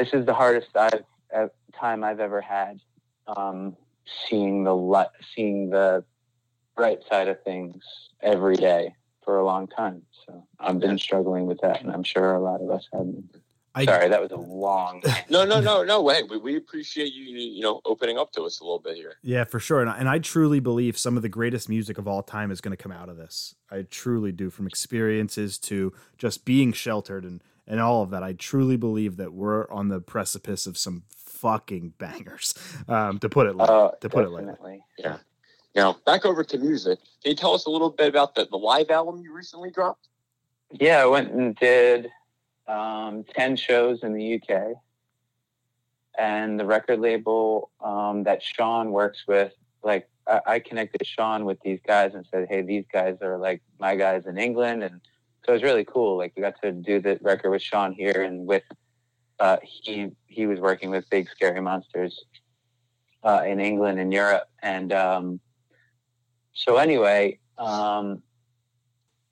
This 0.00 0.14
is 0.14 0.24
the 0.24 0.32
hardest 0.32 0.74
I've 0.74 1.04
uh, 1.36 1.48
time 1.78 2.02
I've 2.02 2.20
ever 2.20 2.40
had. 2.40 2.80
Um, 3.26 3.76
seeing 4.26 4.64
the 4.64 4.74
light, 4.74 5.08
seeing 5.34 5.68
the 5.68 6.02
bright 6.74 7.00
side 7.06 7.28
of 7.28 7.42
things 7.44 7.84
every 8.22 8.56
day 8.56 8.94
for 9.22 9.36
a 9.36 9.44
long 9.44 9.66
time. 9.66 10.00
So 10.24 10.46
I've 10.58 10.80
been 10.80 10.96
struggling 10.96 11.44
with 11.44 11.60
that, 11.60 11.82
and 11.82 11.92
I'm 11.92 12.02
sure 12.02 12.34
a 12.34 12.40
lot 12.40 12.62
of 12.62 12.70
us 12.70 12.88
have. 12.94 13.02
Been. 13.02 13.28
I, 13.74 13.84
Sorry, 13.84 14.08
that 14.08 14.20
was 14.20 14.32
a 14.32 14.36
long. 14.36 15.02
No, 15.30 15.44
no, 15.44 15.60
no, 15.60 15.84
no 15.84 16.02
way. 16.02 16.22
We, 16.24 16.38
we 16.38 16.56
appreciate 16.56 17.12
you, 17.12 17.22
you 17.22 17.60
know, 17.60 17.82
opening 17.84 18.18
up 18.18 18.32
to 18.32 18.42
us 18.42 18.58
a 18.58 18.64
little 18.64 18.80
bit 18.80 18.96
here. 18.96 19.18
Yeah, 19.22 19.44
for 19.44 19.60
sure. 19.60 19.80
And 19.80 19.88
I, 19.88 19.98
and 19.98 20.08
I 20.08 20.18
truly 20.18 20.58
believe 20.58 20.98
some 20.98 21.16
of 21.16 21.22
the 21.22 21.28
greatest 21.28 21.68
music 21.68 21.98
of 21.98 22.08
all 22.08 22.22
time 22.22 22.50
is 22.50 22.60
going 22.60 22.76
to 22.76 22.82
come 22.82 22.90
out 22.90 23.08
of 23.08 23.16
this. 23.16 23.54
I 23.70 23.82
truly 23.82 24.32
do. 24.32 24.50
From 24.50 24.66
experiences 24.66 25.56
to 25.58 25.92
just 26.18 26.44
being 26.44 26.72
sheltered 26.72 27.24
and, 27.24 27.44
and 27.66 27.80
all 27.80 28.02
of 28.02 28.10
that. 28.10 28.22
I 28.22 28.32
truly 28.32 28.76
believe 28.76 29.16
that 29.16 29.32
we're 29.32 29.70
on 29.70 29.88
the 29.88 30.00
precipice 30.00 30.66
of 30.66 30.76
some 30.78 31.04
fucking 31.16 31.94
bangers, 31.98 32.54
um, 32.88 33.18
to 33.18 33.28
put 33.28 33.46
it 33.46 33.56
light, 33.56 33.68
Uh, 33.70 33.90
to 34.00 34.08
put 34.08 34.24
it 34.24 34.30
lightly. 34.30 34.52
definitely. 34.98 35.20
Now, 35.74 35.96
back 36.04 36.24
over 36.24 36.42
to 36.42 36.58
music. 36.58 36.98
Can 37.22 37.30
you 37.30 37.36
tell 37.36 37.54
us 37.54 37.66
a 37.66 37.70
little 37.70 37.90
bit 37.90 38.08
about 38.08 38.34
the, 38.34 38.44
the 38.44 38.56
live 38.58 38.90
album 38.90 39.20
you 39.22 39.32
recently 39.32 39.70
dropped? 39.70 40.08
Yeah, 40.72 41.00
I 41.02 41.06
went 41.06 41.30
and 41.32 41.54
did 41.56 42.08
um, 42.66 43.24
10 43.36 43.54
shows 43.56 44.02
in 44.02 44.12
the 44.12 44.34
UK. 44.34 44.72
And 46.18 46.58
the 46.58 46.66
record 46.66 46.98
label 46.98 47.70
um, 47.80 48.24
that 48.24 48.42
Sean 48.42 48.90
works 48.90 49.24
with, 49.28 49.52
like, 49.84 50.08
I, 50.26 50.40
I 50.46 50.58
connected 50.58 51.06
Sean 51.06 51.44
with 51.44 51.60
these 51.60 51.78
guys 51.86 52.14
and 52.14 52.26
said, 52.30 52.48
hey, 52.50 52.62
these 52.62 52.84
guys 52.92 53.18
are 53.22 53.38
like 53.38 53.62
my 53.78 53.94
guys 53.94 54.26
in 54.26 54.38
England. 54.38 54.82
And 54.82 55.00
so 55.44 55.52
it 55.52 55.54
was 55.54 55.62
really 55.62 55.84
cool. 55.84 56.16
Like, 56.16 56.32
we 56.36 56.42
got 56.42 56.60
to 56.62 56.72
do 56.72 57.00
the 57.00 57.18
record 57.22 57.50
with 57.50 57.62
Sean 57.62 57.92
here 57.92 58.22
and 58.22 58.46
with, 58.46 58.64
uh, 59.38 59.56
he, 59.62 60.08
he 60.26 60.46
was 60.46 60.60
working 60.60 60.90
with 60.90 61.08
Big 61.10 61.28
Scary 61.30 61.60
Monsters 61.60 62.24
uh, 63.22 63.42
in 63.46 63.60
England 63.60 63.98
and 63.98 64.12
Europe. 64.12 64.48
And 64.62 64.92
um, 64.92 65.40
so, 66.52 66.76
anyway, 66.76 67.38
um, 67.58 68.22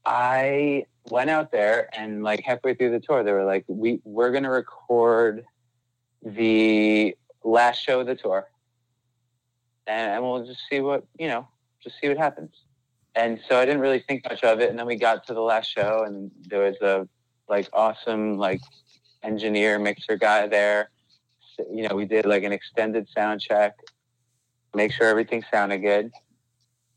I 0.04 0.84
went 1.10 1.30
out 1.30 1.52
there 1.52 1.88
and 1.92 2.22
like 2.22 2.42
halfway 2.44 2.74
through 2.74 2.92
the 2.92 3.00
tour, 3.00 3.22
they 3.22 3.32
were 3.32 3.44
like, 3.44 3.64
"We 3.68 4.00
we're 4.04 4.30
gonna 4.32 4.50
record 4.50 5.44
the 6.22 7.16
last 7.44 7.78
show 7.78 8.00
of 8.00 8.06
the 8.06 8.14
tour, 8.14 8.48
and, 9.86 10.12
and 10.12 10.22
we'll 10.22 10.46
just 10.46 10.60
see 10.70 10.80
what 10.80 11.04
you 11.18 11.28
know, 11.28 11.48
just 11.82 11.96
see 12.00 12.08
what 12.08 12.18
happens." 12.18 12.50
And 13.18 13.40
so 13.48 13.58
I 13.58 13.64
didn't 13.64 13.80
really 13.80 14.04
think 14.06 14.24
much 14.28 14.44
of 14.44 14.60
it. 14.60 14.70
And 14.70 14.78
then 14.78 14.86
we 14.86 14.96
got 14.96 15.26
to 15.26 15.34
the 15.34 15.40
last 15.40 15.66
show, 15.66 16.04
and 16.06 16.30
there 16.48 16.60
was 16.60 16.76
a 16.80 17.08
like 17.48 17.68
awesome 17.72 18.38
like 18.38 18.60
engineer 19.22 19.78
mixer 19.78 20.16
guy 20.16 20.46
there. 20.46 20.90
So, 21.56 21.64
you 21.72 21.88
know, 21.88 21.96
we 21.96 22.04
did 22.04 22.26
like 22.26 22.44
an 22.44 22.52
extended 22.52 23.08
sound 23.08 23.40
check, 23.40 23.74
make 24.74 24.92
sure 24.92 25.08
everything 25.08 25.42
sounded 25.52 25.78
good, 25.78 26.12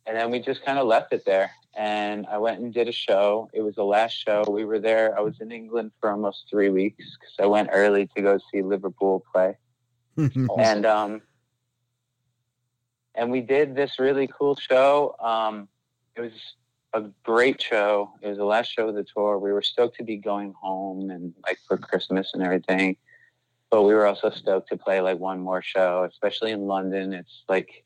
and 0.06 0.16
then 0.16 0.30
we 0.30 0.40
just 0.40 0.64
kind 0.64 0.78
of 0.78 0.86
left 0.86 1.12
it 1.12 1.24
there 1.26 1.52
and 1.76 2.26
I 2.28 2.38
went 2.38 2.60
and 2.60 2.74
did 2.74 2.88
a 2.88 2.92
show. 2.92 3.50
It 3.54 3.62
was 3.62 3.76
the 3.76 3.84
last 3.84 4.14
show. 4.14 4.44
We 4.50 4.66
were 4.66 4.80
there. 4.80 5.18
I 5.18 5.22
was 5.22 5.40
in 5.40 5.52
England 5.52 5.92
for 6.00 6.12
almost 6.12 6.46
three 6.50 6.70
weeks 6.70 7.06
because 7.20 7.36
I 7.40 7.46
went 7.46 7.70
early 7.72 8.10
to 8.16 8.22
go 8.22 8.40
see 8.52 8.62
Liverpool 8.62 9.24
play. 9.32 9.58
And 10.60 10.86
um, 10.86 11.22
and 13.16 13.32
we 13.32 13.42
did 13.42 13.76
this 13.76 13.98
really 13.98 14.28
cool 14.28 14.56
show. 14.56 15.16
Um, 15.20 15.70
it 16.16 16.22
was 16.22 16.32
a 16.94 17.04
great 17.24 17.62
show. 17.62 18.12
It 18.22 18.30
was 18.30 18.38
the 18.38 18.46
last 18.46 18.68
show 18.68 18.90
of 18.90 18.96
the 18.96 19.04
tour. 19.04 19.40
We 19.40 19.52
were 19.52 19.62
stoked 19.62 19.98
to 19.98 20.04
be 20.04 20.18
going 20.18 20.54
home 20.62 21.10
and 21.10 21.34
like 21.46 21.58
for 21.68 21.78
Christmas 21.78 22.32
and 22.34 22.44
everything. 22.44 22.98
But 23.70 23.84
we 23.84 23.94
were 23.94 24.06
also 24.06 24.30
stoked 24.30 24.70
to 24.70 24.78
play 24.78 25.00
like 25.00 25.18
one 25.18 25.40
more 25.40 25.62
show, 25.62 26.06
especially 26.10 26.52
in 26.52 26.68
London. 26.68 27.14
It's 27.14 27.44
like, 27.48 27.86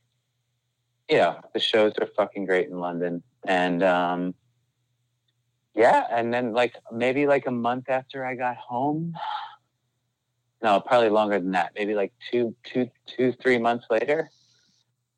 know, 1.12 1.40
the 1.54 1.60
shows 1.60 1.94
are 2.02 2.08
fucking 2.18 2.46
great 2.46 2.70
in 2.70 2.80
London. 2.80 3.22
And 3.46 3.84
um, 3.84 4.34
yeah, 5.76 6.08
and 6.10 6.34
then 6.34 6.54
like 6.54 6.76
maybe 6.92 7.28
like 7.28 7.46
a 7.46 7.52
month 7.52 7.90
after 7.90 8.26
I 8.26 8.36
got 8.36 8.58
home, 8.58 9.14
no, 10.64 10.80
probably 10.80 11.10
longer 11.10 11.40
than 11.40 11.52
that. 11.52 11.74
Maybe 11.76 11.94
like 11.94 12.14
two, 12.32 12.56
two, 12.64 12.90
two, 13.06 13.34
three 13.34 13.60
months 13.60 13.86
later, 13.92 14.32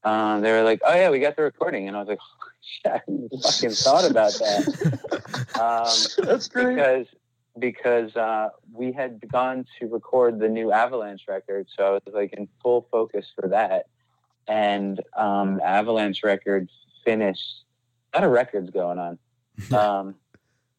um, 0.04 0.42
they 0.42 0.52
were 0.52 0.64
like, 0.64 0.82
"Oh 0.86 0.94
yeah, 0.94 1.10
we 1.10 1.20
got 1.20 1.36
the 1.36 1.44
recording," 1.44 1.88
and 1.88 1.96
I 1.96 2.00
was 2.00 2.10
like, 2.10 2.20
oh, 2.22 2.26
"Shit, 2.26 2.37
I 2.86 2.90
hadn't 2.90 3.30
fucking 3.44 3.72
thought 3.72 4.10
about 4.10 4.34
that." 4.34 5.00
Um, 5.60 6.28
That's 6.28 6.48
great. 6.50 6.76
because 6.76 7.08
because 7.58 8.16
uh, 8.16 8.50
we 8.72 8.92
had 8.92 9.20
gone 9.32 9.66
to 9.80 9.88
record 9.88 10.40
the 10.40 10.48
new 10.48 10.72
Avalanche 10.72 11.24
record, 11.28 11.68
so 11.76 11.84
I 11.88 11.90
was 11.92 12.02
like 12.14 12.34
in 12.34 12.48
full 12.62 12.88
focus 12.92 13.26
for 13.36 13.48
that. 13.50 13.88
And 14.48 15.02
um, 15.16 15.60
Avalanche 15.64 16.24
record 16.24 16.70
finished. 17.04 17.64
A 18.14 18.20
lot 18.20 18.26
of 18.26 18.32
records 18.32 18.70
going 18.70 19.00
on. 19.00 19.18
Um, 19.76 20.16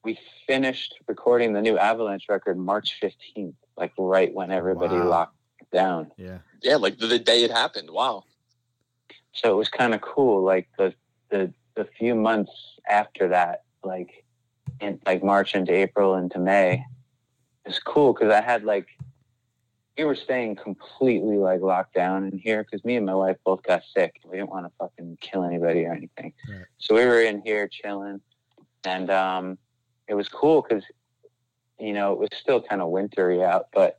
we 0.05 0.17
finished 0.47 0.95
recording 1.09 1.53
the 1.53 1.61
new 1.61 1.77
Avalanche 1.77 2.27
record 2.29 2.57
March 2.57 2.97
fifteenth, 3.01 3.57
like 3.77 3.93
right 3.99 4.33
when 4.33 4.53
everybody 4.53 4.95
Wow. 4.95 5.09
locked 5.09 5.37
down. 5.73 6.13
yeah. 6.17 6.39
Yeah, 6.63 6.77
like 6.77 6.99
the, 6.99 7.07
the 7.09 7.19
day 7.19 7.43
it 7.43 7.51
happened. 7.51 7.91
Wow. 7.91 8.23
so 9.33 9.53
it 9.53 9.57
was 9.57 9.69
kind 9.69 9.95
of 9.95 10.01
cool 10.01 10.43
like 10.45 10.69
the 10.79 10.95
the 11.31 11.53
the 11.79 11.85
few 11.99 12.15
months 12.15 12.51
after 12.91 13.29
that 13.29 13.63
like 13.85 14.25
in 14.81 14.99
like 15.07 15.23
march 15.23 15.55
into 15.55 15.73
april 15.73 16.17
into 16.17 16.39
may 16.41 16.83
it's 17.65 17.79
cool 17.79 18.13
because 18.13 18.33
i 18.33 18.41
had 18.41 18.65
like 18.65 18.87
we 19.97 20.03
were 20.05 20.17
staying 20.17 20.57
completely 20.57 21.37
like 21.37 21.61
locked 21.61 21.95
down 21.95 22.27
in 22.27 22.37
here 22.37 22.65
because 22.65 22.85
me 22.85 22.97
and 22.97 23.07
my 23.07 23.15
wife 23.15 23.37
both 23.45 23.63
got 23.63 23.83
sick 23.97 24.13
we 24.25 24.37
didn't 24.39 24.51
want 24.51 24.67
to 24.67 24.73
fucking 24.77 25.17
kill 25.21 25.45
anybody 25.45 25.85
or 25.85 25.93
anything 25.93 26.33
Right. 26.51 26.65
so 26.79 26.97
we 26.97 27.07
were 27.07 27.21
in 27.21 27.41
here 27.45 27.69
chilling 27.69 28.21
and 28.85 29.09
um 29.11 29.57
it 30.09 30.15
was 30.15 30.29
cool 30.29 30.63
because 30.63 30.83
you 31.79 31.93
know 31.93 32.13
it 32.13 32.19
was 32.19 32.31
still 32.33 32.61
kind 32.61 32.83
of 32.83 32.89
wintry 32.89 33.45
out, 33.45 33.67
but 33.73 33.99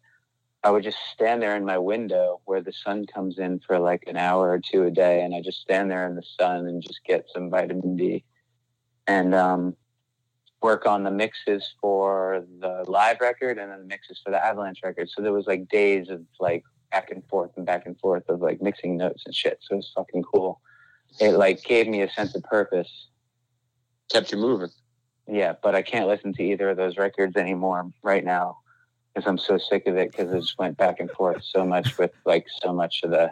I 0.64 0.72
would 0.72 0.84
just 0.84 0.98
stand 1.14 1.42
there 1.42 1.56
in 1.56 1.64
my 1.64 1.78
window 1.78 2.42
where 2.46 2.62
the 2.62 2.74
sun 2.74 3.06
comes 3.06 3.40
in 3.40 3.60
for 3.60 3.80
like 3.80 4.04
an 4.08 4.18
hour 4.18 4.50
or 4.50 4.60
two 4.60 4.84
a 4.84 4.92
day, 4.92 5.22
and 5.22 5.34
I 5.34 5.42
just 5.42 5.62
stand 5.62 5.90
there 5.90 6.06
in 6.06 6.16
the 6.16 6.24
sun 6.38 6.68
and 6.68 6.82
just 6.82 7.00
get 7.06 7.30
some 7.34 7.50
vitamin 7.50 7.96
D, 7.96 8.26
and 9.08 9.34
um, 9.34 9.78
work 10.62 10.86
on 10.86 11.04
the 11.04 11.12
mixes 11.12 11.74
for 11.80 12.44
the 12.60 12.84
live 12.88 13.22
record 13.22 13.58
and 13.58 13.72
then 13.72 13.80
the 13.80 13.86
mixes 13.86 14.20
for 14.24 14.32
the 14.32 14.46
Avalanche 14.46 14.82
record. 14.84 15.10
So 15.10 15.22
there 15.22 15.32
was 15.32 15.48
like 15.48 15.70
days 15.70 16.10
of 16.10 16.22
like 16.40 16.64
back 16.92 17.12
and 17.12 17.24
forth 17.30 17.52
and 17.56 17.66
back 17.66 17.86
and 17.86 17.98
forth 18.00 18.28
of 18.28 18.42
like 18.42 18.62
mixing 18.62 18.98
notes 18.98 19.24
and 19.26 19.34
shit. 19.34 19.60
So 19.62 19.76
it 19.76 19.78
was 19.78 19.92
fucking 19.96 20.24
cool. 20.24 20.60
It 21.22 21.32
like 21.32 21.64
gave 21.64 21.88
me 21.88 22.02
a 22.02 22.12
sense 22.12 22.36
of 22.36 22.44
purpose. 22.44 23.08
Kept 24.12 24.32
you 24.32 24.38
moving. 24.38 24.70
Yeah, 25.28 25.54
but 25.62 25.76
I 25.76 25.84
can't 25.84 26.08
listen 26.08 26.34
to 26.34 26.44
either 26.44 26.70
of 26.72 26.78
those 26.78 26.98
records 26.98 27.38
anymore 27.38 27.92
right 28.04 28.26
now 28.26 28.58
because 29.14 29.28
I'm 29.28 29.38
so 29.38 29.58
sick 29.58 29.88
of 29.88 29.98
it 29.98 30.12
because 30.12 30.32
it 30.32 30.40
just 30.40 30.58
went 30.58 30.78
back 30.78 31.00
and 31.00 31.10
forth 31.12 31.44
so 31.44 31.66
much 31.66 31.98
with 31.98 32.12
like 32.26 32.46
so 32.62 32.74
much 32.74 33.02
of 33.04 33.12
the 33.12 33.32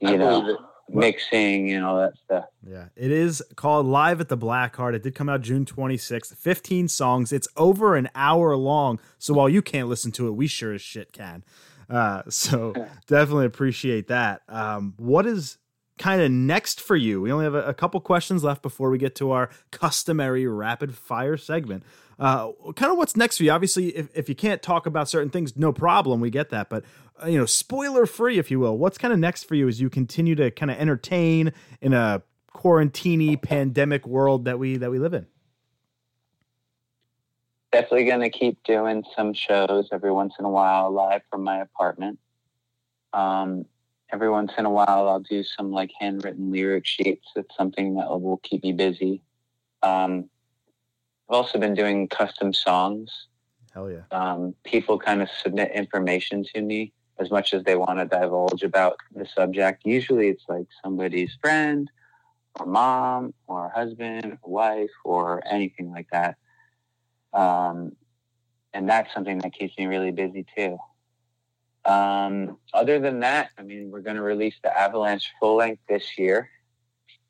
you 0.00 0.18
know 0.18 0.48
it. 0.48 0.56
mixing 0.88 1.72
and 1.72 1.84
all 1.84 1.98
that 1.98 2.14
stuff. 2.24 2.44
Yeah, 2.66 2.86
it 2.96 3.10
is 3.10 3.42
called 3.56 3.86
Live 3.86 4.20
at 4.20 4.28
the 4.28 4.36
Black 4.36 4.76
Heart. 4.76 4.94
It 4.94 5.02
did 5.02 5.14
come 5.14 5.28
out 5.28 5.40
June 5.40 5.64
26th. 5.64 6.36
15 6.36 6.88
songs. 6.88 7.32
It's 7.32 7.48
over 7.56 7.96
an 7.96 8.08
hour 8.14 8.56
long. 8.56 9.00
So 9.18 9.34
while 9.34 9.48
you 9.48 9.62
can't 9.62 9.88
listen 9.88 10.12
to 10.12 10.28
it, 10.28 10.32
we 10.32 10.46
sure 10.46 10.74
as 10.74 10.82
shit 10.82 11.12
can. 11.12 11.44
Uh, 11.88 12.22
so 12.28 12.72
definitely 13.06 13.46
appreciate 13.46 14.08
that. 14.08 14.42
Um, 14.48 14.94
what 14.96 15.26
is 15.26 15.58
kind 15.98 16.20
of 16.20 16.30
next 16.30 16.80
for 16.80 16.96
you? 16.96 17.20
We 17.20 17.32
only 17.32 17.44
have 17.44 17.54
a, 17.54 17.62
a 17.62 17.74
couple 17.74 18.00
questions 18.00 18.44
left 18.44 18.62
before 18.62 18.90
we 18.90 18.98
get 18.98 19.14
to 19.16 19.30
our 19.30 19.50
customary 19.70 20.46
rapid 20.46 20.94
fire 20.94 21.36
segment. 21.36 21.84
Uh, 22.18 22.52
kind 22.74 22.90
of 22.90 22.98
what's 22.98 23.16
next 23.16 23.36
for 23.36 23.44
you? 23.44 23.50
Obviously, 23.50 23.88
if, 23.88 24.08
if 24.14 24.28
you 24.28 24.34
can't 24.34 24.62
talk 24.62 24.86
about 24.86 25.08
certain 25.08 25.30
things, 25.30 25.56
no 25.56 25.72
problem. 25.72 26.20
We 26.20 26.30
get 26.30 26.50
that. 26.50 26.70
But, 26.70 26.84
uh, 27.22 27.26
you 27.26 27.38
know, 27.38 27.46
spoiler 27.46 28.06
free, 28.06 28.38
if 28.38 28.50
you 28.50 28.58
will, 28.58 28.78
what's 28.78 28.98
kind 28.98 29.12
of 29.12 29.20
next 29.20 29.44
for 29.44 29.54
you 29.54 29.68
as 29.68 29.80
you 29.80 29.90
continue 29.90 30.34
to 30.36 30.50
kind 30.50 30.70
of 30.70 30.78
entertain 30.78 31.52
in 31.80 31.92
a 31.92 32.22
quarantini 32.54 33.40
pandemic 33.40 34.06
world 34.06 34.46
that 34.46 34.58
we 34.58 34.78
that 34.78 34.90
we 34.90 34.98
live 34.98 35.12
in? 35.12 35.26
definitely 37.76 38.06
going 38.06 38.20
to 38.20 38.30
keep 38.30 38.62
doing 38.64 39.04
some 39.14 39.34
shows 39.34 39.88
every 39.92 40.10
once 40.10 40.32
in 40.38 40.46
a 40.46 40.50
while 40.50 40.90
live 40.90 41.20
from 41.30 41.44
my 41.44 41.60
apartment. 41.60 42.18
Um, 43.12 43.66
every 44.10 44.30
once 44.30 44.52
in 44.56 44.64
a 44.64 44.70
while, 44.70 45.08
I'll 45.08 45.20
do 45.20 45.44
some 45.44 45.70
like 45.72 45.90
handwritten 45.98 46.50
lyric 46.50 46.86
sheets. 46.86 47.26
It's 47.36 47.54
something 47.54 47.96
that 47.96 48.08
will 48.08 48.38
keep 48.38 48.62
me 48.62 48.72
busy. 48.72 49.20
Um, 49.82 50.30
I've 51.28 51.36
also 51.36 51.58
been 51.58 51.74
doing 51.74 52.08
custom 52.08 52.52
songs. 52.52 53.10
Hell 53.72 53.90
yeah. 53.90 54.02
Um, 54.10 54.54
people 54.64 54.98
kind 54.98 55.22
of 55.22 55.28
submit 55.42 55.72
information 55.72 56.44
to 56.54 56.62
me 56.62 56.92
as 57.18 57.30
much 57.30 57.54
as 57.54 57.62
they 57.64 57.76
want 57.76 57.98
to 57.98 58.04
divulge 58.04 58.62
about 58.62 58.96
the 59.14 59.26
subject. 59.26 59.82
Usually 59.84 60.28
it's 60.28 60.44
like 60.48 60.66
somebody's 60.82 61.36
friend 61.40 61.90
or 62.58 62.66
mom 62.66 63.34
or 63.46 63.70
husband 63.74 64.38
or 64.42 64.50
wife 64.50 64.90
or 65.04 65.42
anything 65.50 65.90
like 65.90 66.08
that. 66.12 66.36
Um, 67.32 67.92
and 68.72 68.88
that's 68.88 69.12
something 69.12 69.38
that 69.38 69.52
keeps 69.52 69.76
me 69.78 69.86
really 69.86 70.10
busy 70.12 70.44
too. 70.56 70.78
Um, 71.84 72.58
other 72.74 72.98
than 72.98 73.20
that, 73.20 73.50
I 73.58 73.62
mean, 73.62 73.90
we're 73.90 74.00
going 74.00 74.16
to 74.16 74.22
release 74.22 74.56
the 74.62 74.76
Avalanche 74.76 75.32
full 75.38 75.56
length 75.56 75.82
this 75.88 76.18
year. 76.18 76.50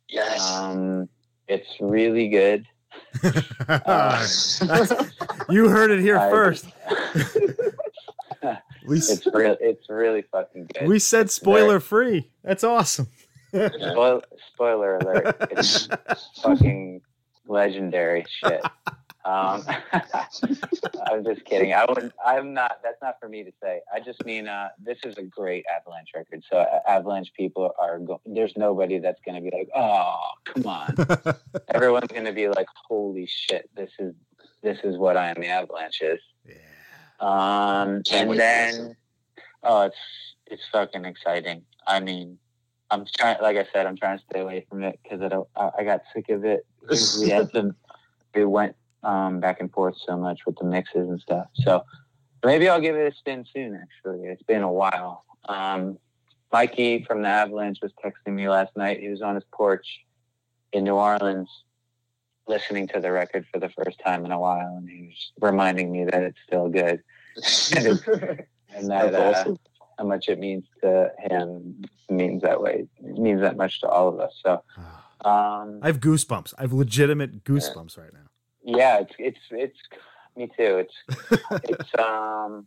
Yes. 0.08 0.50
Um, 0.52 1.08
it's 1.46 1.76
really 1.80 2.28
good. 2.28 2.66
Uh, 3.68 4.26
you 5.48 5.68
heard 5.68 5.90
it 5.90 6.00
here 6.00 6.18
I- 6.18 6.30
first. 6.30 6.66
We 8.86 8.98
It's 8.98 9.26
real. 9.26 9.56
It's 9.60 9.88
really 9.88 10.22
fucking 10.22 10.68
good. 10.72 10.86
we 10.86 11.00
said 11.00 11.28
spoiler 11.28 11.80
free. 11.80 12.30
That's 12.44 12.62
awesome. 12.62 13.08
Spoil, 13.50 14.22
spoiler 14.54 14.98
alert! 14.98 15.36
It's 15.50 15.88
fucking 16.40 17.00
legendary 17.48 18.26
shit. 18.28 18.62
Um, 19.26 19.64
I'm 21.10 21.24
just 21.24 21.44
kidding. 21.44 21.72
I 21.74 21.84
would. 21.88 22.12
I'm 22.24 22.54
not. 22.54 22.78
That's 22.84 23.02
not 23.02 23.16
for 23.20 23.28
me 23.28 23.42
to 23.42 23.50
say. 23.60 23.80
I 23.92 23.98
just 23.98 24.24
mean 24.24 24.46
uh, 24.46 24.68
this 24.78 24.98
is 25.02 25.18
a 25.18 25.24
great 25.24 25.64
Avalanche 25.74 26.10
record. 26.14 26.44
So 26.48 26.58
uh, 26.58 26.78
Avalanche 26.88 27.32
people 27.36 27.72
are. 27.76 27.98
Go- 27.98 28.20
There's 28.24 28.56
nobody 28.56 29.00
that's 29.00 29.20
going 29.26 29.34
to 29.34 29.40
be 29.40 29.50
like, 29.56 29.68
oh, 29.74 30.20
come 30.44 30.66
on. 30.66 30.94
Everyone's 31.74 32.06
going 32.12 32.26
to 32.26 32.32
be 32.32 32.46
like, 32.46 32.68
holy 32.88 33.26
shit, 33.26 33.68
this 33.74 33.90
is 33.98 34.14
this 34.62 34.78
is 34.84 34.96
what 34.96 35.16
I 35.16 35.30
am 35.30 35.40
the 35.40 35.48
Avalanche 35.48 36.02
is. 36.02 36.20
yeah. 36.48 36.54
Um, 37.18 38.04
Can't 38.04 38.30
and 38.30 38.38
then, 38.38 38.96
oh, 39.64 39.82
it's 39.86 39.96
it's 40.46 40.62
fucking 40.70 41.04
exciting. 41.04 41.62
I 41.84 41.98
mean, 41.98 42.38
I'm 42.90 43.04
trying. 43.18 43.40
Like 43.40 43.56
I 43.56 43.66
said, 43.72 43.86
I'm 43.86 43.96
trying 43.96 44.18
to 44.18 44.24
stay 44.30 44.40
away 44.40 44.66
from 44.68 44.82
it 44.82 44.98
because 45.02 45.20
I 45.20 45.28
don't. 45.28 45.48
I, 45.56 45.70
I 45.78 45.84
got 45.84 46.02
sick 46.14 46.28
of 46.28 46.44
it. 46.44 46.66
we 47.20 47.28
had 47.30 47.52
to. 47.52 47.74
We 48.34 48.44
went 48.44 48.76
um, 49.02 49.40
back 49.40 49.60
and 49.60 49.72
forth 49.72 49.96
so 50.04 50.16
much 50.16 50.40
with 50.46 50.56
the 50.56 50.64
mixes 50.64 51.08
and 51.08 51.20
stuff. 51.20 51.46
So 51.54 51.84
maybe 52.44 52.68
I'll 52.68 52.80
give 52.80 52.96
it 52.96 53.12
a 53.12 53.16
spin 53.16 53.44
soon. 53.52 53.74
Actually, 53.80 54.26
it's 54.28 54.42
been 54.42 54.62
a 54.62 54.72
while. 54.72 55.24
Um, 55.48 55.98
Mikey 56.52 57.04
from 57.04 57.22
the 57.22 57.28
Avalanche 57.28 57.78
was 57.82 57.92
texting 58.04 58.34
me 58.34 58.48
last 58.48 58.76
night. 58.76 59.00
He 59.00 59.08
was 59.08 59.22
on 59.22 59.34
his 59.34 59.44
porch 59.52 59.86
in 60.72 60.84
New 60.84 60.94
Orleans 60.94 61.48
listening 62.48 62.86
to 62.88 63.00
the 63.00 63.10
record 63.10 63.44
for 63.52 63.58
the 63.58 63.68
first 63.70 63.98
time 64.04 64.24
in 64.24 64.30
a 64.30 64.38
while, 64.38 64.76
and 64.76 64.88
he 64.88 65.02
was 65.08 65.32
reminding 65.40 65.90
me 65.90 66.04
that 66.04 66.22
it's 66.22 66.38
still 66.46 66.68
good 66.68 67.02
and 68.74 68.90
that 68.90 69.12
That's 69.12 69.14
uh, 69.14 69.40
awesome. 69.40 69.58
How 69.98 70.04
much 70.04 70.28
it 70.28 70.38
means 70.38 70.64
to 70.82 71.10
him 71.18 71.84
means 72.08 72.42
that 72.42 72.60
way. 72.60 72.86
It 72.98 73.18
means 73.18 73.40
that 73.40 73.56
much 73.56 73.80
to 73.80 73.88
all 73.88 74.08
of 74.08 74.20
us. 74.20 74.32
So, 74.44 74.62
um, 75.24 75.80
I 75.82 75.86
have 75.86 76.00
goosebumps. 76.00 76.54
I 76.58 76.62
have 76.62 76.72
legitimate 76.72 77.44
goosebumps 77.44 77.98
right 77.98 78.12
now. 78.12 78.28
yeah, 78.64 78.98
it's 78.98 79.14
it's 79.18 79.40
it's 79.50 79.78
me 80.36 80.48
too. 80.56 80.84
It's 80.84 81.42
it's 81.64 81.94
um, 81.98 82.66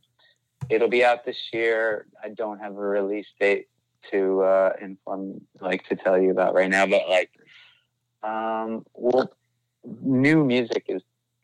it'll 0.70 0.90
be 0.90 1.06
out 1.06 1.26
this 1.26 1.38
year. 1.54 2.08
I 2.24 2.30
don't 2.30 2.60
have 2.60 2.74
a 2.76 2.82
release 2.82 3.28
date 3.40 3.68
to 4.12 4.42
uh, 4.42 4.74
inform, 4.82 5.42
like 5.60 5.88
to 5.90 5.96
tell 5.96 6.18
you 6.18 6.32
about 6.32 6.54
right 6.54 6.70
now, 6.70 6.86
but 6.86 7.08
like, 7.10 7.32
um, 8.24 8.86
well, 8.94 9.32
new 10.02 10.44
music 10.44 10.86
is 10.88 11.02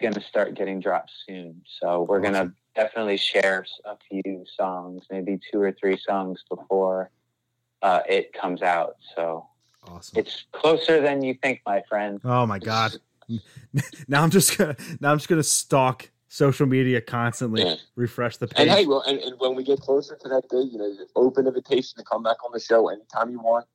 gonna 0.09 0.23
start 0.23 0.53
getting 0.55 0.79
dropped 0.79 1.11
soon. 1.27 1.61
So 1.79 2.03
we're 2.03 2.21
gonna 2.21 2.53
definitely 2.75 3.17
share 3.17 3.65
a 3.85 3.95
few 4.09 4.43
songs, 4.55 5.05
maybe 5.11 5.39
two 5.51 5.59
or 5.61 5.71
three 5.71 5.97
songs 5.97 6.43
before 6.49 7.09
uh, 7.81 8.01
it 8.07 8.33
comes 8.33 8.61
out. 8.61 8.95
So 9.15 9.47
Awesome. 9.87 10.19
it's 10.19 10.45
closer 10.51 11.01
than 11.01 11.23
you 11.23 11.35
think, 11.41 11.61
my 11.65 11.81
friend. 11.89 12.19
Oh 12.23 12.45
my 12.45 12.59
god. 12.59 12.93
now 14.07 14.21
I'm 14.23 14.29
just 14.29 14.57
gonna 14.57 14.75
now 14.99 15.11
I'm 15.11 15.17
just 15.17 15.27
gonna 15.29 15.43
stalk 15.43 16.11
social 16.27 16.67
media 16.67 17.01
constantly, 17.01 17.63
Yeah. 17.63 17.75
refresh 17.95 18.37
the 18.37 18.47
page. 18.47 18.59
And 18.59 18.69
page. 18.69 18.79
hey, 18.79 18.85
well, 18.85 19.01
and, 19.07 19.19
and 19.19 19.39
when 19.39 19.55
we 19.55 19.63
get 19.63 19.79
closer 19.79 20.15
to 20.15 20.29
that 20.29 20.49
day, 20.49 20.61
you 20.61 20.77
know, 20.77 20.91
open 21.15 21.47
invitation 21.47 21.97
to 21.97 22.03
come 22.03 22.23
back 22.23 22.43
on 22.43 22.51
the 22.53 22.59
show 22.59 22.89
anytime 22.89 23.31
you 23.31 23.39
want. 23.39 23.65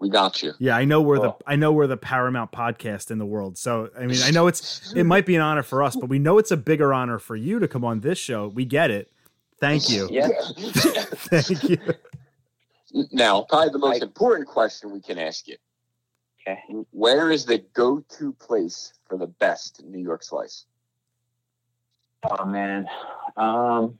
We 0.00 0.08
got 0.08 0.42
you. 0.42 0.54
yeah, 0.58 0.76
I 0.76 0.86
know 0.86 1.02
we're 1.02 1.18
the 1.18 1.34
I 1.46 1.56
know 1.56 1.72
we're 1.72 1.86
the 1.86 1.96
Paramount 1.98 2.52
podcast 2.52 3.10
in 3.10 3.18
the 3.18 3.26
world. 3.26 3.58
So 3.58 3.90
I 3.98 4.06
mean 4.06 4.18
I 4.24 4.30
know 4.32 4.46
it's 4.46 4.92
it 4.94 5.04
might 5.04 5.26
be 5.26 5.36
an 5.36 5.42
honor 5.42 5.62
for 5.62 5.82
us, 5.82 5.94
but 5.94 6.08
we 6.08 6.18
know 6.18 6.38
it's 6.38 6.50
a 6.50 6.56
bigger 6.56 6.94
honor 6.94 7.18
for 7.18 7.36
you 7.36 7.58
to 7.58 7.68
come 7.68 7.84
on 7.84 8.00
this 8.00 8.18
show. 8.18 8.48
We 8.48 8.64
get 8.64 8.90
it. 8.90 9.12
Thank 9.60 9.90
you. 9.90 10.08
Yeah. 10.10 10.28
Thank 10.56 11.64
you. 11.68 11.78
now, 13.12 13.42
probably 13.42 13.68
the 13.70 13.78
most 13.78 14.02
I- 14.02 14.06
important 14.06 14.48
question 14.48 14.90
we 14.90 15.02
can 15.02 15.18
ask 15.18 15.46
you: 15.46 15.56
Okay. 16.48 16.60
Where 16.92 17.30
is 17.30 17.44
the 17.44 17.58
go-to 17.74 18.32
place 18.32 18.94
for 19.06 19.18
the 19.18 19.26
best 19.26 19.82
New 19.84 20.00
York 20.00 20.22
slice? 20.22 20.64
Oh 22.24 22.46
man. 22.46 22.86
Um, 23.36 23.98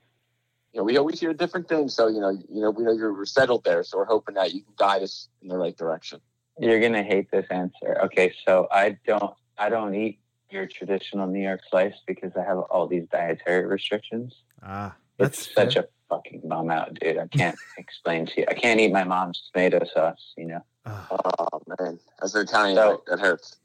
You 0.72 0.78
know, 0.80 0.84
we 0.84 0.96
always 0.98 1.18
hear 1.18 1.32
different 1.34 1.68
things, 1.68 1.94
so 1.94 2.06
you 2.06 2.20
know, 2.20 2.30
you 2.30 2.60
know, 2.60 2.70
we 2.70 2.84
know 2.84 2.92
you're 2.92 3.24
settled 3.26 3.64
there, 3.64 3.82
so 3.82 3.98
we're 3.98 4.04
hoping 4.04 4.36
that 4.36 4.54
you 4.54 4.62
can 4.62 4.72
guide 4.76 5.02
us 5.02 5.28
in 5.42 5.48
the 5.48 5.56
right 5.58 5.76
direction. 5.76 6.20
you're 6.58 6.80
gonna 6.80 7.02
hate 7.02 7.30
this 7.32 7.46
answer. 7.50 7.98
Okay, 8.04 8.32
so 8.46 8.68
I 8.70 8.96
don't 9.06 9.34
I 9.58 9.68
don't 9.68 9.94
eat 9.94 10.20
your 10.50 10.66
traditional 10.66 11.26
New 11.26 11.42
York 11.42 11.60
slice 11.70 11.94
because 12.06 12.32
I 12.36 12.44
have 12.44 12.58
all 12.58 12.86
these 12.86 13.06
dietary 13.10 13.66
restrictions. 13.66 14.34
Ah, 14.62 14.94
that's 15.18 15.46
it's 15.46 15.54
such 15.54 15.74
a 15.76 15.88
fucking 16.08 16.42
bum 16.44 16.70
out, 16.70 16.94
dude. 16.94 17.18
I 17.18 17.26
can't 17.28 17.56
explain 17.78 18.26
to 18.26 18.40
you. 18.40 18.46
I 18.48 18.54
can't 18.54 18.78
eat 18.78 18.92
my 18.92 19.04
mom's 19.04 19.50
tomato 19.52 19.84
sauce, 19.92 20.34
you 20.36 20.46
know. 20.46 20.60
Ah, 20.86 21.08
Oh 21.50 21.60
man, 21.80 21.98
as 22.22 22.34
an 22.36 22.42
Italian, 22.42 22.76
So- 22.76 23.02
that, 23.06 23.18
that 23.18 23.20
hurts. 23.26 23.56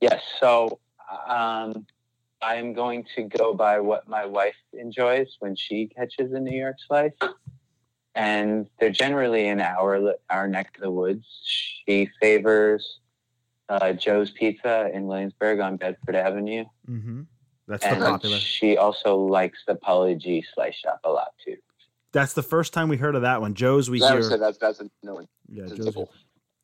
Yes, 0.00 0.22
so 0.38 0.78
um 1.28 1.86
I'm 2.46 2.72
going 2.74 3.04
to 3.16 3.22
go 3.24 3.54
by 3.54 3.80
what 3.80 4.08
my 4.08 4.24
wife 4.24 4.54
enjoys 4.72 5.36
when 5.40 5.56
she 5.56 5.88
catches 5.88 6.32
a 6.32 6.38
New 6.40 6.56
York 6.56 6.76
slice. 6.86 7.12
And 8.14 8.68
they're 8.78 8.90
generally 8.90 9.48
in 9.48 9.60
our 9.60 10.14
our 10.30 10.48
neck 10.48 10.72
of 10.76 10.82
the 10.82 10.90
woods. 10.90 11.26
She 11.44 12.08
favors 12.20 13.00
uh, 13.68 13.92
Joe's 13.92 14.30
Pizza 14.30 14.90
in 14.94 15.06
Williamsburg 15.06 15.60
on 15.60 15.76
Bedford 15.76 16.14
Avenue. 16.14 16.64
Mm-hmm. 16.88 17.22
That's 17.68 17.82
the 17.84 17.90
And 17.90 18.00
popular. 18.04 18.38
she 18.38 18.76
also 18.76 19.16
likes 19.16 19.58
the 19.66 19.74
Paulie 19.74 20.16
Gee 20.16 20.44
slice 20.54 20.76
shop 20.76 21.00
a 21.04 21.10
lot 21.10 21.32
too. 21.44 21.56
That's 22.12 22.32
the 22.32 22.42
first 22.44 22.72
time 22.72 22.88
we 22.88 22.96
heard 22.96 23.16
of 23.16 23.22
that 23.22 23.40
one. 23.40 23.54
Joe's 23.54 23.90
we 23.90 23.98
That 24.00 24.08
hear. 24.12 24.16
was 24.18 24.30
it. 24.30 24.40
That's 24.40 24.56
that's 24.58 24.80
a 24.80 24.88
no. 25.02 25.20
yeah, 25.48 25.64
It's 25.64 25.72
a 25.72 25.76
Joe's. 25.76 25.84
typical. 25.86 26.10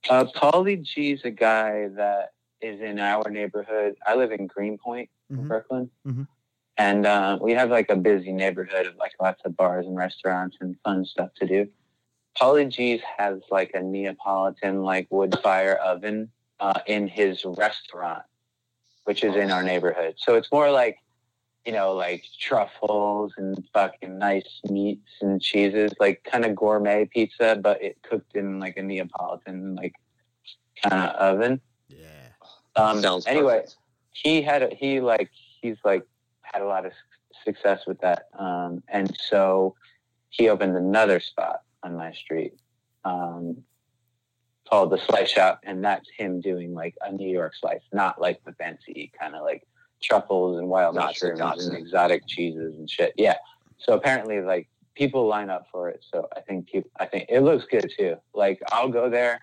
Uh, 0.08 0.24
Paulie 0.34 0.80
Gee's 0.82 1.20
a 1.24 1.30
guy 1.30 1.88
that 1.96 2.30
is 2.62 2.80
in 2.80 2.98
our 2.98 3.28
neighborhood. 3.28 3.96
I 4.06 4.14
live 4.14 4.32
in 4.32 4.46
Greenpoint, 4.46 5.10
in 5.32 5.44
Mhm. 5.44 5.48
Brooklyn, 5.48 5.90
Mhm. 6.06 6.28
and 6.76 7.06
uh, 7.06 7.38
we 7.40 7.52
have 7.52 7.70
like 7.70 7.90
a 7.90 7.96
busy 7.96 8.32
neighborhood 8.32 8.86
of 8.86 8.96
like 8.96 9.12
lots 9.20 9.42
of 9.44 9.56
bars 9.56 9.86
and 9.86 9.96
restaurants 9.96 10.56
and 10.60 10.78
fun 10.84 11.04
stuff 11.04 11.30
to 11.34 11.46
do. 11.46 11.68
Paulie 12.38 12.68
Gee's 12.68 13.00
has 13.18 13.40
like 13.50 13.72
a 13.74 13.80
Neapolitan 13.82 14.82
like 14.82 15.06
wood 15.10 15.38
fire 15.42 15.74
oven 15.76 16.30
uh, 16.60 16.80
in 16.86 17.08
his 17.08 17.44
restaurant, 17.44 18.22
which 19.04 19.24
is 19.24 19.34
in 19.36 19.50
our 19.50 19.62
neighborhood. 19.62 20.14
So 20.18 20.34
it's 20.36 20.50
more 20.52 20.70
like 20.70 20.98
you 21.64 21.72
know 21.72 21.92
like 21.94 22.24
truffles 22.38 23.32
and 23.36 23.62
fucking 23.72 24.18
nice 24.18 24.60
meats 24.68 25.10
and 25.20 25.40
cheeses, 25.40 25.92
like 26.00 26.24
kind 26.24 26.44
of 26.44 26.54
gourmet 26.54 27.06
pizza, 27.06 27.58
but 27.60 27.82
it 27.82 28.02
cooked 28.02 28.34
in 28.36 28.60
like 28.60 28.76
a 28.76 28.82
Neapolitan 28.82 29.74
like 29.76 29.94
kind 30.82 31.08
of 31.08 31.14
oven. 31.16 31.60
Yeah. 31.88 32.28
Um, 32.76 33.02
Sounds 33.02 33.26
anyway, 33.26 33.60
perfect. 33.60 33.76
He 34.12 34.42
had 34.42 34.62
a, 34.62 34.74
he 34.74 35.00
like 35.00 35.30
he's 35.60 35.76
like 35.84 36.06
had 36.42 36.62
a 36.62 36.66
lot 36.66 36.86
of 36.86 36.92
success 37.44 37.86
with 37.86 38.00
that, 38.00 38.26
um, 38.38 38.82
and 38.88 39.16
so 39.16 39.74
he 40.30 40.48
opened 40.48 40.76
another 40.76 41.20
spot 41.20 41.62
on 41.82 41.96
my 41.96 42.12
street 42.12 42.54
um, 43.04 43.56
called 44.68 44.90
the 44.90 44.98
Slice 44.98 45.30
Shop, 45.30 45.60
and 45.64 45.84
that's 45.84 46.08
him 46.16 46.40
doing 46.40 46.74
like 46.74 46.94
a 47.02 47.12
New 47.12 47.28
York 47.28 47.54
slice, 47.54 47.82
not 47.92 48.20
like 48.20 48.42
the 48.44 48.52
fancy 48.52 49.12
kind 49.18 49.34
of 49.34 49.42
like 49.42 49.66
truffles 50.02 50.58
and 50.58 50.68
wild 50.68 50.94
Gotcha, 50.94 51.34
mushrooms 51.34 51.66
and 51.66 51.76
exotic 51.76 52.26
cheeses 52.26 52.76
and 52.76 52.88
shit. 52.88 53.12
Yeah. 53.16 53.36
So 53.78 53.94
apparently, 53.94 54.40
like 54.40 54.68
people 54.94 55.26
line 55.26 55.50
up 55.50 55.66
for 55.70 55.88
it. 55.88 56.04
So 56.12 56.28
I 56.36 56.40
think 56.40 56.68
people, 56.70 56.90
I 56.98 57.06
think 57.06 57.26
it 57.28 57.40
looks 57.40 57.64
good 57.70 57.90
too. 57.96 58.16
Like 58.34 58.60
I'll 58.70 58.88
go 58.88 59.10
there 59.10 59.40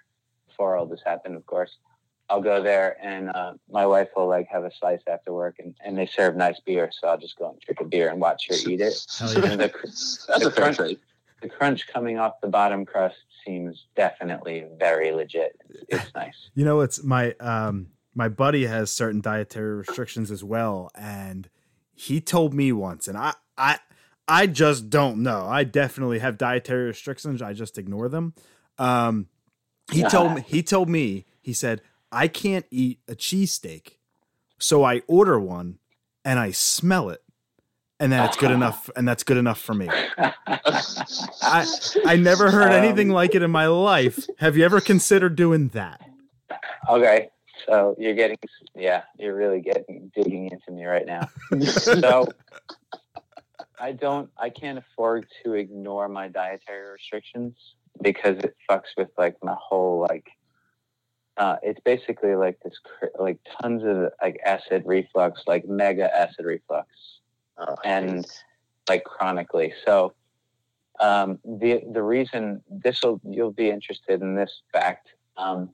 before 0.48 0.76
all 0.76 0.86
this 0.86 1.02
happened, 1.06 1.36
of 1.36 1.46
course. 1.46 1.78
I'll 2.30 2.42
go 2.42 2.62
there 2.62 2.96
and 3.04 3.30
uh, 3.30 3.54
my 3.72 3.86
wife 3.86 4.10
will 4.16 4.28
like 4.28 4.48
have 4.52 4.64
a 4.64 4.72
slice 4.80 5.02
after 5.08 5.34
work 5.34 5.56
and, 5.60 5.76
and 5.84 5.98
they 5.98 6.06
serve 6.06 6.36
nice 6.36 6.60
beer. 6.60 6.90
So 6.92 7.08
I'll 7.08 7.18
just 7.18 7.38
go 7.38 7.50
and 7.50 7.60
drink 7.60 7.82
a 7.82 7.86
beer 7.86 8.10
and 8.10 8.20
watch 8.22 8.48
her 8.50 8.56
eat 8.70 8.82
it. 8.82 8.94
Hell 9.18 9.34
yeah. 9.34 9.56
The, 9.56 9.72
That's 10.28 10.28
the 10.28 10.36
a 10.36 10.40
fair 10.52 10.52
crunch- 10.52 10.78
trade. 10.78 11.00
the 11.42 11.50
crunch 11.50 11.88
coming 11.88 12.20
off 12.20 12.34
the 12.42 12.48
bottom 12.48 12.86
crust 12.86 13.16
seems 13.46 13.86
definitely 13.96 14.66
very 14.78 15.12
legit. 15.12 15.60
It's, 15.70 15.84
it's 15.90 16.14
nice. 16.16 16.50
You 16.54 16.66
know, 16.66 16.82
it's 16.82 17.04
my 17.04 17.34
um 17.40 17.88
my 18.14 18.28
buddy 18.30 18.66
has 18.66 18.92
certain 18.92 19.22
dietary 19.22 19.78
restrictions 19.78 20.30
as 20.30 20.44
well, 20.44 20.92
and 20.96 21.50
he 21.94 22.20
told 22.22 22.54
me 22.54 22.72
once, 22.72 23.08
and 23.08 23.18
I 23.18 23.34
I 23.58 23.80
I 24.28 24.46
just 24.46 24.90
don't 24.90 25.24
know. 25.24 25.46
I 25.48 25.64
definitely 25.64 26.20
have 26.20 26.38
dietary 26.38 26.86
restrictions. 26.86 27.42
I 27.42 27.54
just 27.54 27.78
ignore 27.78 28.10
them. 28.10 28.34
Um, 28.78 29.28
he 29.92 30.04
told 30.04 30.36
me 30.36 30.42
he 30.46 30.62
told 30.64 30.90
me 30.90 31.26
he 31.42 31.54
said 31.54 31.82
I 32.12 32.28
can't 32.28 32.66
eat 32.72 33.00
a 33.08 33.16
cheesesteak, 33.16 33.98
so 34.58 34.84
I 34.84 35.02
order 35.08 35.40
one 35.40 35.80
and 36.26 36.40
I 36.40 36.52
smell 36.52 37.10
it, 37.10 37.24
and 38.00 38.12
then 38.12 38.26
it's 38.26 38.38
good 38.38 38.52
enough, 38.60 38.90
and 38.96 39.08
that's 39.08 39.24
good 39.24 39.38
enough 39.38 39.60
for 39.60 39.74
me. 39.74 39.90
I 40.20 41.66
I 42.06 42.16
never 42.16 42.52
heard 42.52 42.72
anything 42.72 43.10
Um, 43.10 43.16
like 43.16 43.36
it 43.36 43.42
in 43.42 43.52
my 43.52 43.68
life. 43.68 44.28
Have 44.40 44.58
you 44.58 44.66
ever 44.66 44.82
considered 44.82 45.36
doing 45.36 45.70
that? 45.70 46.02
Okay. 46.88 47.30
So 47.68 47.96
you're 48.00 48.16
getting, 48.16 48.38
yeah, 48.76 49.04
you're 49.18 49.36
really 49.36 49.62
getting 49.62 50.12
digging 50.16 50.50
into 50.50 50.72
me 50.72 50.86
right 50.86 51.06
now. 51.06 51.30
so 51.62 52.28
I 53.80 53.92
don't, 53.92 54.30
I 54.38 54.50
can't 54.50 54.78
afford 54.78 55.28
to 55.44 55.54
ignore 55.54 56.08
my 56.08 56.30
dietary 56.30 56.90
restrictions 56.92 57.56
because 58.02 58.38
it 58.40 58.56
fucks 58.70 58.96
with 58.98 59.10
like 59.18 59.36
my 59.44 59.56
whole 59.60 60.00
like. 60.10 60.28
Uh, 61.40 61.56
it's 61.64 61.80
basically 61.80 62.36
like 62.36 62.60
this, 62.64 62.74
like 63.18 63.40
tons 63.62 63.82
of 63.84 64.12
like 64.22 64.40
acid 64.46 64.84
reflux, 64.86 65.44
like 65.48 65.66
mega 65.68 66.14
acid 66.16 66.46
reflux, 66.46 66.88
Oh, 67.58 67.76
and 67.84 68.26
like 68.88 69.04
chronically. 69.04 69.74
So 69.86 70.14
um, 71.00 71.40
the 71.46 71.82
the 71.92 72.04
reason 72.04 72.62
this 72.70 73.02
will 73.04 73.20
you'll 73.24 73.52
be 73.52 73.70
interested 73.70 74.22
in 74.22 74.36
this 74.36 74.62
fact. 74.72 75.10
Um, 75.38 75.70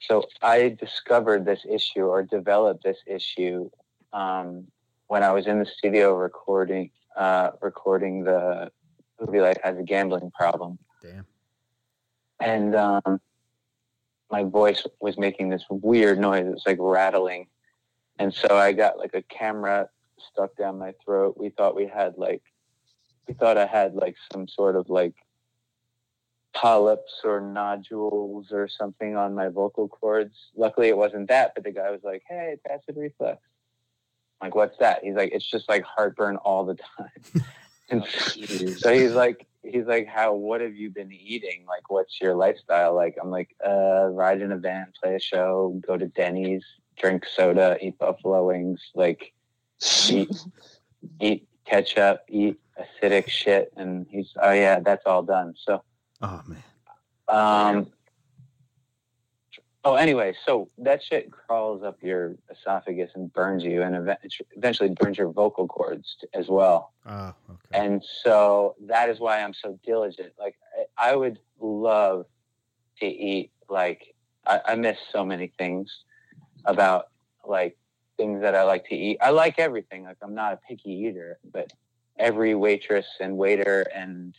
so 0.00 0.24
I 0.42 0.76
discovered 0.80 1.44
this 1.44 1.64
issue 1.68 2.02
or 2.02 2.22
developed 2.22 2.84
this 2.84 2.98
issue 3.06 3.70
um, 4.12 4.66
when 5.08 5.22
I 5.22 5.32
was 5.32 5.46
in 5.46 5.58
the 5.58 5.66
studio 5.66 6.14
recording 6.14 6.90
uh, 7.16 7.50
recording 7.60 8.24
the 8.24 8.70
Movielife 9.20 9.60
has 9.62 9.76
a 9.76 9.82
gambling 9.82 10.30
problem, 10.30 10.78
Damn. 11.02 11.26
and 12.40 12.76
um, 12.76 13.20
my 14.30 14.44
voice 14.44 14.86
was 15.00 15.18
making 15.18 15.48
this 15.48 15.64
weird 15.70 16.18
noise. 16.18 16.46
It 16.46 16.50
was 16.50 16.66
like 16.66 16.78
rattling, 16.80 17.48
and 18.18 18.32
so 18.32 18.56
I 18.56 18.72
got 18.72 18.98
like 18.98 19.14
a 19.14 19.22
camera 19.22 19.88
stuck 20.18 20.56
down 20.56 20.78
my 20.78 20.94
throat. 21.04 21.36
We 21.38 21.50
thought 21.50 21.76
we 21.76 21.86
had 21.86 22.14
like 22.16 22.42
we 23.26 23.34
thought 23.34 23.58
I 23.58 23.66
had 23.66 23.94
like 23.94 24.16
some 24.32 24.48
sort 24.48 24.76
of 24.76 24.88
like 24.88 25.14
polyps 26.54 27.20
or 27.24 27.40
nodules 27.40 28.52
or 28.52 28.68
something 28.68 29.16
on 29.16 29.34
my 29.34 29.48
vocal 29.48 29.88
cords. 29.88 30.34
Luckily, 30.56 30.88
it 30.88 30.96
wasn't 30.96 31.28
that, 31.28 31.52
but 31.54 31.64
the 31.64 31.72
guy 31.72 31.90
was 31.90 32.02
like, 32.02 32.22
"Hey, 32.28 32.54
it's 32.54 32.64
acid 32.68 32.96
reflux." 32.96 33.38
I'm 34.40 34.46
like, 34.48 34.54
what's 34.54 34.78
that? 34.78 35.04
He's 35.04 35.14
like, 35.14 35.32
"It's 35.32 35.48
just 35.48 35.68
like 35.68 35.84
heartburn 35.84 36.36
all 36.36 36.64
the 36.64 36.76
time." 36.76 37.44
and 37.88 38.04
so 38.78 38.92
he's 38.92 39.14
like, 39.14 39.46
he's 39.62 39.86
like, 39.86 40.06
"How? 40.06 40.34
What 40.34 40.60
have 40.60 40.74
you 40.74 40.90
been 40.90 41.12
eating? 41.12 41.64
Like, 41.66 41.90
what's 41.90 42.20
your 42.20 42.34
lifestyle 42.34 42.94
like?" 42.94 43.16
I'm 43.20 43.30
like, 43.30 43.54
"Uh, 43.64 44.06
ride 44.06 44.40
in 44.42 44.52
a 44.52 44.56
van, 44.56 44.92
play 45.02 45.14
a 45.14 45.20
show, 45.20 45.80
go 45.86 45.96
to 45.96 46.06
Denny's, 46.06 46.64
drink 46.96 47.26
soda, 47.26 47.78
eat 47.80 47.98
buffalo 47.98 48.46
wings, 48.46 48.80
like 48.94 49.32
eat 50.08 50.30
eat 51.20 51.48
ketchup, 51.64 52.22
eat 52.28 52.58
acidic 52.78 53.28
shit." 53.28 53.72
And 53.76 54.06
he's, 54.10 54.32
"Oh 54.42 54.52
yeah, 54.52 54.80
that's 54.80 55.06
all 55.06 55.22
done." 55.22 55.54
So. 55.56 55.82
Oh 56.20 56.42
man. 56.46 56.62
Um, 57.28 57.92
oh, 59.88 59.94
anyway, 59.94 60.34
so 60.44 60.68
that 60.78 61.02
shit 61.02 61.30
crawls 61.30 61.82
up 61.82 62.02
your 62.02 62.36
esophagus 62.50 63.10
and 63.14 63.32
burns 63.32 63.64
you, 63.64 63.82
and 63.82 64.16
eventually 64.56 64.90
burns 64.90 65.18
your 65.18 65.30
vocal 65.30 65.66
cords 65.66 66.16
as 66.34 66.48
well. 66.48 66.92
Oh, 67.06 67.32
okay. 67.50 67.58
And 67.72 68.04
so 68.22 68.74
that 68.86 69.08
is 69.08 69.18
why 69.18 69.40
I'm 69.40 69.54
so 69.54 69.78
diligent. 69.84 70.32
Like 70.38 70.56
I, 70.98 71.10
I 71.12 71.16
would 71.16 71.38
love 71.60 72.26
to 73.00 73.06
eat. 73.06 73.50
Like 73.68 74.14
I, 74.46 74.60
I 74.66 74.74
miss 74.74 74.98
so 75.10 75.24
many 75.24 75.52
things 75.58 76.04
about 76.64 77.08
like 77.46 77.78
things 78.16 78.42
that 78.42 78.54
I 78.54 78.64
like 78.64 78.86
to 78.88 78.94
eat. 78.94 79.18
I 79.22 79.30
like 79.30 79.58
everything. 79.58 80.04
Like 80.04 80.18
I'm 80.22 80.34
not 80.34 80.52
a 80.52 80.56
picky 80.68 80.90
eater, 80.90 81.38
but 81.50 81.72
every 82.18 82.54
waitress 82.54 83.06
and 83.20 83.36
waiter 83.36 83.86
and 83.94 84.34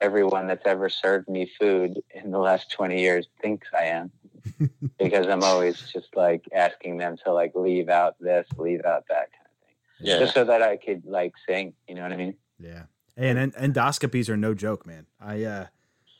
everyone 0.00 0.46
that's 0.46 0.66
ever 0.66 0.88
served 0.88 1.28
me 1.28 1.50
food 1.60 2.00
in 2.14 2.30
the 2.30 2.38
last 2.38 2.70
20 2.72 3.00
years 3.00 3.28
thinks 3.40 3.68
I 3.72 3.84
am 3.84 4.10
because 4.98 5.26
I'm 5.26 5.42
always 5.42 5.76
just 5.92 6.14
like 6.16 6.44
asking 6.54 6.98
them 6.98 7.16
to 7.24 7.32
like 7.32 7.52
leave 7.54 7.88
out 7.88 8.16
this, 8.20 8.46
leave 8.56 8.84
out 8.84 9.04
that 9.08 9.30
kind 9.32 9.46
of 9.46 9.66
thing. 9.66 9.76
Yeah. 10.00 10.18
Just 10.18 10.34
so 10.34 10.44
that 10.44 10.62
I 10.62 10.76
could 10.76 11.04
like 11.04 11.34
sing, 11.48 11.74
you 11.88 11.94
know 11.94 12.02
what 12.02 12.12
I 12.12 12.16
mean? 12.16 12.36
Yeah. 12.58 12.84
Hey, 13.16 13.28
and, 13.28 13.38
and 13.38 13.54
endoscopies 13.54 14.28
are 14.28 14.36
no 14.36 14.54
joke, 14.54 14.86
man. 14.86 15.06
I 15.20 15.44
uh 15.44 15.66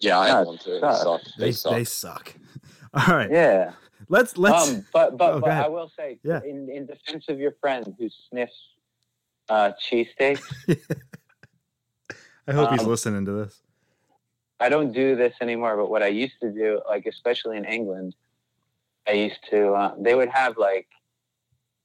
Yeah, 0.01 0.18
I 0.18 0.27
Yeah, 0.27 0.33
have 0.35 0.43
it 0.43 0.47
one 0.47 0.59
too. 0.59 0.73
They 0.73 0.81
suck. 0.81 1.20
they 1.39 1.45
They 1.47 1.53
suck. 1.53 1.73
they 1.73 1.85
suck. 1.85 2.35
All 2.95 3.16
right. 3.16 3.31
Yeah. 3.31 3.73
Let's 4.09 4.37
let's 4.37 4.68
um, 4.68 4.85
but 4.93 5.16
but, 5.16 5.35
Oh, 5.35 5.41
but. 5.41 5.51
I 5.51 5.68
will 5.68 5.91
say, 5.97 6.18
Yeah. 6.23 6.41
in, 6.45 6.68
in 6.68 6.87
defense 6.87 7.27
of 7.29 7.39
your 7.39 7.53
friend 7.61 7.95
who 7.99 8.09
sniffs 8.29 8.53
uh, 9.49 9.73
cheesesteaks, 9.81 10.43
I 12.47 12.53
hope 12.53 12.70
he's 12.70 12.81
um, 12.81 12.89
listening 12.89 13.25
to 13.27 13.33
this. 13.33 13.62
I 14.63 14.69
don't 14.69 14.93
do 14.93 15.17
this 15.17 15.35
anymore. 15.41 15.77
But 15.77 15.91
what 15.91 16.03
I 16.03 16.09
used 16.09 16.35
to 16.41 16.51
do, 16.51 16.81
like 16.89 17.07
especially 17.07 17.57
in 17.57 17.65
England, 17.65 18.15
I 19.09 19.13
used 19.13 19.41
to. 19.51 19.73
Uh, 19.73 19.95
they 19.99 20.15
would 20.15 20.29
have 20.29 20.57
like, 20.57 20.87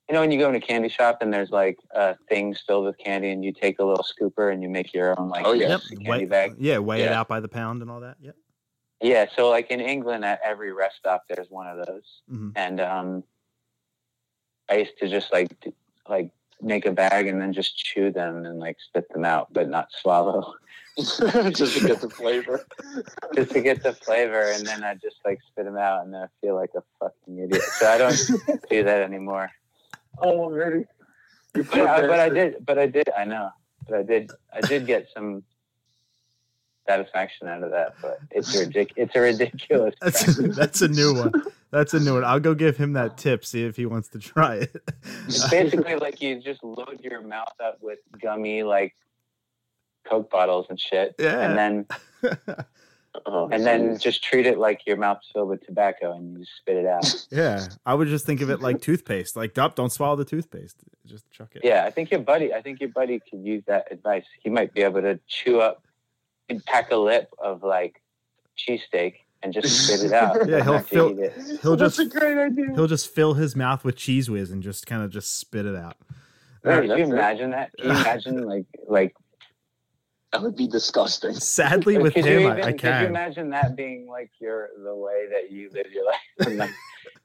you 0.07 0.13
know, 0.13 0.21
when 0.21 0.31
you 0.31 0.37
go 0.39 0.47
in 0.49 0.55
a 0.55 0.59
candy 0.61 0.89
shop 0.89 1.17
and 1.21 1.33
there's 1.33 1.49
like 1.49 1.77
uh, 1.95 2.13
things 2.29 2.63
filled 2.65 2.85
with 2.85 2.97
candy, 2.97 3.29
and 3.31 3.43
you 3.43 3.51
take 3.51 3.79
a 3.79 3.83
little 3.83 4.05
scooper 4.05 4.53
and 4.53 4.61
you 4.61 4.69
make 4.69 4.93
your 4.93 5.19
own 5.19 5.29
like 5.29 5.45
Oh, 5.45 5.53
yeah. 5.53 5.69
Yep. 5.69 5.81
candy 6.05 6.09
Weigh, 6.09 6.25
bag. 6.25 6.55
yeah, 6.59 6.77
weigh 6.77 7.01
it 7.01 7.11
out 7.11 7.27
by 7.27 7.39
the 7.39 7.47
pound 7.49 7.81
and 7.81 7.89
all 7.91 8.01
that. 8.01 8.17
Yep. 8.21 8.35
Yeah, 9.01 9.25
so 9.35 9.49
like 9.49 9.69
in 9.69 9.79
England, 9.79 10.23
at 10.25 10.39
every 10.43 10.71
rest 10.73 10.97
stop, 10.97 11.23
there's 11.29 11.49
one 11.49 11.67
of 11.67 11.85
those, 11.85 12.21
Mhm. 12.31 12.51
and 12.55 12.79
um, 12.81 13.23
I 14.69 14.77
used 14.77 14.97
to 14.99 15.07
just 15.07 15.31
like 15.31 15.49
d- 15.61 15.73
like 16.09 16.31
make 16.61 16.85
a 16.85 16.91
bag 16.91 17.27
and 17.27 17.41
then 17.41 17.53
just 17.53 17.77
chew 17.77 18.11
them 18.11 18.45
and 18.45 18.59
like 18.59 18.77
spit 18.79 19.07
them 19.13 19.25
out, 19.25 19.53
but 19.53 19.69
not 19.69 19.89
swallow. 20.01 20.53
just 20.97 21.77
to 21.77 21.87
get 21.87 22.01
the 22.01 22.09
flavor. 22.09 22.65
just 23.35 23.51
to 23.51 23.61
get 23.61 23.83
the 23.83 23.93
flavor, 23.93 24.51
and 24.51 24.65
then 24.65 24.83
I 24.83 24.95
just 24.95 25.17
like 25.23 25.39
spit 25.47 25.65
them 25.65 25.77
out, 25.77 26.03
and 26.03 26.13
then 26.13 26.23
I 26.23 26.27
feel 26.41 26.55
like 26.55 26.71
a 26.75 26.81
fucking 26.99 27.37
idiot. 27.37 27.61
So 27.61 27.87
I 27.87 27.97
don't 27.99 28.17
do 28.69 28.83
that 28.83 29.01
anymore. 29.01 29.51
Oh, 30.19 30.49
really? 30.49 30.85
But 31.53 31.79
I, 31.79 32.01
but 32.01 32.19
I 32.19 32.29
did, 32.29 32.65
but 32.65 32.79
I 32.79 32.87
did, 32.87 33.09
I 33.15 33.25
know, 33.25 33.51
but 33.87 33.99
I 33.99 34.03
did, 34.03 34.31
I 34.51 34.61
did 34.61 34.87
get 34.87 35.07
some 35.13 35.43
satisfaction 36.87 37.47
out 37.47 37.63
of 37.63 37.71
that. 37.71 37.93
But 38.01 38.19
it's 38.31 38.55
ridic- 38.55 38.93
it's 38.95 39.15
a 39.15 39.19
ridiculous. 39.19 39.93
That's 40.01 40.23
practice. 40.23 40.55
that's 40.55 40.81
a 40.81 40.87
new 40.87 41.13
one. 41.13 41.31
That's 41.71 41.93
a 41.93 41.99
new 41.99 42.13
one. 42.13 42.23
I'll 42.23 42.39
go 42.39 42.53
give 42.53 42.77
him 42.77 42.93
that 42.93 43.11
oh. 43.11 43.15
tip. 43.17 43.45
See 43.45 43.63
if 43.63 43.75
he 43.75 43.85
wants 43.85 44.09
to 44.09 44.19
try 44.19 44.55
it. 44.55 44.75
It's 45.25 45.49
basically 45.51 45.95
like 45.95 46.21
you 46.21 46.41
just 46.41 46.63
load 46.63 46.99
your 47.01 47.21
mouth 47.21 47.53
up 47.63 47.77
with 47.81 47.99
gummy 48.21 48.63
like 48.63 48.95
Coke 50.05 50.29
bottles 50.29 50.67
and 50.69 50.79
shit, 50.79 51.15
Yeah. 51.19 51.39
and 51.41 51.57
then 52.23 52.65
Oh, 53.25 53.49
and 53.51 53.65
then 53.65 53.97
just 53.97 54.23
treat 54.23 54.45
it 54.45 54.57
like 54.57 54.85
your 54.85 54.97
mouth's 54.97 55.27
filled 55.33 55.49
with 55.49 55.65
tobacco 55.65 56.13
and 56.13 56.33
you 56.33 56.39
just 56.39 56.57
spit 56.57 56.77
it 56.77 56.85
out. 56.85 57.27
yeah, 57.31 57.65
I 57.85 57.93
would 57.93 58.07
just 58.07 58.25
think 58.25 58.41
of 58.41 58.49
it 58.49 58.61
like 58.61 58.81
toothpaste. 58.81 59.35
Like, 59.35 59.53
don't 59.53 59.75
don't 59.75 59.91
swallow 59.91 60.15
the 60.15 60.25
toothpaste. 60.25 60.77
Just 61.05 61.29
chuck 61.31 61.55
it. 61.55 61.63
Yeah, 61.63 61.85
I 61.85 61.91
think 61.91 62.11
your 62.11 62.19
buddy, 62.19 62.53
I 62.53 62.61
think 62.61 62.79
your 62.79 62.89
buddy 62.89 63.19
could 63.19 63.43
use 63.43 63.63
that 63.67 63.91
advice. 63.91 64.25
He 64.43 64.49
might 64.49 64.73
be 64.73 64.81
able 64.81 65.01
to 65.01 65.19
chew 65.27 65.59
up, 65.61 65.83
he'd 66.47 66.63
pack 66.65 66.91
a 66.91 66.95
lip 66.95 67.29
of 67.39 67.63
like 67.63 68.01
cheesesteak 68.57 69.15
and 69.47 69.53
just 69.53 69.87
spit 69.87 70.03
it 70.05 70.13
out. 70.13 70.37
Yeah, 70.49 70.63
he'll 70.63 70.79
fill- 70.79 71.17
it. 71.19 71.33
He'll 71.61 71.75
That's 71.75 71.97
just 71.97 72.15
a 72.15 72.19
great 72.19 72.37
idea. 72.37 72.67
he'll 72.75 72.87
just 72.87 73.13
fill 73.13 73.33
his 73.35 73.55
mouth 73.55 73.83
with 73.83 73.95
cheese 73.95 74.29
whiz 74.29 74.51
and 74.51 74.61
just 74.61 74.85
kind 74.85 75.01
of 75.03 75.09
just 75.09 75.39
spit 75.39 75.65
it 75.65 75.75
out. 75.75 75.95
Yeah, 76.65 76.81
Can 76.81 76.89
you 76.97 77.03
imagine 77.05 77.51
that? 77.51 77.71
Can 77.79 77.89
you 77.89 77.95
imagine 78.01 78.41
like 78.43 78.65
like 78.87 79.15
That 80.33 80.41
would 80.43 80.55
be 80.55 80.67
disgusting. 80.67 81.33
Sadly, 81.33 81.97
with 81.97 82.13
could 82.13 82.25
him, 82.25 82.41
you 82.41 82.47
I, 82.49 82.51
I 82.55 82.59
even, 82.59 82.77
could 82.77 83.01
you 83.01 83.07
imagine 83.07 83.49
that 83.51 83.75
being 83.75 84.07
like 84.07 84.31
your 84.39 84.69
the 84.83 84.95
way 84.95 85.27
that 85.31 85.51
you 85.51 85.69
live 85.73 85.87
your 85.93 86.05
life? 86.05 86.59
Like, 86.59 86.71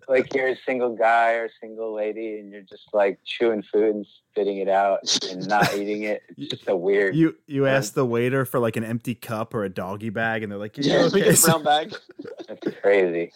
like 0.08 0.34
you're 0.34 0.48
a 0.48 0.56
single 0.66 0.94
guy 0.96 1.32
or 1.32 1.48
single 1.60 1.94
lady 1.94 2.38
and 2.38 2.50
you're 2.52 2.62
just 2.62 2.88
like 2.92 3.18
chewing 3.24 3.62
food 3.72 3.94
and 3.96 4.06
spitting 4.32 4.58
it 4.58 4.68
out 4.68 5.00
and 5.30 5.46
not 5.46 5.74
eating 5.76 6.04
it. 6.04 6.22
It's 6.38 6.50
just 6.56 6.68
a 6.68 6.74
weird 6.76 7.14
You 7.14 7.36
you 7.46 7.66
Yeah. 7.66 7.74
ask 7.74 7.92
the 7.92 8.04
waiter 8.06 8.44
for 8.46 8.58
like 8.58 8.76
an 8.76 8.84
empty 8.84 9.14
cup 9.14 9.52
or 9.54 9.64
a 9.64 9.68
doggy 9.68 10.08
bag, 10.10 10.42
and 10.42 10.50
they're 10.50 10.58
like, 10.58 10.78
Yeah, 10.78 10.84
"Yeah, 11.04 11.08
we 11.12 11.22
okay, 11.22 11.34
a 11.34 11.36
brown 11.46 11.62
bag. 11.62 11.94
that's 12.48 12.76
crazy. 12.80 13.30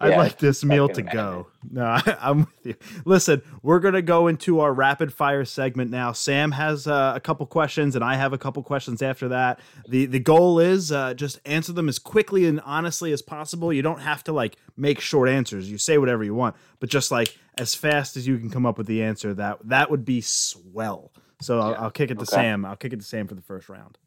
I'd 0.00 0.10
Yeah, 0.10 0.18
like 0.18 0.38
this 0.38 0.64
meal 0.64 0.88
to 0.88 0.94
fucking 1.02 1.10
go." 1.12 1.48
No, 1.68 1.84
I, 1.84 2.16
I'm 2.20 2.38
with 2.40 2.48
you. 2.64 2.74
Listen, 3.04 3.42
we're 3.62 3.80
gonna 3.80 4.02
go 4.02 4.28
into 4.28 4.60
our 4.60 4.72
rapid 4.72 5.12
fire 5.12 5.44
segment 5.44 5.90
now. 5.90 6.12
Sam 6.12 6.52
has 6.52 6.86
uh, 6.86 7.12
a 7.16 7.20
couple 7.20 7.44
questions, 7.46 7.96
and 7.96 8.04
I 8.04 8.14
have 8.14 8.32
a 8.32 8.38
couple 8.38 8.62
questions 8.62 9.02
after 9.02 9.28
that. 9.28 9.58
the 9.88 10.06
The 10.06 10.20
goal 10.20 10.60
is 10.60 10.92
uh, 10.92 11.14
just 11.14 11.40
answer 11.44 11.72
them 11.72 11.88
as 11.88 11.98
quickly 11.98 12.46
and 12.46 12.60
honestly 12.64 13.12
as 13.12 13.20
possible. 13.20 13.72
You 13.72 13.82
don't 13.82 14.00
have 14.00 14.22
to 14.24 14.32
like 14.32 14.56
make 14.76 15.00
short 15.00 15.28
answers. 15.28 15.68
You 15.70 15.78
say 15.78 15.98
whatever 15.98 16.22
you 16.22 16.34
want, 16.34 16.54
but 16.78 16.88
just 16.88 17.10
like 17.10 17.36
as 17.58 17.74
fast 17.74 18.16
as 18.16 18.26
you 18.26 18.38
can 18.38 18.50
come 18.50 18.66
up 18.66 18.78
with 18.78 18.86
the 18.86 19.02
answer. 19.02 19.34
That 19.34 19.58
that 19.68 19.90
would 19.90 20.04
be 20.04 20.20
swell. 20.20 21.12
So 21.40 21.58
I'll, 21.60 21.70
Yeah. 21.72 21.80
I'll 21.82 21.90
kick 21.90 22.10
it 22.10 22.14
to 22.16 22.22
Okay. 22.22 22.30
Sam. 22.36 22.64
I'll 22.64 22.76
kick 22.76 22.92
it 22.92 23.00
to 23.00 23.04
Sam 23.06 23.26
for 23.26 23.34
the 23.34 23.42
first 23.42 23.68
round. 23.68 23.98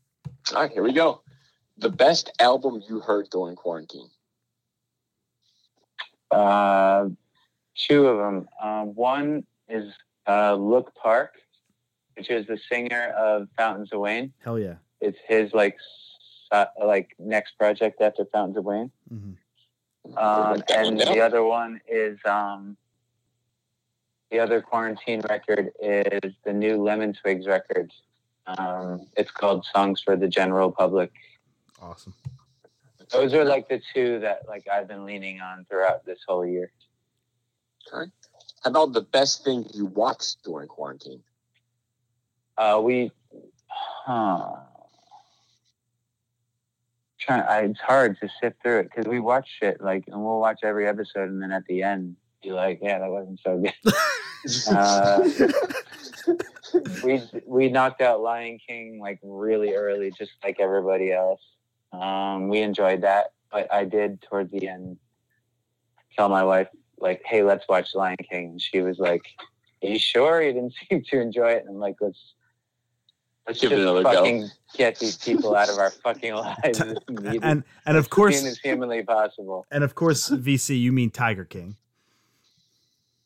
All 0.54 0.62
right, 0.62 0.72
here 0.72 0.84
we 0.84 0.93
go. 0.93 1.22
The 1.78 1.89
best 1.89 2.32
album 2.39 2.82
you 2.88 3.00
heard 3.00 3.30
during 3.30 3.56
quarantine. 3.56 4.10
Uh, 6.32 7.10
two 7.76 8.08
of 8.08 8.18
them. 8.18 8.47
Um, 8.62 8.95
one 8.95 9.43
is 9.68 9.91
uh, 10.28 10.56
Look 10.56 10.93
Park, 10.95 11.36
which 12.16 12.30
is 12.30 12.45
the 12.47 12.60
singer 12.72 13.14
of 13.18 13.47
Fountains 13.58 13.89
of 13.93 14.00
Wayne. 14.00 14.34
Hell 14.43 14.60
yeah. 14.60 14.76
It's 15.02 15.18
his 15.28 15.54
like 15.54 15.78
uh, 16.52 16.66
like 16.84 17.16
next 17.20 17.58
project 17.58 18.02
after 18.02 18.26
Fountains 18.26 18.58
of 18.58 18.66
Wayne. 18.66 18.91
hmm 19.08 19.32
Um, 20.06 20.16
Write 20.18 20.68
that 20.68 20.78
one 20.78 20.88
and 20.88 21.00
the 21.00 21.22
other 21.22 21.43
one 21.43 21.80
is 21.88 22.20
um, 22.26 22.76
the 24.32 24.39
other 24.39 24.61
quarantine 24.61 25.21
record 25.30 25.71
is 25.82 26.34
the 26.43 26.53
new 26.53 26.82
Lemon 26.82 27.13
Twigs 27.13 27.47
record. 27.47 27.91
Um, 28.45 29.07
it's 29.17 29.32
called 29.32 29.65
Songs 29.73 30.01
for 30.01 30.15
the 30.15 30.27
General 30.27 30.71
Public. 30.71 31.11
Awesome. 31.82 32.13
Those 33.11 33.34
are 33.34 33.43
like 33.43 33.67
the 33.67 33.82
two 33.93 34.19
that 34.19 34.47
like 34.47 34.67
I've 34.71 34.88
been 34.88 35.05
leaning 35.05 35.41
on 35.41 35.65
throughout 35.69 36.05
this 36.05 36.19
whole 36.27 36.45
year. 36.45 36.71
Okay. 37.91 38.11
How 38.63 38.69
about 38.69 38.93
the 38.93 39.01
best 39.01 39.43
thing 39.43 39.65
you 39.73 39.86
watched 39.86 40.43
during 40.43 40.67
quarantine? 40.67 41.23
Uh, 42.57 42.80
we, 42.84 43.11
huh. 44.05 44.57
Trying, 47.19 47.41
I, 47.41 47.59
it's 47.61 47.80
hard 47.80 48.17
to 48.19 48.30
sift 48.41 48.61
through 48.61 48.80
it 48.80 48.84
because 48.84 49.07
we 49.07 49.19
watch 49.19 49.47
shit 49.59 49.82
like, 49.82 50.03
and 50.07 50.21
we'll 50.21 50.39
watch 50.39 50.59
every 50.63 50.88
episode, 50.88 51.30
and 51.30 51.41
then 51.41 51.51
at 51.51 51.65
the 51.65 51.84
end, 51.84 52.15
be 52.43 52.51
like, 52.51 52.80
yeah, 52.82 52.99
that 52.99 53.09
wasn't 53.09 53.39
so 53.43 53.57
good. 53.57 53.73
Uh, 54.69 55.29
we 57.03 57.21
we 57.45 57.69
knocked 57.69 58.01
out 58.01 58.21
Lion 58.21 58.59
King 58.65 58.99
like 58.99 59.19
really 59.23 59.73
early, 59.73 60.11
just 60.11 60.31
like 60.43 60.59
everybody 60.59 61.11
else. 61.11 61.41
Um, 61.91 62.49
we 62.49 62.59
enjoyed 62.61 63.01
that, 63.01 63.33
but 63.51 63.71
I 63.73 63.85
did 63.85 64.21
towards 64.21 64.51
the 64.51 64.67
end 64.67 64.97
tell 66.15 66.29
my 66.29 66.43
wife 66.43 66.67
like, 66.99 67.21
"Hey, 67.25 67.43
let's 67.43 67.67
watch 67.67 67.95
Lion 67.95 68.17
King." 68.29 68.51
And 68.51 68.61
she 68.61 68.81
was 68.81 68.99
like, 68.99 69.23
"Are 69.83 69.89
you 69.89 69.99
sure?" 69.99 70.41
You 70.41 70.53
didn't 70.53 70.73
seem 70.89 71.03
to 71.09 71.21
enjoy 71.21 71.51
it, 71.51 71.63
and 71.65 71.75
I'm 71.75 71.79
like, 71.79 71.95
"Let's 71.99 72.33
let's 73.47 73.59
Give 73.61 73.71
it 73.71 73.75
just 73.75 73.81
another 73.83 74.03
go." 74.03 74.47
get 74.75 74.99
these 74.99 75.17
people 75.17 75.55
out 75.55 75.69
of 75.69 75.79
our 75.79 75.89
fucking 75.89 76.33
lives 76.35 76.79
as 76.81 76.97
and 77.41 77.63
and 77.85 77.97
of 77.97 78.09
course 78.09 78.43
as 78.43 78.59
humanly 78.59 79.03
possible." 79.03 79.65
and 79.71 79.83
of 79.83 79.95
course 79.95 80.29
VC 80.29 80.79
you 80.79 80.91
mean 80.91 81.09
Tiger 81.09 81.45
King, 81.45 81.75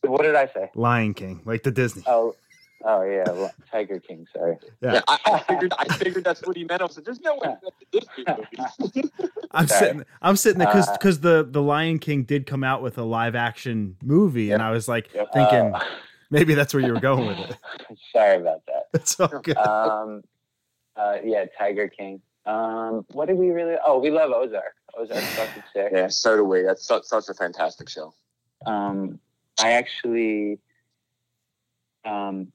What 0.03 0.23
did 0.23 0.35
I 0.35 0.47
say? 0.47 0.69
Lion 0.75 1.13
King, 1.13 1.41
like 1.45 1.63
the 1.63 1.71
Disney. 1.71 2.03
Oh, 2.07 2.35
oh 2.83 3.01
yeah, 3.03 3.31
Li- 3.31 3.49
Tiger 3.71 3.99
King. 3.99 4.27
Sorry. 4.35 4.57
Yeah. 4.81 4.93
Yeah, 4.93 5.01
I, 5.07 5.17
I 5.25 5.39
figured. 5.39 5.73
I 5.79 5.85
figured 5.89 6.23
that's 6.23 6.41
what 6.45 6.57
he 6.57 6.65
meant. 6.65 6.81
I 6.81 6.87
said, 6.87 7.05
"There's 7.05 7.21
no 7.21 7.35
way 7.35 7.55
that's 7.63 7.81
a 7.81 7.99
Disney 7.99 8.25
movie." 8.37 9.09
I'm 9.51 9.67
sorry. 9.67 9.79
sitting 9.87 10.05
I'm 10.21 10.35
sitting 10.35 10.59
there 10.59 10.67
cuz 10.71 10.87
Uh, 10.87 10.97
cuz 10.97 11.19
the 11.19 11.47
the 11.49 11.61
Lion 11.61 11.99
King 11.99 12.23
did 12.23 12.45
come 12.45 12.63
out 12.63 12.81
with 12.81 12.97
a 12.97 13.03
live 13.03 13.35
action 13.35 13.95
movie 14.03 14.51
and 14.51 14.61
I 14.61 14.71
was 14.71 14.87
like 14.87 15.13
Yep. 15.13 15.31
thinking 15.31 15.73
Uh, 15.73 15.79
maybe 16.31 16.53
that's 16.55 16.73
where 16.73 16.81
you 16.83 16.91
were 16.91 16.99
going 16.99 17.27
with 17.27 17.39
it. 17.51 17.57
sorry 18.11 18.37
about 18.37 18.65
that. 18.65 18.83
It's 18.93 19.19
all 19.19 19.27
good. 19.27 19.57
um, 19.57 20.23
uh, 20.95 21.17
yeah, 21.23 21.45
Tiger 21.57 21.87
King. 21.87 22.21
Um, 22.45 23.05
what 23.13 23.27
did 23.27 23.37
we 23.37 23.51
really? 23.51 23.75
Oh, 23.85 23.99
we 23.99 24.09
love 24.11 24.31
Ozark. 24.31 24.73
Ozark's 24.97 25.33
fucking 25.35 25.63
sick. 25.73 25.91
yeah, 25.93 26.07
so 26.09 26.35
do 26.37 26.43
we. 26.43 26.61
That's 26.63 26.85
such, 26.85 27.03
such 27.03 27.29
a 27.29 27.33
fantastic 27.33 27.87
show. 27.89 28.13
Um, 28.65 29.19
I 29.61 29.71
actually, 29.73 30.59
um, 32.05 32.51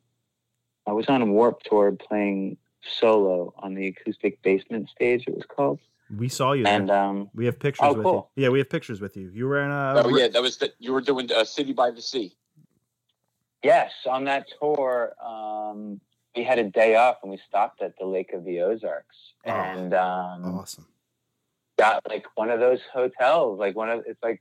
I 0.86 0.92
was 0.92 1.06
on 1.08 1.22
a 1.22 1.26
Warped 1.26 1.66
Tour 1.66 1.92
playing 1.92 2.56
solo 2.82 3.54
on 3.58 3.74
the 3.74 3.88
acoustic 3.88 4.40
basement 4.42 4.88
stage. 4.90 5.24
It 5.26 5.34
was 5.34 5.44
called, 5.46 5.78
We 6.16 6.28
saw 6.28 6.52
you 6.52 6.64
there. 6.64 6.74
and 6.74 6.90
um, 6.90 7.30
we 7.34 7.44
have 7.46 7.58
pictures 7.58 7.86
Oh, 7.88 7.94
with 7.94 8.02
cool. 8.04 8.30
you. 8.36 8.44
Yeah, 8.44 8.48
we 8.50 8.58
have 8.58 8.70
pictures 8.70 9.00
with 9.00 9.16
you. 9.16 9.30
You 9.32 9.46
were 9.46 9.62
in 9.62 9.70
a 9.70 10.02
oh 10.04 10.16
yeah, 10.16 10.28
that 10.28 10.42
was 10.42 10.56
the, 10.56 10.72
you 10.78 10.92
were 10.92 11.00
doing 11.00 11.30
uh, 11.32 11.44
City 11.44 11.72
by 11.72 11.90
the 11.90 12.02
Sea. 12.02 12.34
yes, 13.62 13.92
on 14.06 14.24
that 14.24 14.46
tour, 14.60 15.12
um, 15.24 16.00
we 16.36 16.44
had 16.44 16.58
a 16.58 16.64
day 16.64 16.94
off 16.96 17.16
and 17.22 17.30
we 17.30 17.38
stopped 17.48 17.82
at 17.82 17.98
the 17.98 18.06
Lake 18.06 18.32
of 18.32 18.44
the 18.44 18.60
Ozarks, 18.60 19.16
Oh. 19.46 19.50
and 19.50 19.94
um, 19.94 20.44
awesome. 20.58 20.86
got 21.78 22.08
like 22.08 22.26
one 22.36 22.50
of 22.50 22.60
those 22.60 22.80
hotels, 22.92 23.58
like 23.58 23.76
one 23.76 23.88
of 23.90 24.04
it's 24.06 24.22
like 24.22 24.40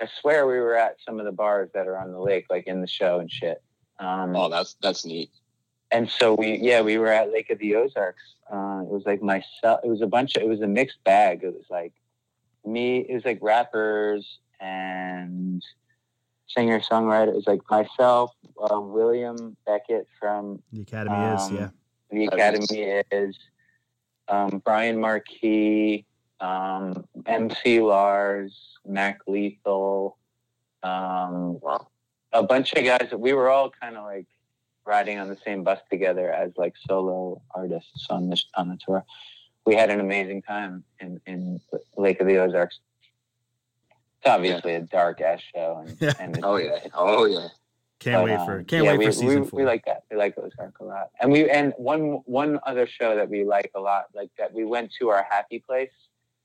I 0.00 0.08
swear 0.20 0.46
we 0.46 0.58
were 0.60 0.74
at 0.76 0.96
some 1.06 1.18
of 1.18 1.24
the 1.26 1.32
bars 1.32 1.70
that 1.74 1.86
are 1.86 1.96
on 1.98 2.12
the 2.12 2.20
lake, 2.20 2.46
like 2.50 2.66
in 2.66 2.80
the 2.80 2.86
show 2.86 3.18
and 3.20 3.30
shit. 3.30 3.62
Um, 3.98 4.36
Oh, 4.36 4.48
that's 4.50 4.74
that's 4.82 5.04
neat. 5.06 5.30
and 5.90 6.08
so 6.10 6.34
we 6.34 6.56
yeah 6.58 6.82
we 6.82 6.98
were 6.98 7.08
at 7.12 7.32
Lake 7.32 7.48
of 7.50 7.58
the 7.58 7.76
Ozarks. 7.76 8.22
Uh, 8.52 8.80
it 8.82 8.88
was 8.88 9.02
like 9.06 9.22
myself. 9.22 9.80
It 9.84 9.88
was 9.88 10.02
a 10.02 10.06
bunch 10.06 10.36
of. 10.36 10.42
It 10.42 10.48
was 10.48 10.60
a 10.60 10.66
mixed 10.66 11.02
bag. 11.04 11.42
It 11.42 11.54
was 11.54 11.64
like 11.70 11.92
me. 12.64 12.98
It 13.08 13.14
was 13.14 13.24
like 13.24 13.38
rappers 13.40 14.38
and 14.60 15.62
singer 16.48 16.80
songwriter. 16.80 17.28
It 17.28 17.34
was 17.34 17.46
like 17.46 17.60
myself, 17.70 18.32
uh, 18.60 18.80
William 18.80 19.56
Beckett 19.66 20.06
from 20.20 20.62
The 20.72 20.82
Academy 20.82 21.34
is, 21.34 21.42
Um, 21.42 21.56
yeah. 21.56 21.68
the 22.10 22.26
Academy 22.26 23.02
is 23.10 23.36
um, 24.28 24.62
Brian 24.64 24.98
Marquis, 25.00 26.04
um, 26.40 27.06
MC 27.26 27.80
Lars, 27.80 28.54
Mac 28.86 29.20
Lethal, 29.26 30.16
um, 30.82 31.58
Wow. 31.60 31.88
a 32.32 32.42
bunch 32.42 32.72
of 32.74 32.84
guys 32.84 33.08
that 33.10 33.18
we 33.18 33.32
were 33.32 33.48
all 33.50 33.70
kind 33.70 33.96
of 33.96 34.04
like 34.04 34.26
riding 34.84 35.18
on 35.18 35.28
the 35.28 35.36
same 35.44 35.64
bus 35.64 35.80
together 35.90 36.32
as 36.32 36.52
like 36.56 36.74
solo 36.88 37.40
artists 37.54 38.06
on 38.10 38.28
the 38.30 38.40
on 38.54 38.68
the 38.68 38.78
tour. 38.84 39.04
We 39.64 39.74
had 39.74 39.90
an 39.90 39.98
amazing 39.98 40.42
time 40.42 40.84
in, 41.00 41.20
in 41.26 41.60
Lake 41.96 42.20
of 42.20 42.26
the 42.28 42.36
Ozarks. 42.38 42.78
It's 44.20 44.26
obviously 44.30 44.74
a 44.74 44.80
dark 44.80 45.20
ass 45.20 45.40
show, 45.54 45.82
and, 45.84 45.96
Yeah. 46.00 46.12
and 46.20 46.40
Oh 46.44 46.56
yeah. 46.56 46.78
Oh 46.94 47.24
yeah. 47.24 47.48
Can't 47.98 48.18
But, 48.18 48.24
wait 48.26 48.34
um, 48.34 48.46
for 48.46 48.62
can't 48.62 48.84
yeah, 48.84 48.90
wait 48.92 48.98
we, 48.98 49.06
for 49.06 49.12
season 49.12 49.40
we, 49.42 49.46
four. 49.48 49.60
We 49.60 49.66
like 49.66 49.84
that. 49.86 50.04
We 50.10 50.16
like 50.18 50.36
Ozark 50.38 50.78
a 50.80 50.84
lot. 50.84 51.10
And 51.20 51.32
we 51.32 51.48
and 51.50 51.72
one 51.78 52.20
one 52.26 52.60
other 52.66 52.86
show 52.86 53.16
that 53.16 53.28
we 53.30 53.44
like 53.44 53.70
a 53.74 53.80
lot, 53.80 54.04
like 54.14 54.30
that 54.38 54.52
we 54.52 54.64
went 54.64 54.92
to 55.00 55.08
our 55.08 55.26
happy 55.28 55.58
place, 55.66 55.90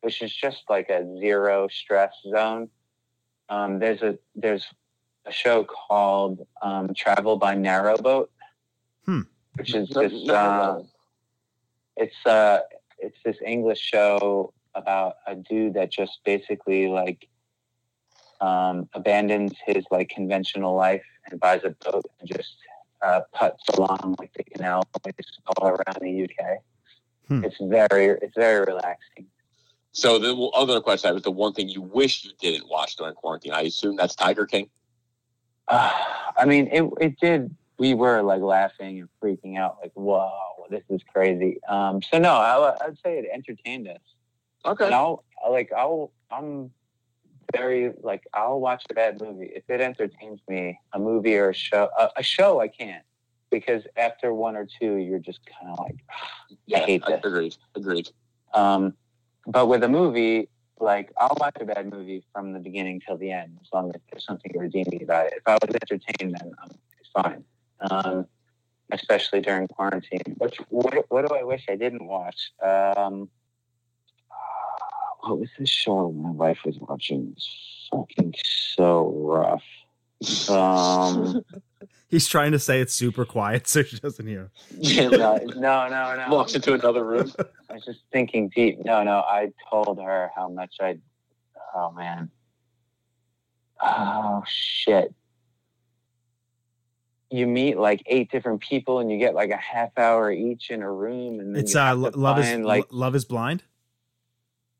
which 0.01 0.21
is 0.21 0.33
just 0.33 0.63
like 0.69 0.89
a 0.89 1.05
zero 1.19 1.67
stress 1.69 2.13
zone. 2.29 2.69
Um, 3.49 3.79
there's 3.79 4.01
a 4.01 4.17
there's 4.35 4.65
a 5.25 5.31
show 5.31 5.63
called 5.63 6.45
um, 6.61 6.93
Travel 6.95 7.37
by 7.37 7.55
Narrowboat, 7.55 8.27
Hmm. 9.05 9.21
which 9.55 9.73
is 9.73 9.89
No- 9.91 10.01
this. 10.01 10.13
Uh, 10.13 10.25
no. 10.77 10.87
it's 11.97 12.25
uh 12.25 12.59
it's 12.97 13.17
this 13.25 13.37
English 13.45 13.79
show 13.79 14.53
about 14.75 15.15
a 15.27 15.35
dude 15.35 15.73
that 15.73 15.91
just 15.91 16.19
basically 16.23 16.87
like 16.87 17.27
um, 18.39 18.89
abandons 18.93 19.53
his 19.65 19.83
like 19.91 20.09
conventional 20.09 20.75
life 20.75 21.03
and 21.29 21.39
buys 21.39 21.61
a 21.63 21.69
boat 21.83 22.05
and 22.19 22.27
just 22.29 22.55
uh, 23.03 23.21
puts 23.33 23.67
along 23.77 24.15
like 24.19 24.31
the 24.33 24.43
canal 24.43 24.83
all 25.57 25.67
around 25.67 25.99
the 26.01 26.23
UK. 26.23 26.57
Hmm. 27.27 27.43
It's 27.43 27.57
very 27.61 28.05
it's 28.21 28.35
very 28.35 28.65
relaxing. 28.65 29.27
So 29.93 30.19
the 30.19 30.35
other 30.53 30.79
question 30.79 31.09
I 31.09 31.13
was 31.13 31.23
the 31.23 31.31
one 31.31 31.53
thing 31.53 31.67
you 31.67 31.81
wish 31.81 32.23
you 32.23 32.31
didn't 32.39 32.69
watch 32.69 32.95
during 32.95 33.13
quarantine. 33.13 33.53
I 33.53 33.61
assume 33.61 33.97
that's 33.97 34.15
Tiger 34.15 34.45
King. 34.45 34.69
Uh, 35.67 35.91
I 36.37 36.45
mean, 36.45 36.67
it 36.71 36.89
it 36.99 37.19
did. 37.19 37.55
We 37.77 37.93
were 37.93 38.21
like 38.21 38.41
laughing 38.41 38.99
and 38.99 39.09
freaking 39.21 39.57
out, 39.57 39.77
like, 39.81 39.91
"Whoa, 39.95 40.31
this 40.69 40.83
is 40.89 41.01
crazy." 41.11 41.59
Um, 41.67 42.01
so 42.01 42.19
no, 42.19 42.33
I, 42.35 42.75
I'd 42.85 42.97
say 43.03 43.17
it 43.19 43.25
entertained 43.31 43.87
us. 43.87 43.99
Okay. 44.65 44.85
And 44.85 44.95
I'll 44.95 45.23
like 45.49 45.71
I'll 45.75 46.11
I'm 46.29 46.71
very 47.51 47.91
like 48.01 48.23
I'll 48.33 48.59
watch 48.59 48.85
a 48.89 48.93
bad 48.93 49.19
movie 49.19 49.51
if 49.53 49.63
it 49.67 49.81
entertains 49.81 50.39
me. 50.47 50.79
A 50.93 50.99
movie 50.99 51.35
or 51.37 51.49
a 51.49 51.53
show, 51.53 51.89
a, 51.97 52.09
a 52.17 52.23
show 52.23 52.61
I 52.61 52.67
can't 52.67 53.03
because 53.49 53.83
after 53.97 54.33
one 54.33 54.55
or 54.55 54.65
two, 54.79 54.95
you're 54.95 55.19
just 55.19 55.39
kind 55.45 55.71
of 55.71 55.79
like. 55.79 55.97
Yeah, 56.65 56.85
hate 56.85 57.03
this. 57.05 57.19
agreed. 57.23 57.57
Agreed. 57.75 58.09
Um, 58.53 58.93
but 59.47 59.67
with 59.67 59.83
a 59.83 59.89
movie, 59.89 60.49
like 60.79 61.11
I'll 61.17 61.35
watch 61.39 61.57
a 61.59 61.65
bad 61.65 61.91
movie 61.91 62.23
from 62.33 62.53
the 62.53 62.59
beginning 62.59 63.01
till 63.05 63.17
the 63.17 63.31
end, 63.31 63.57
as 63.61 63.67
long 63.73 63.91
as 63.93 64.01
there's 64.11 64.25
something 64.25 64.51
redeeming 64.55 65.03
about 65.03 65.27
it. 65.27 65.33
If 65.37 65.43
I 65.47 65.53
was 65.53 65.75
entertained, 65.75 66.35
then 66.39 66.51
um, 66.63 66.69
it's 66.99 67.09
fine. 67.13 67.43
Um, 67.89 68.25
especially 68.91 69.41
during 69.41 69.67
quarantine. 69.67 70.35
Which 70.37 70.57
what, 70.69 71.05
what 71.09 71.27
do 71.27 71.35
I 71.35 71.43
wish 71.43 71.65
I 71.69 71.75
didn't 71.75 72.05
watch? 72.05 72.51
Um, 72.61 73.29
what 75.21 75.39
was 75.39 75.49
this 75.57 75.69
show 75.69 76.11
my 76.11 76.31
wife 76.31 76.59
was 76.65 76.77
watching? 76.79 77.33
It's 77.35 77.87
fucking 77.91 78.33
so 78.43 79.13
rough. 79.15 79.63
Um, 80.49 81.43
He's 82.11 82.27
trying 82.27 82.51
to 82.51 82.59
say 82.59 82.81
it's 82.81 82.93
super 82.93 83.23
quiet 83.25 83.67
so 83.69 83.83
she 83.83 83.97
doesn't 83.97 84.27
hear. 84.27 84.51
no, 84.77 85.09
no, 85.09 85.37
no, 85.47 85.87
no. 85.87 86.25
Walks 86.29 86.53
into 86.53 86.73
another 86.73 87.05
room. 87.05 87.31
I 87.69 87.73
was 87.75 87.85
just 87.85 88.01
thinking 88.11 88.49
deep. 88.53 88.83
No, 88.83 89.01
no, 89.03 89.19
I 89.19 89.51
told 89.69 89.97
her 89.99 90.29
how 90.35 90.49
much 90.49 90.75
I. 90.81 90.99
Oh 91.73 91.91
man. 91.91 92.29
Oh 93.81 94.43
shit. 94.45 95.13
You 97.29 97.47
meet 97.47 97.77
like 97.77 98.03
eight 98.07 98.29
different 98.29 98.59
people, 98.59 98.99
and 98.99 99.09
you 99.09 99.17
get 99.17 99.33
like 99.33 99.51
a 99.51 99.57
half 99.57 99.97
hour 99.97 100.29
each 100.33 100.69
in 100.69 100.81
a 100.81 100.91
room, 100.91 101.39
and 101.39 101.55
then 101.55 101.63
It's 101.63 101.73
uh, 101.73 101.85
have 101.85 101.97
Lo- 101.97 102.09
to 102.11 102.19
love 102.19 102.39
is 102.39 102.59
like. 102.59 102.91
Lo- 102.91 102.99
love 102.99 103.15
is 103.15 103.23
blind. 103.23 103.63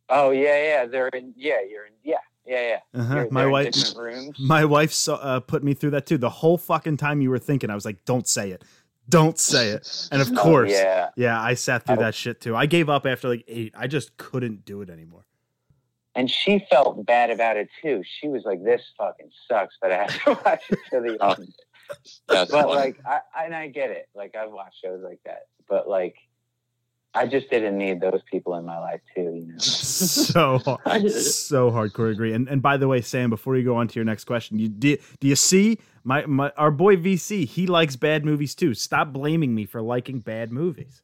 Oh 0.09 0.31
yeah, 0.31 0.61
yeah. 0.61 0.85
They're 0.85 1.07
in. 1.07 1.33
Yeah, 1.37 1.61
you're 1.67 1.85
in. 1.85 1.93
Yeah, 2.03 2.17
yeah, 2.45 2.79
yeah. 2.93 2.99
Uh-huh. 3.01 3.15
You're, 3.15 3.29
My 3.31 3.41
they're 3.41 3.47
in 3.47 3.51
wife, 3.51 3.95
rooms. 3.95 4.35
my 4.39 4.65
wife 4.65 4.91
saw, 4.93 5.15
uh, 5.15 5.39
put 5.39 5.63
me 5.63 5.73
through 5.73 5.91
that 5.91 6.05
too. 6.05 6.17
The 6.17 6.29
whole 6.29 6.57
fucking 6.57 6.97
time 6.97 7.21
you 7.21 7.29
were 7.29 7.39
thinking, 7.39 7.69
I 7.69 7.75
was 7.75 7.85
like, 7.85 8.03
"Don't 8.05 8.27
say 8.27 8.51
it, 8.51 8.63
don't 9.09 9.37
say 9.39 9.69
it." 9.69 10.07
And 10.11 10.21
of 10.21 10.31
Oh, 10.31 10.35
course, 10.41 10.71
yeah. 10.71 11.09
yeah, 11.15 11.41
I 11.41 11.53
sat 11.53 11.85
through 11.85 11.97
Oh. 11.97 12.01
that 12.01 12.15
shit 12.15 12.41
too. 12.41 12.55
I 12.55 12.65
gave 12.65 12.89
up 12.89 13.05
after 13.05 13.29
like 13.29 13.43
eight. 13.47 13.73
I 13.77 13.87
just 13.87 14.17
couldn't 14.17 14.65
do 14.65 14.81
it 14.81 14.89
anymore. 14.89 15.25
And 16.13 16.29
she 16.29 16.65
felt 16.69 17.05
bad 17.05 17.29
about 17.29 17.55
it 17.55 17.69
too. 17.81 18.01
She 18.19 18.27
was 18.27 18.43
like, 18.43 18.63
"This 18.63 18.81
fucking 18.97 19.29
sucks," 19.47 19.77
but 19.81 19.91
I 19.91 19.97
had 19.97 20.09
to 20.09 20.31
watch 20.45 20.63
it 20.69 20.79
to 20.91 20.99
the 21.01 21.17
Oh. 21.21 21.33
end. 21.33 21.53
But 22.27 22.49
funny. 22.49 22.67
like 22.73 22.97
I, 23.05 23.19
I 23.35 23.45
and 23.45 23.55
I 23.55 23.67
get 23.67 23.91
it. 23.91 24.07
Like 24.15 24.35
I've 24.35 24.51
watched 24.51 24.77
shows 24.83 25.01
like 25.03 25.19
that. 25.25 25.43
But 25.69 25.87
like 25.87 26.15
I 27.13 27.27
just 27.27 27.49
didn't 27.49 27.77
need 27.77 27.99
those 27.99 28.21
people 28.31 28.55
in 28.55 28.65
my 28.65 28.79
life 28.79 29.01
too, 29.13 29.33
you 29.35 29.47
know. 29.47 29.57
so 29.57 30.59
so 30.59 31.71
hardcore 31.71 32.11
agree. 32.11 32.33
And 32.33 32.47
and 32.47 32.61
by 32.61 32.77
the 32.77 32.87
way, 32.87 33.01
Sam, 33.01 33.29
before 33.29 33.57
you 33.57 33.63
go 33.63 33.75
on 33.75 33.87
to 33.89 33.95
your 33.95 34.05
next 34.05 34.23
question, 34.23 34.57
you 34.59 34.69
do, 34.69 34.97
do 35.19 35.27
you 35.27 35.35
see 35.35 35.79
my, 36.03 36.25
my 36.25 36.51
our 36.55 36.71
boy 36.71 36.95
VC? 36.95 37.45
He 37.45 37.67
likes 37.67 37.95
bad 37.97 38.23
movies 38.23 38.55
too. 38.55 38.73
Stop 38.73 39.11
blaming 39.11 39.53
me 39.53 39.65
for 39.65 39.81
liking 39.81 40.19
bad 40.19 40.51
movies. 40.51 41.03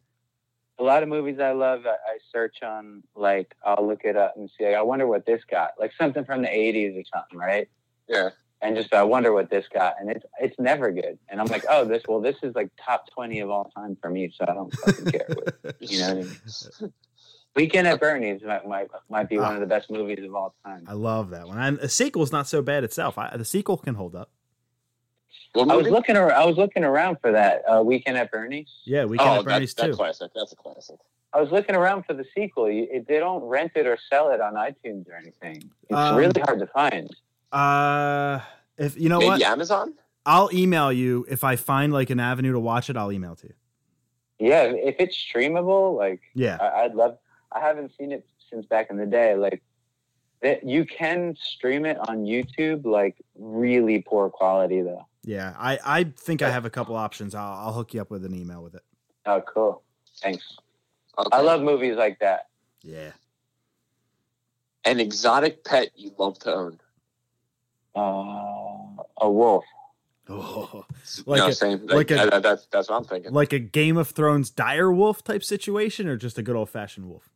A 0.79 0.83
lot 0.83 1.03
of 1.03 1.09
movies 1.09 1.39
I 1.39 1.51
love 1.51 1.85
I, 1.85 1.89
I 1.89 2.17
search 2.31 2.57
on 2.63 3.03
like 3.15 3.53
I'll 3.65 3.85
look 3.85 4.01
it 4.05 4.15
up 4.15 4.35
and 4.37 4.49
see 4.57 4.65
like, 4.65 4.75
I 4.75 4.81
wonder 4.83 5.07
what 5.07 5.25
this 5.25 5.41
got. 5.49 5.71
Like 5.77 5.91
something 5.99 6.23
from 6.23 6.41
the 6.41 6.49
eighties 6.49 6.95
or 6.95 7.03
something, 7.13 7.37
right? 7.37 7.67
yeah. 8.07 8.29
And 8.61 8.75
just 8.75 8.93
I 8.93 9.03
wonder 9.03 9.31
what 9.33 9.49
this 9.51 9.65
got. 9.73 9.95
And 9.99 10.09
it's 10.09 10.25
it's 10.39 10.55
never 10.59 10.91
good. 10.91 11.19
And 11.29 11.39
I'm 11.39 11.47
like, 11.47 11.63
oh 11.69 11.85
this 11.85 12.03
well 12.07 12.19
this 12.21 12.35
is 12.41 12.55
like 12.55 12.69
top 12.83 13.07
twenty 13.11 13.39
of 13.39 13.49
all 13.49 13.71
time 13.75 13.97
for 14.01 14.09
me, 14.09 14.33
so 14.35 14.45
I 14.47 14.53
don't 14.53 14.73
fucking 14.73 15.05
care. 15.05 15.27
what- 15.29 15.75
You 15.79 15.99
know 15.99 16.07
what 16.15 16.17
I 16.17 16.81
mean? 16.81 16.93
Weekend 17.55 17.87
at 17.87 17.99
Bernie's 17.99 18.41
might, 18.43 18.67
might 18.67 18.87
might 19.09 19.29
be 19.29 19.37
one 19.39 19.53
of 19.55 19.59
the 19.61 19.65
best 19.65 19.89
movies 19.89 20.23
of 20.23 20.33
all 20.35 20.53
time. 20.63 20.85
I 20.87 20.93
love 20.93 21.31
that 21.31 21.47
one. 21.47 21.57
And 21.59 21.79
a 21.79 21.89
sequel's 21.89 22.31
not 22.31 22.47
so 22.47 22.61
bad 22.61 22.83
itself. 22.83 23.17
I, 23.17 23.35
the 23.35 23.45
sequel 23.45 23.77
can 23.77 23.95
hold 23.95 24.15
up. 24.15 24.29
I 25.55 25.75
was 25.75 25.87
looking 25.87 26.15
around. 26.17 26.33
I 26.39 26.45
was 26.45 26.55
looking 26.57 26.83
around 26.83 27.17
for 27.19 27.31
that 27.31 27.63
uh, 27.67 27.81
weekend 27.81 28.17
at 28.17 28.31
Bernie's. 28.31 28.67
Yeah, 28.85 29.05
Weekend 29.05 29.29
oh, 29.29 29.39
at 29.39 29.45
Bernie's 29.45 29.73
that's, 29.73 29.85
too. 29.85 29.87
that's 29.87 29.97
classic. 29.97 30.31
That's 30.35 30.51
a 30.51 30.55
classic. 30.55 30.97
I 31.33 31.41
was 31.41 31.51
looking 31.51 31.75
around 31.75 32.03
for 32.05 32.13
the 32.13 32.25
sequel. 32.35 32.69
You, 32.69 32.87
it, 32.91 33.07
they 33.07 33.17
don't 33.19 33.43
rent 33.43 33.71
it 33.75 33.87
or 33.87 33.97
sell 34.09 34.29
it 34.31 34.39
on 34.41 34.53
iTunes 34.53 35.07
or 35.09 35.15
anything. 35.15 35.69
It's 35.89 35.97
Um, 35.97 36.15
really 36.15 36.39
hard 36.41 36.59
to 36.59 36.67
find. 36.67 37.09
Uh, 37.51 38.39
if 38.77 38.97
you 38.99 39.09
know 39.09 39.19
Maybe 39.19 39.29
what, 39.29 39.41
Amazon. 39.41 39.93
I'll 40.25 40.49
email 40.53 40.91
you 40.91 41.25
if 41.29 41.43
I 41.43 41.55
find 41.55 41.93
like 41.93 42.09
an 42.09 42.19
avenue 42.19 42.51
to 42.51 42.59
watch 42.59 42.89
it. 42.89 42.97
I'll 42.97 43.11
email 43.11 43.35
to 43.37 43.47
you. 43.47 43.53
Yeah, 44.39 44.63
if 44.63 44.95
it's 44.99 45.15
streamable, 45.17 45.97
like 45.97 46.21
Yeah, 46.33 46.57
I, 46.59 46.83
I'd 46.83 46.95
love. 46.95 47.17
I 47.51 47.59
haven't 47.59 47.91
seen 47.97 48.11
it 48.11 48.27
since 48.49 48.65
back 48.65 48.89
in 48.89 48.97
the 48.97 49.05
day. 49.05 49.35
Like 49.35 49.63
that, 50.41 50.63
you 50.63 50.85
can 50.85 51.35
stream 51.39 51.85
it 51.85 51.97
on 52.09 52.25
YouTube. 52.25 52.85
Like 52.85 53.15
really 53.35 54.03
poor 54.05 54.29
quality 54.29 54.81
though. 54.81 55.05
yeah. 55.23 55.55
I 55.57 55.79
I 55.83 56.03
think 56.03 56.41
I 56.41 56.49
have 56.49 56.65
a 56.65 56.69
couple 56.69 56.95
options. 56.95 57.33
I'll 57.33 57.67
I'll 57.67 57.73
hook 57.73 57.93
you 57.93 58.01
up 58.01 58.11
with 58.11 58.25
an 58.25 58.35
email 58.35 58.61
with 58.61 58.75
it. 58.75 58.83
Oh, 59.25 59.41
cool. 59.41 59.81
Thanks. 60.21 60.57
Okay. 61.17 61.29
I 61.31 61.41
love 61.41 61.61
movies 61.61 61.95
like 61.95 62.19
that. 62.19 62.47
Yeah. 62.83 63.11
an 64.85 64.99
exotic 64.99 65.63
pet 65.63 65.89
you 65.95 66.11
love 66.17 66.37
to 66.39 66.53
own. 66.53 66.79
Uh, 67.97 69.03
a 69.21 69.29
wolf. 69.31 69.65
Oh, 70.29 70.85
Like 71.25 71.25
Like 71.25 71.37
no, 71.39 71.47
a- 71.47 71.53
same. 71.53 71.79
like 71.87 72.09
Like, 72.09 72.11
a- 72.11 72.29
that, 72.29 72.43
that's 72.43 72.67
that's 72.67 72.89
what 72.89 72.97
I'm 72.97 73.03
thinking. 73.05 73.31
like 73.33 73.53
a 73.53 73.59
Game 73.59 73.97
of 73.97 74.09
Thrones 74.09 74.49
dire 74.49 74.91
wolf 74.91 75.23
type 75.23 75.43
situation, 75.43 76.07
or 76.07 76.17
just 76.17 76.37
a 76.37 76.43
good 76.43 76.55
old 76.55 76.69
fashioned 76.69 77.07
wolf. 77.09 77.29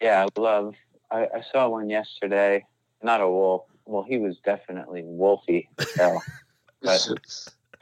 Yeah, 0.00 0.26
I 0.26 0.40
love. 0.40 0.74
I, 1.10 1.22
I 1.34 1.42
saw 1.52 1.68
one 1.68 1.90
yesterday. 1.90 2.64
Not 3.02 3.20
a 3.20 3.28
wolf. 3.28 3.62
Well, 3.86 4.02
he 4.06 4.18
was 4.18 4.38
definitely 4.44 5.02
wolfy 5.02 5.66
as 5.78 5.92
hell. 5.94 6.22
but- 6.82 7.08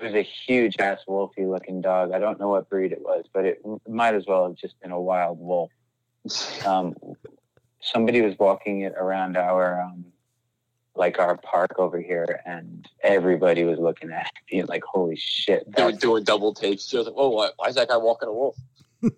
It 0.00 0.04
was 0.04 0.14
a 0.14 0.22
huge 0.22 0.76
ass 0.78 1.00
wolfy 1.09 1.48
looking 1.50 1.80
dog. 1.80 2.12
I 2.12 2.20
don't 2.20 2.38
know 2.38 2.48
what 2.48 2.68
breed 2.70 2.92
it 2.92 3.02
was, 3.02 3.24
but 3.32 3.44
it 3.44 3.61
might 3.88 4.14
as 4.14 4.26
well 4.28 4.46
have 4.46 4.54
just 4.54 4.80
been 4.80 4.92
a 4.92 5.00
wild 5.00 5.38
wolf. 5.40 5.70
Um, 6.66 6.94
somebody 7.80 8.20
was 8.22 8.34
walking 8.38 8.82
it 8.82 8.92
around 8.96 9.36
our 9.36 9.82
um, 9.82 10.04
like 10.99 11.18
our 11.18 11.36
park 11.38 11.78
over 11.78 12.01
here, 12.01 12.40
and 12.44 12.86
everybody 13.03 13.64
was 13.64 13.78
looking 13.78 14.11
at 14.11 14.26
it, 14.36 14.51
being 14.51 14.66
like, 14.66 14.82
"Holy 14.84 15.16
shit!" 15.16 15.64
doing, 15.64 15.74
that's- 15.88 16.01
doing 16.01 16.24
double 16.24 16.53
takes. 16.53 16.86
She 16.88 16.96
was 16.99 17.07
like, 17.07 17.14
"Oh, 17.16 17.30
why, 17.30 17.51
why 17.57 17.68
is 17.68 17.76
that 17.76 17.88
guy 17.88 17.96
walking 17.96 18.28
a 18.28 18.32
wolf?" 18.32 18.57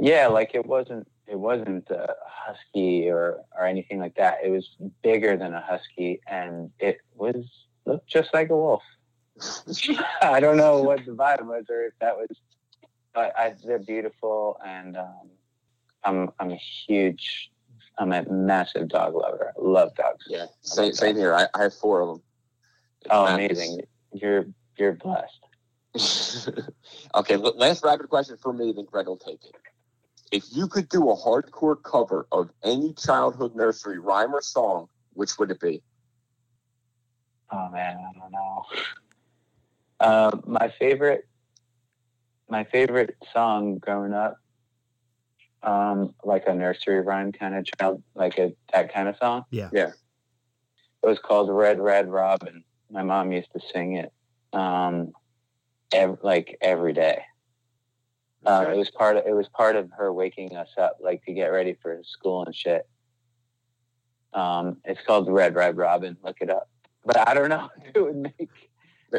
Yeah, 0.00 0.26
like 0.26 0.54
it 0.54 0.66
wasn't 0.66 1.06
it 1.28 1.38
wasn't 1.38 1.88
a 1.90 2.14
husky 2.26 3.08
or 3.08 3.40
or 3.56 3.64
anything 3.64 4.00
like 4.00 4.16
that. 4.16 4.38
It 4.44 4.50
was 4.50 4.68
bigger 5.02 5.36
than 5.36 5.54
a 5.54 5.60
husky, 5.60 6.20
and 6.26 6.70
it 6.80 6.98
was 7.14 7.36
looked 7.86 8.08
just 8.08 8.34
like 8.34 8.50
a 8.50 8.56
wolf. 8.56 8.82
I 10.22 10.40
don't 10.40 10.56
know 10.56 10.82
what 10.82 11.04
the 11.06 11.12
vibe 11.12 11.46
was, 11.46 11.66
or 11.70 11.84
if 11.84 11.92
that 12.00 12.16
was, 12.16 12.28
but 13.14 13.32
I, 13.38 13.54
they're 13.64 13.78
beautiful, 13.78 14.58
and 14.66 14.96
um, 14.96 15.30
I'm 16.02 16.30
I'm 16.40 16.50
a 16.50 16.56
huge, 16.86 17.50
I'm 17.98 18.12
a 18.12 18.24
massive 18.30 18.88
dog 18.88 19.14
lover. 19.14 19.52
I 19.56 19.60
love 19.60 19.94
dogs. 19.94 20.24
Yeah, 20.28 20.46
same, 20.62 20.92
same 20.92 21.16
here. 21.16 21.34
I, 21.34 21.46
I 21.54 21.62
have 21.64 21.74
four 21.74 22.00
of 22.00 22.08
them. 22.08 22.22
Oh, 23.10 23.26
amazing! 23.26 23.82
You're 24.12 24.46
you're 24.76 24.92
blessed. 24.92 25.38
okay, 27.14 27.36
last 27.36 27.84
rapid 27.84 28.08
question 28.08 28.36
for 28.36 28.52
me, 28.52 28.72
then 28.72 28.86
Greg 28.90 29.06
will 29.06 29.16
take 29.16 29.44
it. 29.44 29.54
If 30.32 30.44
you 30.52 30.66
could 30.66 30.88
do 30.88 31.10
a 31.10 31.16
hardcore 31.16 31.80
cover 31.80 32.26
of 32.32 32.50
any 32.64 32.92
childhood 32.94 33.54
nursery 33.54 34.00
rhyme 34.00 34.34
or 34.34 34.42
song, 34.42 34.88
which 35.12 35.38
would 35.38 35.50
it 35.52 35.60
be? 35.60 35.82
Oh 37.52 37.68
man, 37.70 37.96
I 37.96 38.18
don't 38.18 38.32
know. 38.32 38.64
Uh, 40.00 40.36
my 40.44 40.72
favorite, 40.78 41.28
my 42.48 42.64
favorite 42.64 43.16
song 43.32 43.78
growing 43.78 44.12
up, 44.12 44.38
um, 45.64 46.14
like 46.24 46.44
a 46.46 46.54
nursery 46.54 47.00
rhyme 47.00 47.32
kind 47.32 47.54
of 47.54 47.64
child, 47.64 48.02
like 48.14 48.38
a 48.38 48.54
that 48.72 48.92
kind 48.92 49.08
of 49.08 49.16
song. 49.16 49.44
Yeah. 49.50 49.70
Yeah. 49.72 49.88
It 51.02 51.06
was 51.06 51.18
called 51.18 51.50
Red 51.50 51.80
Red 51.80 52.08
Robin. 52.08 52.64
My 52.90 53.02
mom 53.02 53.32
used 53.32 53.48
to 53.52 53.60
sing 53.72 53.96
it, 53.96 54.12
um, 54.52 55.12
ev- 55.92 56.18
like 56.22 56.56
every 56.60 56.92
day. 56.92 57.22
Uh, 58.46 58.60
Okay. 58.62 58.72
it 58.72 58.76
was 58.76 58.90
part 58.90 59.16
of 59.16 59.26
it 59.26 59.32
was 59.34 59.48
part 59.48 59.74
of 59.76 59.90
her 59.96 60.12
waking 60.12 60.54
us 60.56 60.68
up, 60.76 60.98
like 61.00 61.24
to 61.24 61.32
get 61.32 61.46
ready 61.46 61.76
for 61.82 62.00
school 62.04 62.44
and 62.44 62.54
shit. 62.54 62.86
Um, 64.32 64.78
it's 64.84 65.00
called 65.06 65.30
Red 65.30 65.54
Red 65.54 65.76
Robin. 65.76 66.16
Look 66.22 66.36
it 66.40 66.50
up. 66.50 66.68
But 67.04 67.28
I 67.28 67.34
don't 67.34 67.48
know 67.48 67.70
if 67.82 67.94
it 67.96 68.00
would 68.00 68.16
make. 68.16 68.50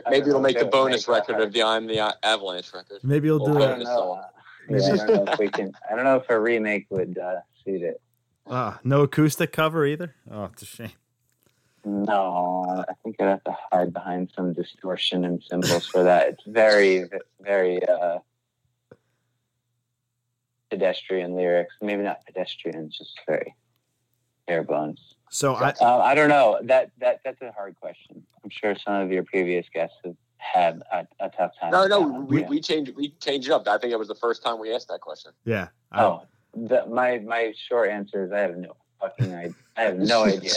Maybe 0.10 0.28
it'll 0.30 0.42
make 0.42 0.60
the 0.60 0.66
bonus 0.66 1.08
record 1.08 1.40
of 1.40 1.54
the 1.54 1.64
I'm 1.64 1.88
the 1.88 2.16
Avalanche 2.24 2.74
record. 2.74 3.00
Maybe 3.04 3.28
you'll 3.28 3.40
do 3.46 3.54
Well, 3.54 4.32
I 4.70 4.74
don't 4.74 4.80
know. 4.80 4.86
Yeah, 4.88 4.94
I 4.94 5.08
don't 5.08 5.26
know 5.26 5.32
if 5.34 5.40
we 5.40 5.48
can. 5.50 5.72
I 5.90 5.96
don't 5.96 6.06
know 6.06 6.16
if 6.18 6.30
a 6.30 6.40
remake 6.40 6.88
would 6.90 7.18
uh, 7.18 7.36
suit 7.64 7.82
it. 7.82 8.02
Ah, 8.48 8.80
no 8.84 9.02
acoustic 9.02 9.52
cover 9.52 9.86
either. 9.86 10.16
Oh, 10.30 10.46
it's 10.46 10.62
a 10.62 10.66
shame. 10.66 10.92
No, 11.84 12.84
I 12.90 12.94
think 13.04 13.16
I'd 13.20 13.28
have 13.28 13.44
to 13.44 13.56
hide 13.72 13.94
behind 13.94 14.32
some 14.36 14.54
distortion 14.54 15.24
and 15.26 15.44
cymbals 15.48 15.86
for 15.88 16.04
that. 16.04 16.30
It's 16.30 16.44
very, 16.48 17.06
very 17.42 17.88
uh, 17.88 18.20
pedestrian 20.70 21.36
lyrics. 21.36 21.76
Maybe 21.82 22.02
not 22.04 22.26
pedestrian, 22.26 22.90
just 22.90 23.20
very 23.28 23.56
bare 24.48 24.64
bones. 24.64 25.00
So 25.30 25.54
I, 25.54 25.74
Uh, 25.80 25.98
I 26.00 26.16
don't 26.16 26.30
know. 26.30 26.60
That 26.64 26.92
that 27.00 27.20
that's 27.24 27.42
a 27.42 27.52
hard 27.52 27.76
question. 27.80 28.24
I'm 28.44 28.50
sure 28.50 28.76
some 28.84 29.02
of 29.02 29.12
your 29.12 29.24
previous 29.24 29.66
guests 29.74 29.98
have 30.06 30.16
had 30.38 30.82
a, 30.92 31.08
a 31.20 31.30
tough 31.30 31.52
time. 31.60 31.72
No, 31.72 31.88
no, 31.88 32.02
we, 32.02 32.42
Yeah. 32.42 32.48
we 32.50 32.62
changed 32.62 32.96
we 32.96 33.10
changed 33.20 33.48
it 33.48 33.52
up. 33.54 33.68
I 33.68 33.78
think 33.78 33.92
it 33.94 34.00
was 34.00 34.08
the 34.08 34.16
first 34.16 34.44
time 34.44 34.60
we 34.60 34.74
asked 34.74 34.88
that 34.90 35.02
question. 35.02 35.32
yeah. 35.46 35.68
I- 35.92 36.04
Oh, 36.04 36.24
the, 36.54 36.86
my 36.88 37.20
my 37.20 37.54
short 37.68 37.90
answer 37.90 38.26
is 38.26 38.32
I 38.32 38.40
have 38.40 38.56
no 38.58 38.76
fucking 39.02 39.34
idea. 39.34 39.56
I 39.76 39.82
have 39.84 39.98
no 39.98 40.24
idea. 40.34 40.54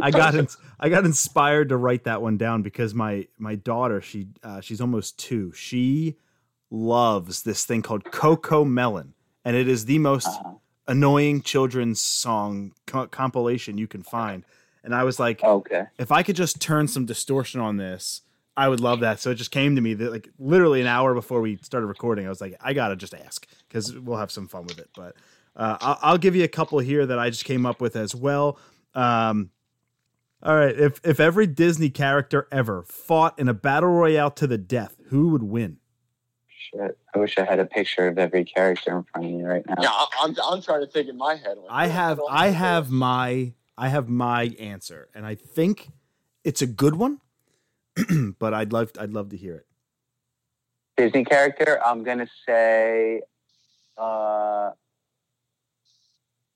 I 0.00 0.10
got 0.10 0.34
in, 0.34 0.48
I 0.80 0.88
got 0.88 1.04
inspired 1.04 1.68
to 1.70 1.76
write 1.76 2.04
that 2.04 2.22
one 2.22 2.36
down 2.36 2.62
because 2.62 2.94
my 2.94 3.26
my 3.38 3.54
daughter 3.56 4.00
she 4.00 4.28
uh, 4.42 4.60
she's 4.60 4.80
almost 4.80 5.18
two. 5.18 5.52
She 5.52 6.16
loves 6.70 7.42
this 7.42 7.64
thing 7.64 7.82
called 7.82 8.04
CoComelon, 8.04 9.08
and 9.44 9.56
it 9.56 9.68
is 9.68 9.84
the 9.84 9.98
most 9.98 10.26
Uh-huh. 10.28 10.54
annoying 10.86 11.42
children's 11.42 12.00
song 12.00 12.72
co- 12.86 13.06
compilation 13.08 13.78
you 13.78 13.86
can 13.86 14.02
find. 14.02 14.44
And 14.84 14.94
I 14.94 15.04
was 15.04 15.20
like, 15.20 15.44
Okay. 15.44 15.84
if 15.98 16.10
I 16.10 16.22
could 16.24 16.34
just 16.34 16.60
turn 16.60 16.88
some 16.88 17.06
distortion 17.06 17.60
on 17.60 17.76
this, 17.76 18.22
I 18.56 18.68
would 18.68 18.80
love 18.80 19.00
that. 19.00 19.20
So 19.20 19.30
it 19.30 19.36
just 19.36 19.50
came 19.50 19.76
to 19.76 19.82
me 19.82 19.94
that 19.94 20.12
like 20.12 20.28
literally 20.38 20.80
an 20.80 20.86
hour 20.86 21.14
before 21.14 21.40
we 21.40 21.56
started 21.62 21.86
recording, 21.86 22.26
I 22.26 22.28
was 22.28 22.40
like, 22.40 22.56
I 22.60 22.72
gotta 22.72 22.96
just 22.96 23.14
ask 23.14 23.46
because 23.68 23.98
we'll 23.98 24.18
have 24.18 24.30
some 24.30 24.48
fun 24.48 24.64
with 24.64 24.78
it. 24.78 24.90
But 24.94 25.16
uh, 25.56 25.78
I'll, 25.80 25.98
I'll 26.02 26.18
give 26.18 26.36
you 26.36 26.44
a 26.44 26.48
couple 26.48 26.78
here 26.78 27.06
that 27.06 27.18
I 27.18 27.30
just 27.30 27.44
came 27.44 27.64
up 27.64 27.80
with 27.80 27.96
as 27.96 28.14
well. 28.14 28.58
Um, 28.94 29.50
all 30.42 30.56
right, 30.56 30.76
if 30.76 31.00
if 31.04 31.20
every 31.20 31.46
Disney 31.46 31.88
character 31.88 32.48
ever 32.50 32.82
fought 32.82 33.38
in 33.38 33.48
a 33.48 33.54
battle 33.54 33.90
royale 33.90 34.30
to 34.32 34.46
the 34.46 34.58
death, 34.58 34.96
who 35.06 35.28
would 35.28 35.44
win? 35.44 35.78
Shit. 36.48 36.98
I 37.14 37.18
wish 37.18 37.38
I 37.38 37.44
had 37.44 37.60
a 37.60 37.66
picture 37.66 38.08
of 38.08 38.18
every 38.18 38.44
character 38.44 38.96
in 38.96 39.04
front 39.04 39.26
of 39.26 39.32
me 39.32 39.42
right 39.44 39.64
now. 39.66 39.76
Yeah, 39.80 39.90
I, 39.90 40.06
I'm 40.20 40.34
I'm 40.44 40.62
trying 40.62 40.80
to 40.80 40.86
think 40.88 41.08
in 41.08 41.16
my 41.16 41.36
head. 41.36 41.58
like, 41.58 41.66
I 41.70 41.86
have 41.86 42.20
I 42.28 42.48
have 42.48 42.90
my 42.90 43.52
I 43.78 43.88
have 43.88 44.08
my 44.08 44.54
answer, 44.58 45.08
and 45.14 45.24
I 45.24 45.36
think 45.36 45.90
it's 46.44 46.60
a 46.60 46.66
good 46.66 46.96
one. 46.96 47.20
but 48.38 48.54
I'd 48.54 48.72
love 48.72 48.92
I'd 48.98 49.12
love 49.12 49.30
to 49.30 49.36
hear 49.36 49.56
it. 49.56 49.66
Disney 50.96 51.24
character, 51.24 51.80
I'm 51.84 52.02
gonna 52.04 52.28
say 52.46 53.22
uh 53.98 54.70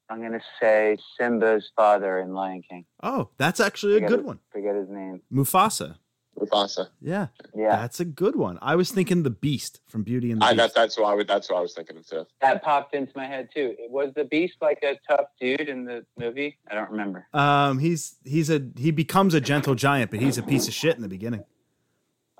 I'm 0.09 0.23
gonna 0.23 0.43
say 0.61 0.97
Simba's 1.19 1.71
father 1.75 2.19
in 2.21 2.33
Lion 2.33 2.63
King. 2.69 2.85
Oh, 3.03 3.31
that's 3.39 3.61
actually 3.61 3.97
a 3.97 4.09
good 4.09 4.21
it. 4.21 4.25
one. 4.25 4.39
Forget 4.51 4.77
his 4.77 4.89
name. 4.89 5.23
Mufasa. 5.33 5.97
Mufasa. 6.39 6.89
Yeah, 7.01 7.29
Yeah. 7.55 7.77
that's 7.77 7.99
a 8.01 8.05
good 8.05 8.37
one. 8.37 8.59
I 8.63 8.77
was 8.77 8.91
thinking 8.91 9.23
the 9.23 9.31
Beast 9.31 9.81
from 9.89 10.03
Beauty 10.03 10.31
and 10.31 10.41
the 10.41 10.45
I, 10.47 10.53
Beast. 10.53 10.59
that, 10.59 10.75
that's 10.75 10.99
what 10.99 11.07
I 11.07 11.15
would. 11.15 11.27
That's 11.29 11.49
what 11.51 11.59
I 11.59 11.61
was 11.61 11.75
thinking 11.75 11.97
of 11.97 12.07
too. 12.07 12.27
That 12.41 12.63
popped 12.63 12.95
into 12.95 13.13
my 13.17 13.27
head 13.27 13.49
too. 13.55 13.75
It 13.79 13.91
was 13.91 14.13
the 14.15 14.25
beast 14.25 14.55
like 14.61 14.79
a 14.83 14.99
tough 15.09 15.27
dude 15.41 15.61
in 15.69 15.85
the 15.85 16.05
movie? 16.19 16.59
I 16.71 16.75
don't 16.75 16.91
remember. 16.91 17.27
um, 17.33 17.79
he's 17.79 18.17
he's 18.25 18.51
a 18.51 18.61
he 18.77 18.91
becomes 18.91 19.35
a 19.35 19.41
gentle 19.41 19.75
giant, 19.75 20.11
but 20.11 20.21
he's 20.21 20.39
a 20.39 20.43
piece 20.43 20.69
of 20.69 20.75
shit 20.75 20.95
in 20.97 21.03
the 21.03 21.09
beginning. 21.09 21.45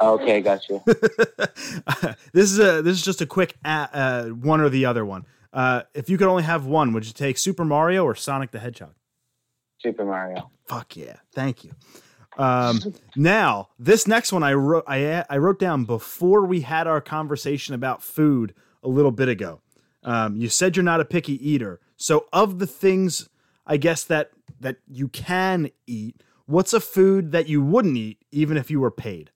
Okay, 0.01 0.43
got 0.43 0.69
you. 0.69 0.83
this 2.33 2.51
is 2.53 2.59
a 2.59 2.83
this 2.83 2.97
is 2.99 3.03
just 3.03 3.21
a 3.23 3.27
quick 3.27 3.57
uh, 3.65 3.87
uh, 3.93 4.25
one 4.27 4.61
or 4.61 4.69
the 4.69 4.85
other 4.85 5.05
one. 5.05 5.25
Uh, 5.53 5.83
if 5.95 6.11
you 6.11 6.19
could 6.19 6.29
only 6.29 6.43
have 6.43 6.67
one, 6.67 6.93
would 6.93 7.07
you 7.07 7.13
take 7.15 7.39
Super 7.39 7.65
Mario 7.65 8.05
or 8.05 8.15
Sonic 8.15 8.51
the 8.51 8.59
Hedgehog? 8.59 8.93
Super 9.79 10.05
Mario. 10.05 10.51
Fuck 10.67 10.97
yeah, 10.97 11.17
thank 11.33 11.65
you. 11.65 11.73
Um, 12.39 12.81
now 13.17 13.69
this 13.79 14.07
next 14.07 14.33
one 14.33 14.43
I 14.43 14.53
wrote 14.55 14.85
I 14.87 15.25
I 15.31 15.39
wrote 15.39 15.59
down 15.59 15.85
before 15.85 16.45
we 16.47 16.61
had 16.61 16.87
our 16.87 17.01
conversation 17.01 17.75
about 17.75 18.03
food 18.03 18.55
a 18.83 18.89
little 18.89 19.11
bit 19.13 19.29
ago. 19.29 19.61
Um, 20.03 20.37
you 20.37 20.49
said 20.49 20.77
you're 20.77 20.85
not 20.85 21.01
a 21.01 21.05
picky 21.05 21.35
eater, 21.51 21.81
so 21.97 22.27
of 22.33 22.59
the 22.59 22.67
things 22.67 23.29
I 23.67 23.77
guess 23.77 24.05
that 24.05 24.31
that 24.61 24.77
you 24.87 25.09
can 25.09 25.71
eat, 25.87 26.23
what's 26.47 26.73
a 26.73 26.81
food 26.81 27.33
that 27.33 27.49
you 27.49 27.61
wouldn't 27.63 27.97
eat 27.97 28.19
even 28.31 28.57
if 28.57 28.71
you 28.71 28.81
were 28.81 28.91
paid? 28.91 29.31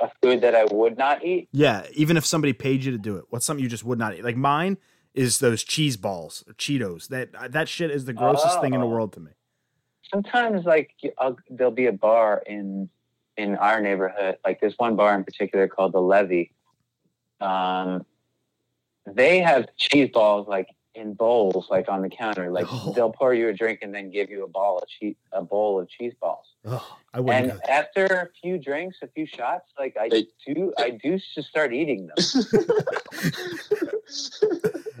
A 0.00 0.10
food 0.22 0.42
that 0.42 0.54
I 0.54 0.64
would 0.64 0.96
not 0.98 1.24
eat. 1.24 1.48
Yeah, 1.52 1.86
even 1.94 2.16
if 2.16 2.24
somebody 2.26 2.52
paid 2.52 2.84
you 2.84 2.92
to 2.92 2.98
do 2.98 3.16
it, 3.16 3.24
what's 3.30 3.44
something 3.46 3.62
you 3.62 3.68
just 3.70 3.84
would 3.84 3.98
not 3.98 4.14
eat? 4.14 4.22
Like 4.24 4.36
mine 4.36 4.76
is 5.14 5.38
those 5.38 5.64
cheese 5.64 5.96
balls 5.96 6.44
or 6.46 6.52
Cheetos. 6.54 7.08
That 7.08 7.52
that 7.52 7.68
shit 7.68 7.90
is 7.90 8.04
the 8.04 8.12
grossest 8.12 8.60
thing 8.60 8.74
in 8.74 8.80
the 8.80 8.86
Oh. 8.86 8.90
world 8.90 9.12
to 9.14 9.20
me. 9.20 9.30
Sometimes, 10.10 10.64
like 10.64 10.90
I'll, 11.18 11.36
there'll 11.50 11.70
be 11.72 11.86
a 11.86 11.92
bar 11.92 12.42
in 12.46 12.88
in 13.36 13.56
our 13.56 13.80
neighborhood. 13.80 14.36
Like 14.44 14.60
there's 14.60 14.74
one 14.78 14.96
bar 14.96 15.14
in 15.14 15.24
particular 15.24 15.68
called 15.68 15.92
the 15.92 16.00
Levy. 16.00 16.52
Um, 17.40 18.04
they 19.06 19.40
have 19.40 19.68
cheese 19.76 20.10
balls 20.12 20.48
like 20.48 20.68
in 20.94 21.14
bowls, 21.14 21.68
like 21.70 21.88
on 21.88 22.02
the 22.02 22.08
counter. 22.08 22.50
Like 22.50 22.66
Oh. 22.68 22.92
they'll 22.94 23.12
pour 23.12 23.32
you 23.32 23.48
a 23.48 23.52
drink 23.52 23.80
and 23.82 23.94
then 23.94 24.10
give 24.10 24.28
you 24.30 24.42
a 24.44 24.48
ball 24.48 24.78
of 24.78 24.88
cheese, 24.88 25.14
a 25.32 25.40
bowl 25.42 25.78
of 25.78 25.88
cheese 25.88 26.12
balls. 26.20 26.46
Oh, 26.64 26.96
I 27.14 27.20
wouldn't. 27.20 27.50
And 27.52 27.60
go. 27.60 27.68
after 27.68 28.04
a 28.06 28.28
few 28.42 28.58
drinks, 28.58 28.96
a 29.02 29.06
few 29.08 29.24
shots, 29.26 29.70
like 29.78 29.96
I 29.96 30.08
They- 30.08 30.26
do, 30.52 30.72
I 30.78 30.90
do 30.90 31.18
just 31.34 31.48
start 31.48 31.72
eating 31.72 32.08
them. 32.08 32.16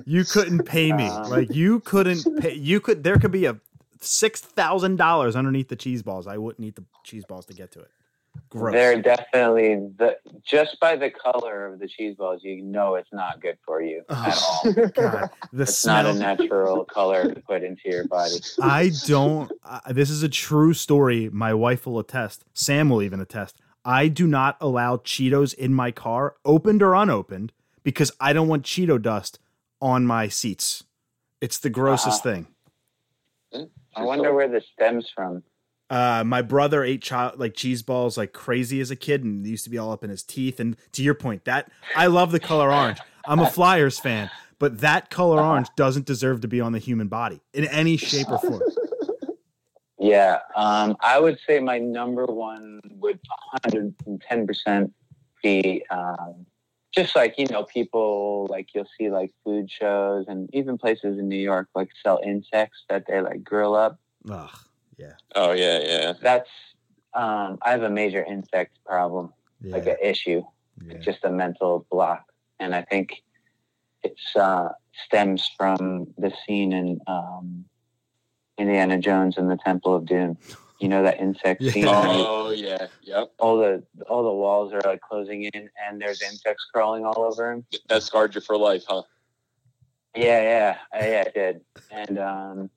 You 0.06 0.24
couldn't 0.24 0.64
pay 0.64 0.90
me. 0.92 1.06
Um, 1.06 1.28
like 1.28 1.54
you 1.54 1.80
couldn't 1.80 2.40
pay. 2.40 2.54
You 2.54 2.80
could. 2.80 3.04
There 3.04 3.18
could 3.18 3.30
be 3.30 3.44
a 3.44 3.58
six 4.00 4.40
thousand 4.40 4.96
dollars 4.96 5.36
underneath 5.36 5.68
the 5.68 5.76
cheese 5.76 6.02
balls. 6.02 6.26
I 6.26 6.36
wouldn't 6.38 6.66
eat 6.66 6.76
the 6.76 6.84
cheese 7.04 7.24
balls 7.24 7.46
to 7.46 7.54
get 7.54 7.70
to 7.72 7.80
it. 7.80 7.90
Gross. 8.50 8.72
They're 8.74 9.02
definitely 9.02 9.74
the 9.98 10.16
just 10.44 10.78
by 10.80 10.96
the 10.96 11.10
color 11.10 11.66
of 11.66 11.80
the 11.80 11.88
cheese 11.88 12.14
balls, 12.16 12.42
you 12.44 12.62
know 12.62 12.94
it's 12.94 13.12
not 13.12 13.40
good 13.40 13.58
for 13.66 13.82
you 13.82 14.04
at 14.10 14.38
all. 14.38 14.60
Oh, 14.64 14.72
God, 14.94 15.30
the 15.52 15.62
It's 15.64 15.84
not 15.84 16.06
a 16.06 16.12
natural 16.14 16.84
color 16.84 17.34
to 17.34 17.40
put 17.40 17.62
into 17.64 17.82
your 17.86 18.06
body. 18.06 18.36
I 18.60 18.92
don't. 19.06 19.50
Uh, 19.64 19.80
this 19.90 20.08
is 20.10 20.22
a 20.22 20.28
true 20.28 20.72
story. 20.72 21.28
My 21.30 21.52
wife 21.52 21.86
will 21.86 21.98
attest. 21.98 22.44
Sam 22.54 22.90
will 22.90 23.02
even 23.02 23.20
attest. 23.20 23.56
I 23.84 24.08
do 24.08 24.26
not 24.26 24.56
allow 24.60 24.98
Cheetos 24.98 25.54
in 25.54 25.72
my 25.74 25.90
car, 25.90 26.36
opened 26.44 26.82
or 26.82 26.94
unopened, 26.94 27.52
because 27.82 28.12
I 28.20 28.32
don't 28.32 28.48
want 28.48 28.64
Cheeto 28.64 29.00
dust 29.00 29.38
on 29.80 30.06
my 30.06 30.28
seats. 30.28 30.84
It's 31.40 31.58
the 31.58 31.70
grossest 31.70 32.24
Uh-huh. 32.24 32.34
thing. 32.34 32.46
I 33.98 34.04
wonder 34.04 34.34
where 34.34 34.48
this 34.48 34.64
stems 34.72 35.10
from. 35.14 35.42
Uh, 35.90 36.22
my 36.24 36.42
brother 36.42 36.84
ate 36.84 37.02
child 37.02 37.38
like 37.38 37.54
cheese 37.54 37.82
balls 37.82 38.18
like 38.18 38.32
crazy 38.32 38.80
as 38.80 38.90
a 38.90 38.96
kid, 38.96 39.24
and 39.24 39.46
used 39.46 39.64
to 39.64 39.70
be 39.70 39.78
all 39.78 39.90
up 39.90 40.04
in 40.04 40.10
his 40.10 40.22
teeth. 40.22 40.60
And 40.60 40.76
to 40.92 41.02
your 41.02 41.14
point, 41.14 41.44
that 41.46 41.70
I 41.96 42.06
love 42.06 42.30
the 42.30 42.40
color 42.40 42.72
orange. 42.72 42.98
I'm 43.26 43.40
a 43.40 43.50
Flyers 43.50 43.98
fan, 43.98 44.30
but 44.58 44.80
that 44.80 45.10
color 45.10 45.40
orange 45.40 45.68
doesn't 45.76 46.06
deserve 46.06 46.42
to 46.42 46.48
be 46.48 46.60
on 46.60 46.72
the 46.72 46.78
human 46.78 47.08
body 47.08 47.40
in 47.52 47.64
any 47.64 47.96
shape 47.96 48.28
or 48.30 48.38
form. 48.38 48.62
Yeah, 50.00 50.38
um, 50.54 50.96
I 51.00 51.18
would 51.18 51.38
say 51.44 51.58
my 51.58 51.78
number 51.78 52.24
one 52.26 52.80
would 52.92 53.18
110% 53.66 54.92
be 55.42 55.84
um, 55.90 56.46
just 57.02 57.16
like, 57.16 57.38
you 57.38 57.46
know, 57.46 57.64
people 57.64 58.46
like 58.50 58.74
you'll 58.74 58.88
see 58.98 59.10
like 59.10 59.32
food 59.44 59.70
shows 59.70 60.26
and 60.28 60.48
even 60.52 60.76
places 60.78 61.18
in 61.18 61.28
New 61.28 61.38
York 61.38 61.68
like 61.74 61.88
sell 62.02 62.20
insects 62.24 62.84
that 62.88 63.04
they 63.06 63.20
like 63.20 63.44
grill 63.44 63.74
up. 63.74 63.98
Ugh, 64.30 64.50
yeah, 64.96 65.12
Oh 65.34 65.52
yeah, 65.52 65.80
yeah. 65.84 66.12
That's, 66.20 66.50
um, 67.14 67.58
I 67.62 67.70
have 67.70 67.82
a 67.82 67.90
major 67.90 68.24
insect 68.24 68.78
problem, 68.84 69.32
yeah, 69.60 69.72
like 69.72 69.86
an 69.86 69.96
issue. 70.02 70.42
yeah. 70.84 70.98
just 70.98 71.24
a 71.24 71.30
mental 71.30 71.86
block. 71.90 72.24
And 72.60 72.74
I 72.74 72.82
think 72.82 73.22
it's 74.02 74.36
uh, 74.36 74.70
stems 75.06 75.50
from 75.56 76.08
the 76.18 76.32
scene 76.44 76.72
in 76.72 77.00
um, 77.06 77.64
Indiana 78.58 78.98
Jones 78.98 79.38
and 79.38 79.50
the 79.50 79.56
Temple 79.56 79.94
of 79.94 80.06
Doom. 80.06 80.36
You 80.78 80.88
know 80.88 81.02
that 81.02 81.18
insect 81.20 81.60
Yeah. 81.62 81.72
scene. 81.72 81.84
where 81.86 81.94
Oh 81.96 82.50
yeah, 82.50 82.86
yep. 83.02 83.32
all 83.38 83.58
the 83.58 83.82
all 84.08 84.22
the 84.22 84.32
walls 84.32 84.72
are 84.72 84.80
like 84.84 85.00
closing 85.00 85.44
in, 85.44 85.68
and 85.86 86.00
there's 86.00 86.22
insects 86.22 86.64
crawling 86.72 87.04
all 87.04 87.20
over 87.20 87.50
him. 87.52 87.64
That 87.88 88.02
scarred 88.04 88.34
you 88.34 88.40
for 88.40 88.56
life, 88.56 88.84
huh? 88.86 89.02
Yeah, 90.14 90.40
yeah, 90.42 90.78
I- 90.92 91.10
yeah, 91.10 91.24
I 91.26 91.30
did. 91.30 91.60
And 91.90 92.18
um, 92.18 92.70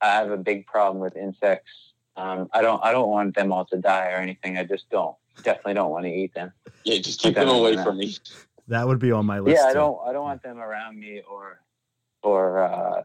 I 0.00 0.08
have 0.14 0.30
a 0.30 0.36
big 0.36 0.66
problem 0.66 1.00
with 1.00 1.16
insects. 1.16 1.70
Um, 2.16 2.48
I 2.52 2.60
don't, 2.60 2.82
I 2.84 2.92
don't 2.92 3.08
want 3.08 3.34
them 3.34 3.52
all 3.52 3.64
to 3.66 3.78
die 3.78 4.10
or 4.10 4.16
anything. 4.16 4.58
I 4.58 4.64
just 4.64 4.90
don't, 4.90 5.16
definitely 5.44 5.74
don't 5.74 5.90
want 5.90 6.04
to 6.04 6.10
eat 6.12 6.34
them. 6.34 6.52
Yeah, 6.84 6.98
just 7.00 7.20
keep 7.20 7.34
them 7.36 7.48
away 7.48 7.76
from 7.82 7.96
me. 7.98 8.14
That 8.68 8.86
would 8.86 8.98
be 8.98 9.12
on 9.12 9.24
my 9.26 9.38
list. 9.38 9.56
yeah, 9.58 9.66
I 9.66 9.72
too. 9.72 9.78
don't, 9.78 9.98
I 10.06 10.12
don't 10.12 10.22
want 10.24 10.42
them 10.42 10.58
around 10.58 10.98
me 11.00 11.22
or, 11.28 11.60
or 12.22 12.62
uh, 12.62 13.02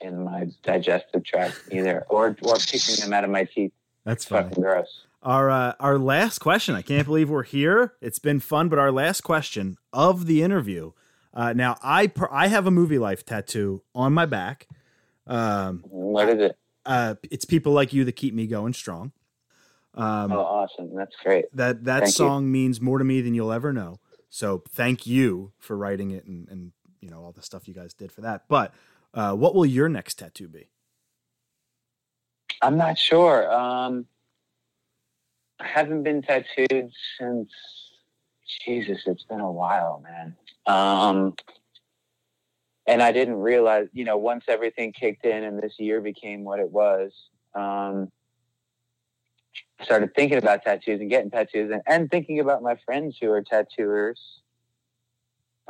in 0.00 0.24
my 0.24 0.48
digestive 0.62 1.24
tract 1.24 1.60
either, 1.70 2.04
or 2.08 2.36
or 2.42 2.56
picking 2.56 2.96
them 3.00 3.12
out 3.12 3.24
of 3.24 3.30
my 3.30 3.44
teeth. 3.44 3.72
That's 4.04 4.24
funny. 4.24 4.48
fucking 4.48 4.62
gross. 4.62 5.04
Our 5.22 5.50
uh, 5.50 5.74
our 5.80 5.98
last 5.98 6.38
question. 6.38 6.74
I 6.74 6.82
can't 6.82 7.06
believe 7.06 7.28
we're 7.28 7.42
here. 7.42 7.94
It's 8.00 8.18
been 8.18 8.40
fun, 8.40 8.68
but 8.68 8.78
our 8.78 8.90
last 8.90 9.20
question 9.22 9.76
of 9.92 10.26
the 10.26 10.42
interview. 10.42 10.92
Uh, 11.34 11.52
now, 11.52 11.76
I 11.82 12.06
per- 12.06 12.28
I 12.30 12.48
have 12.48 12.66
a 12.66 12.70
Movielife 12.70 13.22
tattoo 13.24 13.82
on 13.94 14.12
my 14.12 14.26
back. 14.26 14.66
Um, 15.26 15.84
What 15.88 16.28
is 16.28 16.40
it? 16.40 16.56
uh, 16.86 17.14
it's 17.30 17.44
people 17.44 17.72
like 17.72 17.92
you 17.92 18.04
that 18.04 18.16
keep 18.16 18.34
me 18.34 18.46
going 18.46 18.72
strong. 18.72 19.12
Um, 19.94 20.32
Oh, 20.32 20.40
awesome! 20.40 20.94
That's 20.96 21.14
great. 21.22 21.44
that 21.54 21.84
that 21.84 22.00
thank 22.00 22.08
you. 22.08 22.12
song 22.12 22.50
means 22.50 22.80
more 22.80 22.98
to 22.98 23.04
me 23.04 23.20
than 23.20 23.34
you'll 23.34 23.52
ever 23.52 23.72
know. 23.72 23.98
So 24.28 24.62
thank 24.70 25.06
you 25.06 25.52
for 25.58 25.76
writing 25.76 26.10
it 26.12 26.24
and 26.24 26.48
and 26.48 26.72
you 27.00 27.10
know 27.10 27.22
all 27.22 27.32
the 27.32 27.42
stuff 27.42 27.68
you 27.68 27.74
guys 27.74 27.92
did 27.92 28.10
for 28.12 28.22
that. 28.22 28.44
But 28.48 28.72
uh, 29.14 29.32
what 29.34 29.54
will 29.54 29.66
your 29.66 29.88
next 29.88 30.18
tattoo 30.18 30.48
be? 30.48 30.70
I'm 32.62 32.76
not 32.76 32.98
sure. 32.98 33.52
Um, 33.52 34.06
I 35.58 35.66
haven't 35.66 36.02
been 36.02 36.22
tattooed 36.22 36.90
since 37.18 37.50
Jesus. 38.64 39.02
It's 39.06 39.24
been 39.24 39.40
a 39.40 39.50
while, 39.50 40.02
man. 40.02 40.36
Um, 40.66 41.34
and 42.86 43.02
I 43.02 43.12
didn't 43.12 43.36
realize, 43.36 43.88
you 43.92 44.04
know, 44.04 44.16
once 44.16 44.44
everything 44.48 44.92
kicked 44.92 45.24
in 45.24 45.44
and 45.44 45.62
this 45.62 45.74
year 45.78 46.00
became 46.00 46.44
what 46.44 46.60
it 46.60 46.70
was, 46.70 47.12
um, 47.54 48.10
started 49.82 50.14
thinking 50.14 50.38
about 50.38 50.62
tattoos 50.62 51.00
and 51.00 51.10
getting 51.10 51.30
tattoos 51.30 51.70
and, 51.72 51.82
and 51.86 52.10
thinking 52.10 52.40
about 52.40 52.62
my 52.62 52.76
friends 52.84 53.16
who 53.20 53.30
are 53.30 53.42
tattooers, 53.42 54.20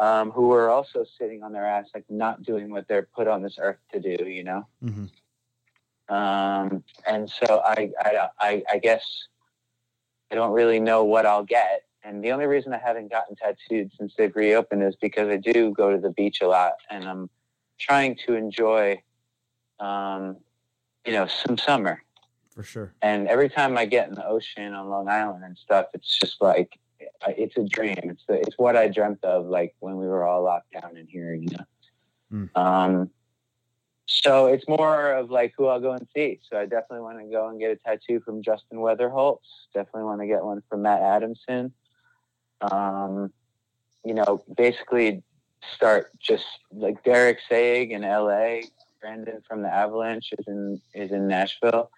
um, 0.00 0.30
who 0.30 0.50
are 0.52 0.70
also 0.70 1.04
sitting 1.18 1.42
on 1.42 1.52
their 1.52 1.66
ass, 1.66 1.86
like 1.94 2.06
not 2.08 2.42
doing 2.42 2.70
what 2.70 2.88
they're 2.88 3.06
put 3.14 3.28
on 3.28 3.42
this 3.42 3.58
earth 3.60 3.76
to 3.92 4.00
do, 4.00 4.24
you 4.24 4.42
know? 4.42 4.66
Mm-hmm. 4.82 6.14
um, 6.14 6.82
and 7.06 7.30
so 7.30 7.62
I, 7.64 7.90
I, 8.00 8.28
I, 8.40 8.62
I 8.72 8.78
guess 8.78 9.04
I 10.32 10.34
don't 10.34 10.52
really 10.52 10.80
know 10.80 11.04
what 11.04 11.26
I'll 11.26 11.44
get. 11.44 11.84
And 12.02 12.24
the 12.24 12.32
only 12.32 12.46
reason 12.46 12.72
I 12.72 12.78
haven't 12.78 13.10
gotten 13.10 13.36
tattooed 13.36 13.90
since 13.98 14.14
they've 14.16 14.34
reopened 14.34 14.82
is 14.82 14.96
because 14.96 15.28
I 15.28 15.36
do 15.36 15.72
go 15.72 15.90
to 15.90 15.98
the 15.98 16.10
beach 16.10 16.40
a 16.40 16.48
lot, 16.48 16.72
and 16.88 17.04
I'm 17.04 17.28
trying 17.78 18.16
to 18.26 18.32
enjoy, 18.34 19.02
um, 19.80 20.38
you 21.04 21.12
know, 21.12 21.26
some 21.26 21.58
summer. 21.58 22.02
For 22.54 22.62
sure. 22.62 22.94
And 23.02 23.28
every 23.28 23.50
time 23.50 23.76
I 23.76 23.84
get 23.84 24.08
in 24.08 24.14
the 24.14 24.26
ocean 24.26 24.72
on 24.72 24.88
Long 24.88 25.08
Island 25.08 25.44
and 25.44 25.58
stuff, 25.58 25.88
it's 25.92 26.18
just 26.18 26.40
like 26.40 26.78
it's 27.28 27.56
a 27.56 27.64
dream. 27.64 27.98
It's 28.02 28.24
the, 28.26 28.40
it's 28.40 28.58
what 28.58 28.76
I 28.76 28.88
dreamt 28.88 29.24
of, 29.24 29.46
like 29.46 29.74
when 29.80 29.96
we 29.96 30.06
were 30.06 30.24
all 30.24 30.42
locked 30.42 30.72
down 30.72 30.96
in 30.96 31.06
here, 31.06 31.34
you 31.34 31.48
know. 31.50 31.64
Mm. 32.32 32.56
Um, 32.56 33.10
so 34.06 34.46
it's 34.46 34.66
more 34.68 35.12
of 35.12 35.30
like 35.30 35.52
who 35.56 35.66
I'll 35.66 35.80
go 35.80 35.92
and 35.92 36.06
see. 36.14 36.40
So 36.50 36.58
I 36.58 36.64
definitely 36.64 37.00
want 37.00 37.20
to 37.20 37.26
go 37.26 37.48
and 37.48 37.60
get 37.60 37.70
a 37.70 37.76
tattoo 37.76 38.20
from 38.20 38.42
Justin 38.42 38.78
Weatherholtz. 38.78 39.38
Definitely 39.72 40.04
want 40.04 40.20
to 40.20 40.26
get 40.26 40.44
one 40.44 40.62
from 40.68 40.82
Matt 40.82 41.00
Adamson. 41.00 41.72
Um, 42.60 43.32
you 44.04 44.14
know, 44.14 44.42
basically 44.56 45.22
start 45.76 46.10
just 46.18 46.44
like 46.72 47.04
Derek 47.04 47.38
Saig 47.48 47.90
in 47.90 48.02
L.A. 48.02 48.64
Brandon 49.00 49.42
from 49.46 49.62
the 49.62 49.72
Avalanche 49.72 50.32
is 50.38 50.46
in 50.46 50.80
is 50.94 51.12
in 51.12 51.28
Nashville. 51.28 51.90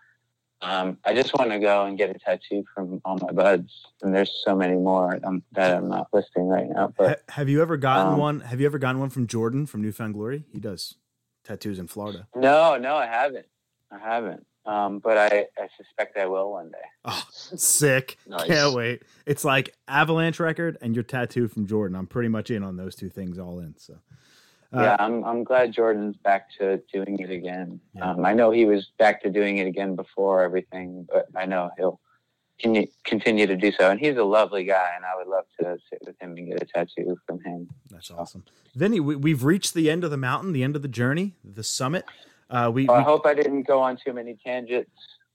Um, 0.63 0.99
I 1.05 1.13
just 1.13 1.35
want 1.35 1.51
to 1.51 1.59
go 1.59 1.87
and 1.87 1.99
get 1.99 2.11
a 2.15 2.19
tattoo 2.19 2.65
from 2.73 3.01
all 3.05 3.19
my 3.21 3.33
buds, 3.33 3.71
and 4.03 4.15
there's 4.15 4.31
so 4.45 4.55
many 4.55 4.77
more 4.77 5.19
um, 5.25 5.43
that 5.53 5.77
I'm 5.77 5.89
not 5.89 6.07
listing 6.13 6.47
right 6.49 6.69
now. 6.69 6.95
But 6.97 7.09
Ha- 7.09 7.35
have 7.35 7.49
you 7.49 7.61
ever 7.63 7.77
gotten 7.77 8.13
um, 8.15 8.19
one? 8.19 8.41
Have 8.41 8.61
you 8.61 8.67
ever 8.67 8.79
gotten 8.79 9.01
one 9.01 9.11
from 9.11 9.27
Jordan 9.27 9.67
from 9.67 9.83
New 9.83 9.91
Found 9.93 10.15
Glory? 10.15 10.45
He 10.53 10.61
does 10.61 10.95
tattoos 11.45 11.79
in 11.81 11.89
Florida. 11.89 12.29
no, 12.37 12.77
no, 12.79 12.95
I 12.95 13.07
haven't. 13.07 13.47
I 13.91 13.99
haven't. 13.99 14.47
Um, 14.65 15.01
but 15.01 15.19
I, 15.19 15.47
I 15.59 15.67
suspect 15.77 16.17
I 16.17 16.27
will 16.27 16.53
one 16.53 16.71
day. 16.71 16.79
Oh, 17.05 17.25
sick! 17.33 18.17
Nice. 18.29 18.47
Can't 18.47 18.73
wait. 18.77 19.03
It's 19.27 19.45
like 19.45 19.75
Avalanche 19.89 20.39
record 20.39 20.79
and 20.81 20.95
your 20.95 21.03
tattoo 21.03 21.49
from 21.49 21.67
Jordan. 21.67 21.97
I'm 21.97 22.07
pretty 22.07 22.29
much 22.29 22.53
in 22.53 22.63
on 22.63 22.77
those 22.77 22.95
two 22.95 23.09
things 23.09 23.41
all 23.41 23.59
in. 23.59 23.75
So, 23.77 23.99
uh, 24.75 24.83
yeah, 24.83 24.97
I'm 24.99 25.25
I'm 25.25 25.45
glad 25.45 25.73
Jordan's 25.73 26.17
back 26.17 26.49
to 26.59 26.81
doing 26.93 27.19
it 27.19 27.31
again. 27.31 27.81
Yeah. 27.95 28.11
Um, 28.13 28.25
I 28.25 28.33
know 28.33 28.51
he 28.51 28.65
was 28.65 28.91
back 28.99 29.23
to 29.23 29.31
doing 29.31 29.59
it 29.59 29.67
again 29.67 29.97
before 29.97 30.43
everything, 30.43 31.07
but 31.13 31.27
I 31.37 31.47
know 31.47 31.71
he'll 31.77 32.01
con- 32.63 32.87
continue 33.05 33.47
to 33.47 33.57
do 33.57 33.73
so. 33.73 33.91
And 33.91 34.01
he's 34.01 34.17
a 34.17 34.25
lovely 34.25 34.65
guy, 34.65 34.91
and 34.97 35.05
I 35.05 35.17
would 35.17 35.27
love 35.27 35.45
to 35.61 35.79
sit 35.91 36.01
with 36.07 36.21
him 36.21 36.37
and 36.37 36.49
get 36.49 36.63
a 36.63 36.67
tattoo 36.67 37.17
from 37.27 37.41
him. 37.45 37.69
that's 37.91 38.11
awesome. 38.11 38.45
Vinnie, 38.75 39.01
we, 39.01 39.17
we've 39.17 39.45
reached 39.45 39.75
the 39.75 39.91
end 39.91 40.05
of 40.05 40.11
the 40.11 40.17
mountain, 40.17 40.53
the 40.53 40.63
end 40.63 40.77
of 40.77 40.83
the 40.83 40.89
journey, 40.89 41.35
the 41.45 41.63
summit. 41.65 42.05
Uh, 42.49 42.71
we, 42.73 42.87
Well, 42.87 42.97
I 42.97 43.03
hope 43.03 43.27
I 43.27 43.35
didn't 43.35 43.63
go 43.67 43.81
on 43.81 43.99
too 44.03 44.13
many 44.13 44.37
tangents 44.45 44.91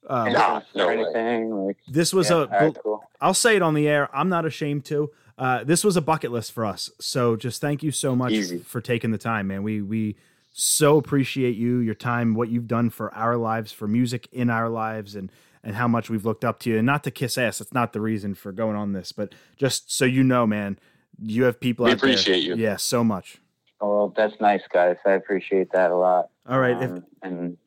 uh, 0.09 0.29
No, 0.29 0.61
no 0.75 0.87
way. 0.87 0.93
anything. 0.93 1.51
Like, 1.51 1.77
this 1.87 2.13
was 2.13 2.29
yeah, 2.29 2.37
a. 2.37 2.39
all 2.39 2.47
right, 2.47 2.77
cool. 2.83 3.03
I'll 3.19 3.33
say 3.33 3.55
it 3.55 3.61
on 3.61 3.73
the 3.73 3.87
air. 3.87 4.09
I'm 4.15 4.29
not 4.29 4.45
ashamed 4.45 4.85
to. 4.85 5.11
Uh, 5.37 5.63
this 5.63 5.83
was 5.83 5.95
a 5.95 6.01
bucket 6.01 6.31
list 6.31 6.51
for 6.51 6.65
us. 6.65 6.89
So 6.99 7.35
just 7.35 7.61
thank 7.61 7.83
you 7.83 7.91
so 7.91 8.15
much 8.15 8.31
Easy. 8.31 8.57
for 8.59 8.81
taking 8.81 9.11
the 9.11 9.17
time, 9.17 9.47
man. 9.47 9.63
We 9.63 9.81
we 9.81 10.15
so 10.51 10.97
appreciate 10.97 11.55
you, 11.55 11.77
your 11.77 11.93
time, 11.93 12.33
what 12.33 12.49
you've 12.49 12.67
done 12.67 12.89
for 12.89 13.13
our 13.13 13.37
lives, 13.37 13.71
for 13.71 13.87
music 13.87 14.27
in 14.31 14.49
our 14.49 14.69
lives, 14.69 15.15
and 15.15 15.31
and 15.63 15.75
how 15.75 15.87
much 15.87 16.09
we've 16.09 16.25
looked 16.25 16.43
up 16.45 16.59
to 16.61 16.69
you. 16.71 16.77
And 16.77 16.85
not 16.85 17.03
to 17.03 17.11
kiss 17.11 17.37
ass. 17.37 17.61
it's 17.61 17.73
not 17.73 17.93
the 17.93 18.01
reason 18.01 18.33
for 18.33 18.51
going 18.51 18.75
on 18.75 18.93
this, 18.93 19.11
but 19.11 19.33
just 19.57 19.91
so 19.95 20.05
you 20.05 20.23
know, 20.23 20.47
man, 20.47 20.79
you 21.21 21.43
have 21.43 21.59
people. 21.59 21.85
We 21.85 21.91
out 21.91 21.99
there- 21.99 22.09
appreciate 22.11 22.43
you. 22.43 22.55
Yeah, 22.55 22.77
so 22.77 23.03
much. 23.03 23.37
Well, 23.79 24.11
that's 24.15 24.33
nice, 24.41 24.63
guys. 24.73 24.95
I 25.05 25.11
appreciate 25.11 25.71
that 25.73 25.91
a 25.91 25.95
lot. 25.95 26.29
All 26.49 26.59
right. 26.59 26.81
if, 26.81 26.89
Um, 26.89 27.05
and 27.21 27.57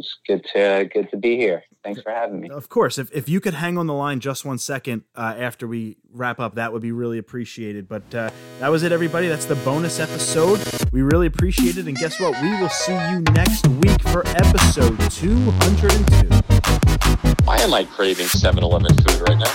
it's 0.00 0.16
good 0.26 0.44
to 0.52 0.60
uh, 0.60 0.84
good 0.84 1.10
to 1.10 1.16
be 1.16 1.36
here. 1.36 1.62
Thanks 1.84 2.02
for 2.02 2.10
having 2.10 2.40
me. 2.40 2.50
Of 2.50 2.68
course, 2.68 2.98
if 2.98 3.12
if 3.12 3.28
you 3.28 3.40
could 3.40 3.54
hang 3.54 3.78
on 3.78 3.86
the 3.86 3.94
line 3.94 4.20
just 4.20 4.44
one 4.44 4.58
second 4.58 5.04
uh, 5.14 5.34
after 5.38 5.68
we 5.68 5.98
wrap 6.12 6.40
up, 6.40 6.54
that 6.56 6.72
would 6.72 6.82
be 6.82 6.92
really 6.92 7.18
appreciated. 7.18 7.88
But 7.88 8.14
uh, 8.14 8.30
that 8.58 8.68
was 8.68 8.82
it, 8.82 8.92
everybody. 8.92 9.28
That's 9.28 9.44
the 9.44 9.56
bonus 9.56 10.00
episode. 10.00 10.60
We 10.92 11.02
really 11.02 11.26
appreciate 11.26 11.76
it, 11.76 11.86
and 11.86 11.96
guess 11.96 12.18
what? 12.18 12.40
We 12.42 12.60
will 12.60 12.68
see 12.70 12.94
you 13.10 13.20
next 13.32 13.68
week 13.68 14.02
for 14.08 14.26
episode 14.26 14.98
two 15.10 15.38
hundred 15.62 15.92
and 15.92 16.06
two. 16.08 16.28
Why 17.44 17.58
am 17.58 17.74
I 17.74 17.84
craving 17.84 18.26
7-Eleven 18.26 18.96
food 18.96 19.28
right 19.28 19.38
now? 19.38 19.50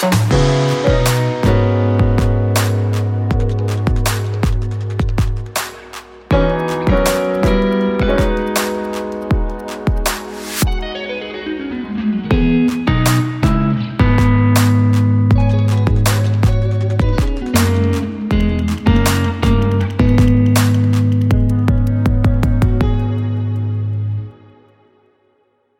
Hey! 0.00 0.77